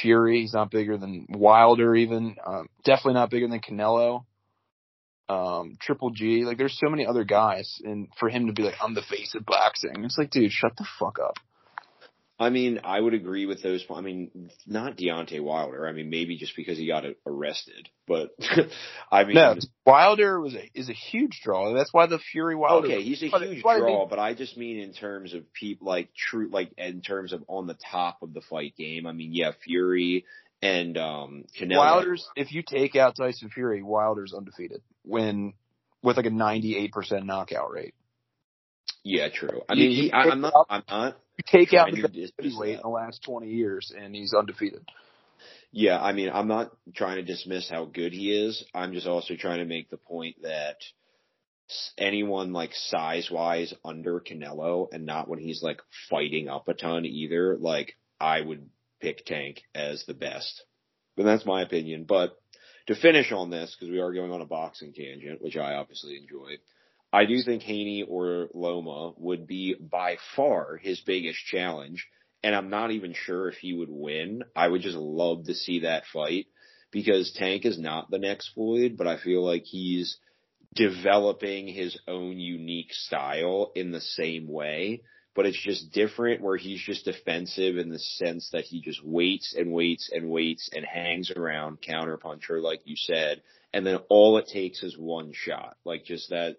Fury. 0.00 0.40
He's 0.40 0.52
not 0.54 0.70
bigger 0.70 0.96
than 0.96 1.26
Wilder 1.28 1.94
even. 1.94 2.36
Um, 2.44 2.68
definitely 2.84 3.14
not 3.14 3.30
bigger 3.30 3.48
than 3.48 3.60
Canelo. 3.60 4.24
Um, 5.28 5.76
Triple 5.80 6.10
G. 6.10 6.44
Like 6.44 6.58
there's 6.58 6.78
so 6.78 6.88
many 6.88 7.06
other 7.06 7.24
guys 7.24 7.80
and 7.84 8.08
for 8.18 8.28
him 8.28 8.46
to 8.46 8.52
be 8.52 8.62
like, 8.62 8.76
I'm 8.80 8.94
the 8.94 9.02
face 9.02 9.34
of 9.34 9.44
boxing. 9.44 10.04
It's 10.04 10.18
like, 10.18 10.30
dude, 10.30 10.52
shut 10.52 10.76
the 10.76 10.86
fuck 10.98 11.18
up. 11.18 11.36
I 12.38 12.50
mean, 12.50 12.80
I 12.84 13.00
would 13.00 13.14
agree 13.14 13.46
with 13.46 13.62
those. 13.62 13.82
I 13.90 14.02
mean, 14.02 14.50
not 14.66 14.98
Deontay 14.98 15.40
Wilder. 15.40 15.86
I 15.86 15.92
mean, 15.92 16.10
maybe 16.10 16.36
just 16.36 16.54
because 16.54 16.76
he 16.76 16.86
got 16.86 17.04
arrested, 17.26 17.88
but 18.06 18.34
I 19.10 19.24
mean, 19.24 19.36
No, 19.36 19.56
Wilder 19.86 20.38
was 20.38 20.54
a, 20.54 20.70
is 20.74 20.90
a 20.90 20.92
huge 20.92 21.40
draw. 21.42 21.72
That's 21.72 21.94
why 21.94 22.06
the 22.06 22.18
Fury 22.18 22.54
Wilder. 22.54 22.88
Okay, 22.88 23.02
he's 23.02 23.22
a 23.22 23.28
huge 23.28 23.62
draw, 23.62 24.06
but 24.06 24.18
I 24.18 24.34
just 24.34 24.58
mean 24.58 24.78
in 24.80 24.92
terms 24.92 25.32
of 25.32 25.50
people 25.54 25.88
like 25.88 26.10
true, 26.14 26.50
like 26.50 26.72
in 26.76 27.00
terms 27.00 27.32
of 27.32 27.42
on 27.48 27.66
the 27.66 27.78
top 27.90 28.18
of 28.20 28.34
the 28.34 28.42
fight 28.42 28.74
game. 28.76 29.06
I 29.06 29.12
mean, 29.12 29.32
yeah, 29.32 29.52
Fury 29.64 30.26
and 30.62 30.96
um 30.96 31.44
Canelo. 31.58 31.76
Wilder's 31.76 32.28
if 32.36 32.52
you 32.52 32.62
take 32.62 32.96
out 32.96 33.16
Tyson 33.16 33.50
Fury, 33.50 33.82
Wilder's 33.82 34.34
undefeated 34.34 34.82
when 35.02 35.54
with 36.02 36.16
like 36.16 36.26
a 36.26 36.30
98% 36.30 37.24
knockout 37.24 37.70
rate. 37.70 37.94
Yeah, 39.02 39.28
true. 39.28 39.62
I 39.68 39.74
mean, 39.74 39.90
he, 39.90 40.12
I, 40.12 40.24
I'm 40.24 40.40
not. 40.40 40.66
I'm 40.68 40.82
not. 40.88 41.16
You 41.36 41.44
take 41.46 41.74
out 41.74 41.90
the 41.90 42.30
heavyweight 42.38 42.76
in 42.76 42.80
the 42.82 42.88
last 42.88 43.22
20 43.24 43.48
years 43.48 43.92
and 43.96 44.14
he's 44.14 44.32
undefeated. 44.32 44.84
Yeah, 45.70 46.00
I 46.00 46.12
mean, 46.12 46.30
I'm 46.32 46.48
not 46.48 46.72
trying 46.94 47.16
to 47.16 47.22
dismiss 47.22 47.68
how 47.68 47.84
good 47.84 48.12
he 48.12 48.32
is. 48.32 48.64
I'm 48.74 48.94
just 48.94 49.06
also 49.06 49.34
trying 49.36 49.58
to 49.58 49.64
make 49.64 49.90
the 49.90 49.96
point 49.96 50.36
that 50.42 50.76
anyone 51.98 52.52
like 52.52 52.70
size 52.74 53.28
wise 53.30 53.74
under 53.84 54.20
Canelo 54.20 54.88
and 54.92 55.04
not 55.04 55.28
when 55.28 55.38
he's 55.38 55.62
like 55.62 55.80
fighting 56.08 56.48
up 56.48 56.68
a 56.68 56.74
ton 56.74 57.04
either, 57.04 57.56
like 57.56 57.96
I 58.20 58.40
would 58.40 58.68
pick 59.00 59.24
Tank 59.24 59.62
as 59.74 60.04
the 60.04 60.14
best. 60.14 60.64
And 61.16 61.26
that's 61.26 61.46
my 61.46 61.62
opinion. 61.62 62.04
But 62.04 62.36
to 62.86 62.94
finish 62.94 63.32
on 63.32 63.50
this, 63.50 63.74
because 63.74 63.90
we 63.90 64.00
are 64.00 64.12
going 64.12 64.32
on 64.32 64.42
a 64.42 64.46
boxing 64.46 64.92
tangent, 64.92 65.42
which 65.42 65.56
I 65.56 65.74
obviously 65.74 66.16
enjoy, 66.16 66.58
I 67.12 67.24
do 67.24 67.42
think 67.42 67.62
Haney 67.62 68.04
or 68.08 68.48
Loma 68.54 69.12
would 69.16 69.46
be 69.46 69.74
by 69.74 70.18
far 70.34 70.76
his 70.76 71.00
biggest 71.00 71.38
challenge. 71.46 72.06
And 72.42 72.54
I'm 72.54 72.70
not 72.70 72.92
even 72.92 73.14
sure 73.14 73.48
if 73.48 73.56
he 73.56 73.72
would 73.72 73.90
win. 73.90 74.42
I 74.54 74.68
would 74.68 74.82
just 74.82 74.96
love 74.96 75.46
to 75.46 75.54
see 75.54 75.80
that 75.80 76.04
fight 76.12 76.46
because 76.92 77.32
Tank 77.32 77.64
is 77.64 77.78
not 77.78 78.10
the 78.10 78.18
next 78.18 78.50
Floyd, 78.54 78.96
but 78.96 79.08
I 79.08 79.18
feel 79.18 79.44
like 79.44 79.64
he's 79.64 80.18
developing 80.74 81.66
his 81.66 81.98
own 82.06 82.38
unique 82.38 82.92
style 82.92 83.72
in 83.74 83.90
the 83.90 84.00
same 84.00 84.46
way 84.46 85.02
but 85.36 85.44
it's 85.44 85.62
just 85.62 85.92
different 85.92 86.40
where 86.40 86.56
he's 86.56 86.80
just 86.80 87.04
defensive 87.04 87.76
in 87.76 87.90
the 87.90 87.98
sense 87.98 88.48
that 88.52 88.64
he 88.64 88.80
just 88.80 89.04
waits 89.04 89.54
and 89.56 89.70
waits 89.70 90.10
and 90.12 90.30
waits 90.30 90.70
and 90.74 90.84
hangs 90.84 91.30
around 91.30 91.78
counterpuncher, 91.82 92.60
like 92.62 92.80
you 92.84 92.96
said. 92.96 93.42
And 93.72 93.86
then 93.86 93.98
all 94.08 94.38
it 94.38 94.48
takes 94.50 94.82
is 94.82 94.96
one 94.98 95.32
shot, 95.34 95.76
like 95.84 96.04
just 96.06 96.30
that 96.30 96.56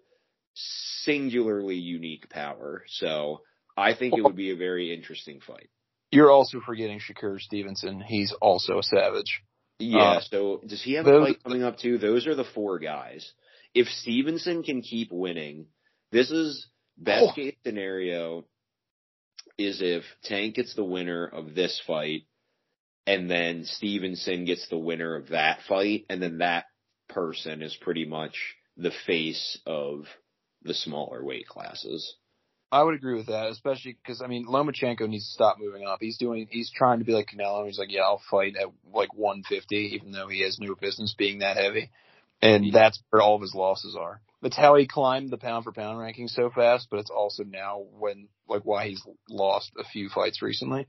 singularly 0.54 1.74
unique 1.74 2.30
power. 2.30 2.84
So 2.86 3.40
I 3.76 3.94
think 3.94 4.16
it 4.16 4.22
would 4.22 4.36
be 4.36 4.52
a 4.52 4.56
very 4.56 4.94
interesting 4.94 5.40
fight. 5.44 5.68
You're 6.12 6.30
also 6.30 6.60
forgetting 6.64 7.00
Shakur 7.00 7.40
Stevenson. 7.40 8.00
He's 8.00 8.32
also 8.40 8.78
a 8.78 8.82
savage. 8.82 9.42
Yeah. 9.80 9.98
Uh, 9.98 10.20
so 10.20 10.60
does 10.66 10.82
he 10.82 10.94
have 10.94 11.04
those, 11.04 11.22
a 11.22 11.26
fight 11.32 11.42
coming 11.42 11.64
up 11.64 11.78
too? 11.78 11.98
Those 11.98 12.28
are 12.28 12.34
the 12.36 12.44
four 12.44 12.78
guys. 12.78 13.30
If 13.74 13.88
Stevenson 13.88 14.62
can 14.62 14.82
keep 14.82 15.10
winning, 15.10 15.66
this 16.12 16.30
is 16.30 16.68
best 16.96 17.26
oh. 17.30 17.34
case 17.34 17.54
scenario 17.64 18.44
is 19.58 19.82
if 19.82 20.04
Tank 20.22 20.54
gets 20.54 20.74
the 20.74 20.84
winner 20.84 21.26
of 21.26 21.54
this 21.54 21.80
fight 21.86 22.22
and 23.06 23.28
then 23.28 23.64
Stevenson 23.64 24.44
gets 24.44 24.68
the 24.68 24.78
winner 24.78 25.16
of 25.16 25.28
that 25.28 25.60
fight 25.68 26.06
and 26.08 26.22
then 26.22 26.38
that 26.38 26.66
person 27.08 27.62
is 27.62 27.76
pretty 27.80 28.04
much 28.04 28.54
the 28.76 28.92
face 29.06 29.58
of 29.66 30.04
the 30.62 30.74
smaller 30.74 31.24
weight 31.24 31.48
classes. 31.48 32.14
I 32.70 32.82
would 32.82 32.94
agree 32.94 33.16
with 33.16 33.26
that, 33.26 33.48
especially 33.48 33.96
because 34.00 34.22
I 34.22 34.26
mean 34.26 34.46
Lomachenko 34.46 35.08
needs 35.08 35.26
to 35.26 35.32
stop 35.32 35.56
moving 35.58 35.86
up. 35.86 35.98
He's 36.00 36.18
doing, 36.18 36.46
he's 36.50 36.70
trying 36.70 36.98
to 36.98 37.04
be 37.04 37.12
like 37.12 37.28
Canelo. 37.34 37.66
He's 37.66 37.78
like, 37.78 37.90
yeah, 37.90 38.02
I'll 38.02 38.22
fight 38.30 38.56
at 38.56 38.68
like 38.92 39.12
150, 39.14 39.74
even 39.94 40.12
though 40.12 40.28
he 40.28 40.42
has 40.42 40.58
no 40.60 40.74
business 40.74 41.14
being 41.16 41.38
that 41.38 41.56
heavy, 41.56 41.90
and 42.42 42.72
that's 42.72 43.02
where 43.10 43.22
all 43.22 43.36
of 43.36 43.42
his 43.42 43.54
losses 43.54 43.96
are 43.98 44.20
that's 44.42 44.56
how 44.56 44.76
he 44.76 44.86
climbed 44.86 45.30
the 45.30 45.38
pound 45.38 45.64
for 45.64 45.72
pound 45.72 45.98
ranking 45.98 46.28
so 46.28 46.50
fast, 46.50 46.88
but 46.90 47.00
it's 47.00 47.10
also 47.10 47.42
now 47.44 47.84
when 47.98 48.28
like 48.48 48.62
why 48.62 48.88
he's 48.88 49.02
lost 49.28 49.72
a 49.78 49.84
few 49.84 50.08
fights 50.08 50.42
recently. 50.42 50.86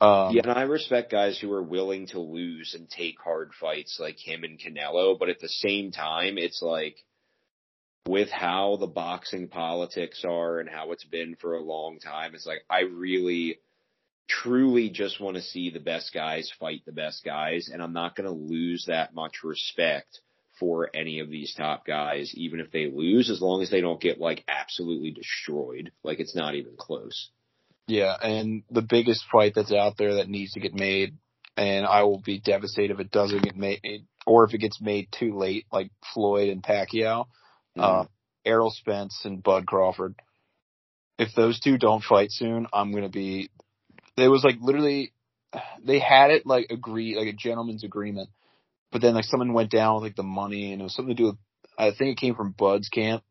Um, 0.00 0.34
yeah, 0.34 0.42
and 0.42 0.52
I 0.52 0.62
respect 0.62 1.10
guys 1.10 1.38
who 1.38 1.50
are 1.52 1.62
willing 1.62 2.08
to 2.08 2.20
lose 2.20 2.74
and 2.74 2.88
take 2.88 3.18
hard 3.18 3.52
fights 3.58 3.98
like 3.98 4.18
him 4.18 4.44
and 4.44 4.58
Canelo, 4.58 5.18
but 5.18 5.30
at 5.30 5.40
the 5.40 5.48
same 5.48 5.90
time, 5.90 6.36
it's 6.36 6.60
like 6.60 6.96
with 8.06 8.28
how 8.28 8.76
the 8.76 8.86
boxing 8.86 9.48
politics 9.48 10.22
are 10.28 10.60
and 10.60 10.68
how 10.68 10.92
it's 10.92 11.04
been 11.04 11.34
for 11.40 11.54
a 11.54 11.62
long 11.62 11.98
time, 11.98 12.34
it's 12.34 12.46
like 12.46 12.62
I 12.68 12.80
really 12.80 13.58
truly 14.28 14.90
just 14.90 15.18
want 15.18 15.36
to 15.36 15.42
see 15.42 15.70
the 15.70 15.80
best 15.80 16.12
guys 16.12 16.52
fight 16.60 16.82
the 16.84 16.92
best 16.92 17.24
guys, 17.24 17.70
and 17.72 17.82
I'm 17.82 17.94
not 17.94 18.16
going 18.16 18.28
to 18.28 18.34
lose 18.34 18.84
that 18.88 19.14
much 19.14 19.42
respect 19.42 20.20
for 20.58 20.90
any 20.94 21.20
of 21.20 21.30
these 21.30 21.54
top 21.54 21.86
guys, 21.86 22.32
even 22.34 22.60
if 22.60 22.70
they 22.70 22.90
lose, 22.90 23.30
as 23.30 23.40
long 23.40 23.62
as 23.62 23.70
they 23.70 23.80
don't 23.80 24.00
get 24.00 24.20
like 24.20 24.44
absolutely 24.48 25.10
destroyed. 25.10 25.92
Like 26.02 26.20
it's 26.20 26.34
not 26.34 26.54
even 26.54 26.76
close. 26.76 27.30
Yeah, 27.86 28.14
and 28.20 28.62
the 28.70 28.82
biggest 28.82 29.24
fight 29.30 29.52
that's 29.54 29.72
out 29.72 29.96
there 29.96 30.14
that 30.14 30.28
needs 30.28 30.52
to 30.52 30.60
get 30.60 30.74
made, 30.74 31.16
and 31.56 31.86
I 31.86 32.02
will 32.02 32.20
be 32.20 32.40
devastated 32.40 32.94
if 32.94 33.00
it 33.00 33.12
doesn't 33.12 33.44
get 33.44 33.56
made, 33.56 34.06
or 34.26 34.44
if 34.44 34.54
it 34.54 34.58
gets 34.58 34.80
made 34.80 35.08
too 35.12 35.36
late, 35.36 35.66
like 35.70 35.90
Floyd 36.12 36.48
and 36.48 36.62
Pacquiao, 36.62 37.26
mm-hmm. 37.76 37.80
uh, 37.80 38.04
Errol 38.44 38.70
Spence 38.70 39.20
and 39.24 39.42
Bud 39.42 39.66
Crawford. 39.66 40.16
If 41.18 41.34
those 41.34 41.60
two 41.60 41.78
don't 41.78 42.02
fight 42.02 42.32
soon, 42.32 42.66
I'm 42.72 42.92
gonna 42.92 43.08
be. 43.08 43.50
It 44.16 44.28
was 44.28 44.42
like 44.42 44.56
literally, 44.60 45.12
they 45.84 45.98
had 45.98 46.30
it 46.30 46.46
like 46.46 46.66
agree, 46.70 47.16
like 47.16 47.28
a 47.28 47.32
gentleman's 47.32 47.84
agreement 47.84 48.30
but 48.92 49.02
then 49.02 49.14
like 49.14 49.24
someone 49.24 49.52
went 49.52 49.70
down 49.70 49.94
with 49.94 50.04
like 50.04 50.16
the 50.16 50.22
money 50.22 50.72
and 50.72 50.80
it 50.80 50.84
was 50.84 50.94
something 50.94 51.16
to 51.16 51.22
do 51.22 51.26
with 51.26 51.36
I 51.78 51.90
think 51.90 52.12
it 52.12 52.20
came 52.20 52.34
from 52.34 52.52
Bud's 52.52 52.88
camp. 52.88 53.22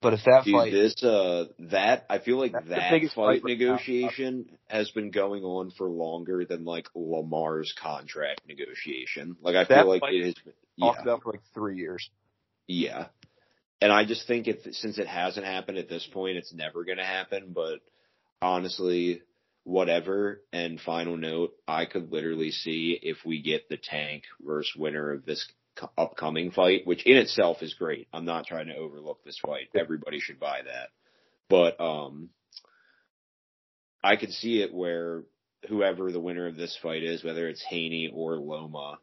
But 0.00 0.14
if 0.14 0.20
that 0.26 0.44
Dude, 0.44 0.54
fight, 0.54 0.70
this 0.70 1.02
uh, 1.02 1.46
that 1.70 2.06
I 2.08 2.18
feel 2.18 2.38
like 2.38 2.52
that 2.52 3.10
fight, 3.16 3.42
negotiation 3.42 4.48
has 4.68 4.90
been 4.92 5.10
going 5.10 5.42
on 5.42 5.72
for 5.72 5.88
longer 5.88 6.44
than 6.44 6.64
like 6.64 6.86
Lamar's 6.94 7.74
contract 7.82 8.42
negotiation. 8.46 9.36
Like 9.42 9.56
I 9.56 9.64
feel 9.64 9.88
like 9.88 10.02
it 10.04 10.24
has 10.26 10.34
been 10.34 10.54
talked 10.78 11.02
about 11.02 11.24
for 11.24 11.32
like 11.32 11.42
three 11.52 11.78
years. 11.78 12.08
Yeah, 12.68 13.06
and 13.80 13.90
I 13.90 14.04
just 14.04 14.28
think 14.28 14.46
if 14.46 14.72
since 14.72 14.98
it 14.98 15.08
hasn't 15.08 15.44
happened 15.44 15.78
at 15.78 15.88
this 15.88 16.08
point, 16.12 16.36
it's 16.36 16.54
never 16.54 16.84
going 16.84 16.98
to 16.98 17.04
happen. 17.04 17.52
But 17.52 17.80
honestly, 18.40 19.22
whatever. 19.68 20.40
And 20.52 20.80
final 20.80 21.16
note, 21.16 21.52
I 21.68 21.84
could 21.84 22.10
literally 22.10 22.50
see 22.50 22.98
if 23.02 23.18
we 23.24 23.42
get 23.42 23.68
the 23.68 23.76
tank 23.76 24.24
versus 24.40 24.74
winner 24.76 25.12
of 25.12 25.26
this 25.26 25.46
upcoming 25.96 26.50
fight, 26.50 26.86
which 26.86 27.06
in 27.06 27.18
itself 27.18 27.62
is 27.62 27.74
great. 27.74 28.08
I'm 28.12 28.24
not 28.24 28.46
trying 28.46 28.68
to 28.68 28.76
overlook 28.76 29.22
this 29.24 29.38
fight. 29.38 29.68
Everybody 29.78 30.20
should 30.20 30.40
buy 30.40 30.62
that. 30.62 30.88
But, 31.50 31.80
um, 31.80 32.30
I 34.02 34.16
could 34.16 34.32
see 34.32 34.62
it 34.62 34.72
where 34.72 35.24
whoever 35.68 36.10
the 36.12 36.20
winner 36.20 36.46
of 36.46 36.56
this 36.56 36.76
fight 36.82 37.02
is, 37.02 37.22
whether 37.22 37.48
it's 37.48 37.62
Haney 37.62 38.10
or 38.14 38.36
Loma, 38.36 38.98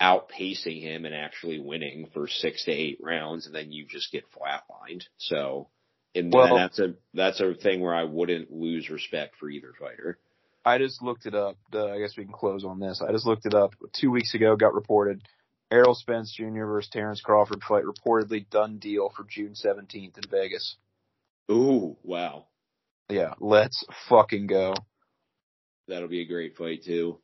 outpacing 0.00 0.82
him 0.82 1.04
and 1.04 1.14
actually 1.14 1.58
winning 1.58 2.10
for 2.12 2.28
six 2.28 2.64
to 2.66 2.70
eight 2.70 2.98
rounds, 3.02 3.46
and 3.46 3.54
then 3.54 3.72
you 3.72 3.86
just 3.86 4.12
get 4.12 4.24
flatlined. 4.30 5.04
So 5.16 5.68
and 6.16 6.32
well, 6.32 6.56
that's 6.56 6.78
a 6.78 6.94
that's 7.14 7.40
a 7.40 7.54
thing 7.54 7.80
where 7.80 7.94
I 7.94 8.04
wouldn't 8.04 8.50
lose 8.50 8.88
respect 8.90 9.36
for 9.38 9.48
either 9.50 9.72
fighter. 9.78 10.18
I 10.64 10.78
just 10.78 11.02
looked 11.02 11.26
it 11.26 11.34
up. 11.34 11.56
Uh, 11.72 11.86
I 11.86 11.98
guess 11.98 12.16
we 12.16 12.24
can 12.24 12.32
close 12.32 12.64
on 12.64 12.80
this. 12.80 13.00
I 13.06 13.12
just 13.12 13.26
looked 13.26 13.46
it 13.46 13.54
up 13.54 13.74
two 13.92 14.10
weeks 14.10 14.34
ago. 14.34 14.56
Got 14.56 14.74
reported. 14.74 15.22
Errol 15.70 15.94
Spence 15.94 16.32
Jr. 16.36 16.64
versus 16.64 16.90
Terrence 16.90 17.20
Crawford 17.20 17.62
fight 17.62 17.84
reportedly 17.84 18.48
done 18.48 18.78
deal 18.78 19.12
for 19.14 19.24
June 19.28 19.54
seventeenth 19.54 20.16
in 20.16 20.28
Vegas. 20.30 20.76
Ooh, 21.50 21.96
wow. 22.02 22.46
Yeah, 23.08 23.34
let's 23.38 23.84
fucking 24.08 24.46
go. 24.46 24.74
That'll 25.86 26.08
be 26.08 26.22
a 26.22 26.26
great 26.26 26.56
fight 26.56 26.82
too. 26.84 27.18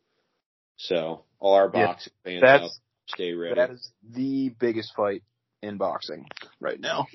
So 0.76 1.24
all 1.40 1.54
our 1.54 1.68
boxing 1.68 2.12
yeah, 2.24 2.58
fans 2.58 2.80
stay 3.06 3.32
ready. 3.32 3.56
That 3.56 3.70
is 3.70 3.90
the 4.08 4.50
biggest 4.60 4.92
fight 4.96 5.22
in 5.62 5.78
boxing 5.78 6.26
right 6.60 6.78
now. 6.80 7.06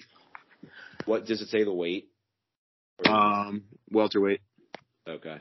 What 1.08 1.26
does 1.26 1.42
it 1.42 1.48
say? 1.48 1.64
The 1.64 1.74
weight? 1.74 2.10
Um, 3.08 3.64
welterweight. 3.90 4.42
Okay. 5.08 5.38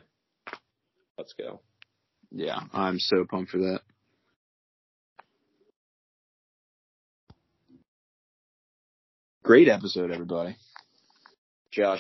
Let's 1.18 1.32
go. 1.32 1.60
Yeah, 2.30 2.60
I'm 2.72 3.00
so 3.00 3.24
pumped 3.28 3.50
for 3.50 3.58
that. 3.58 3.80
Great 9.42 9.68
episode, 9.68 10.12
everybody. 10.12 10.56
Josh. 11.72 11.94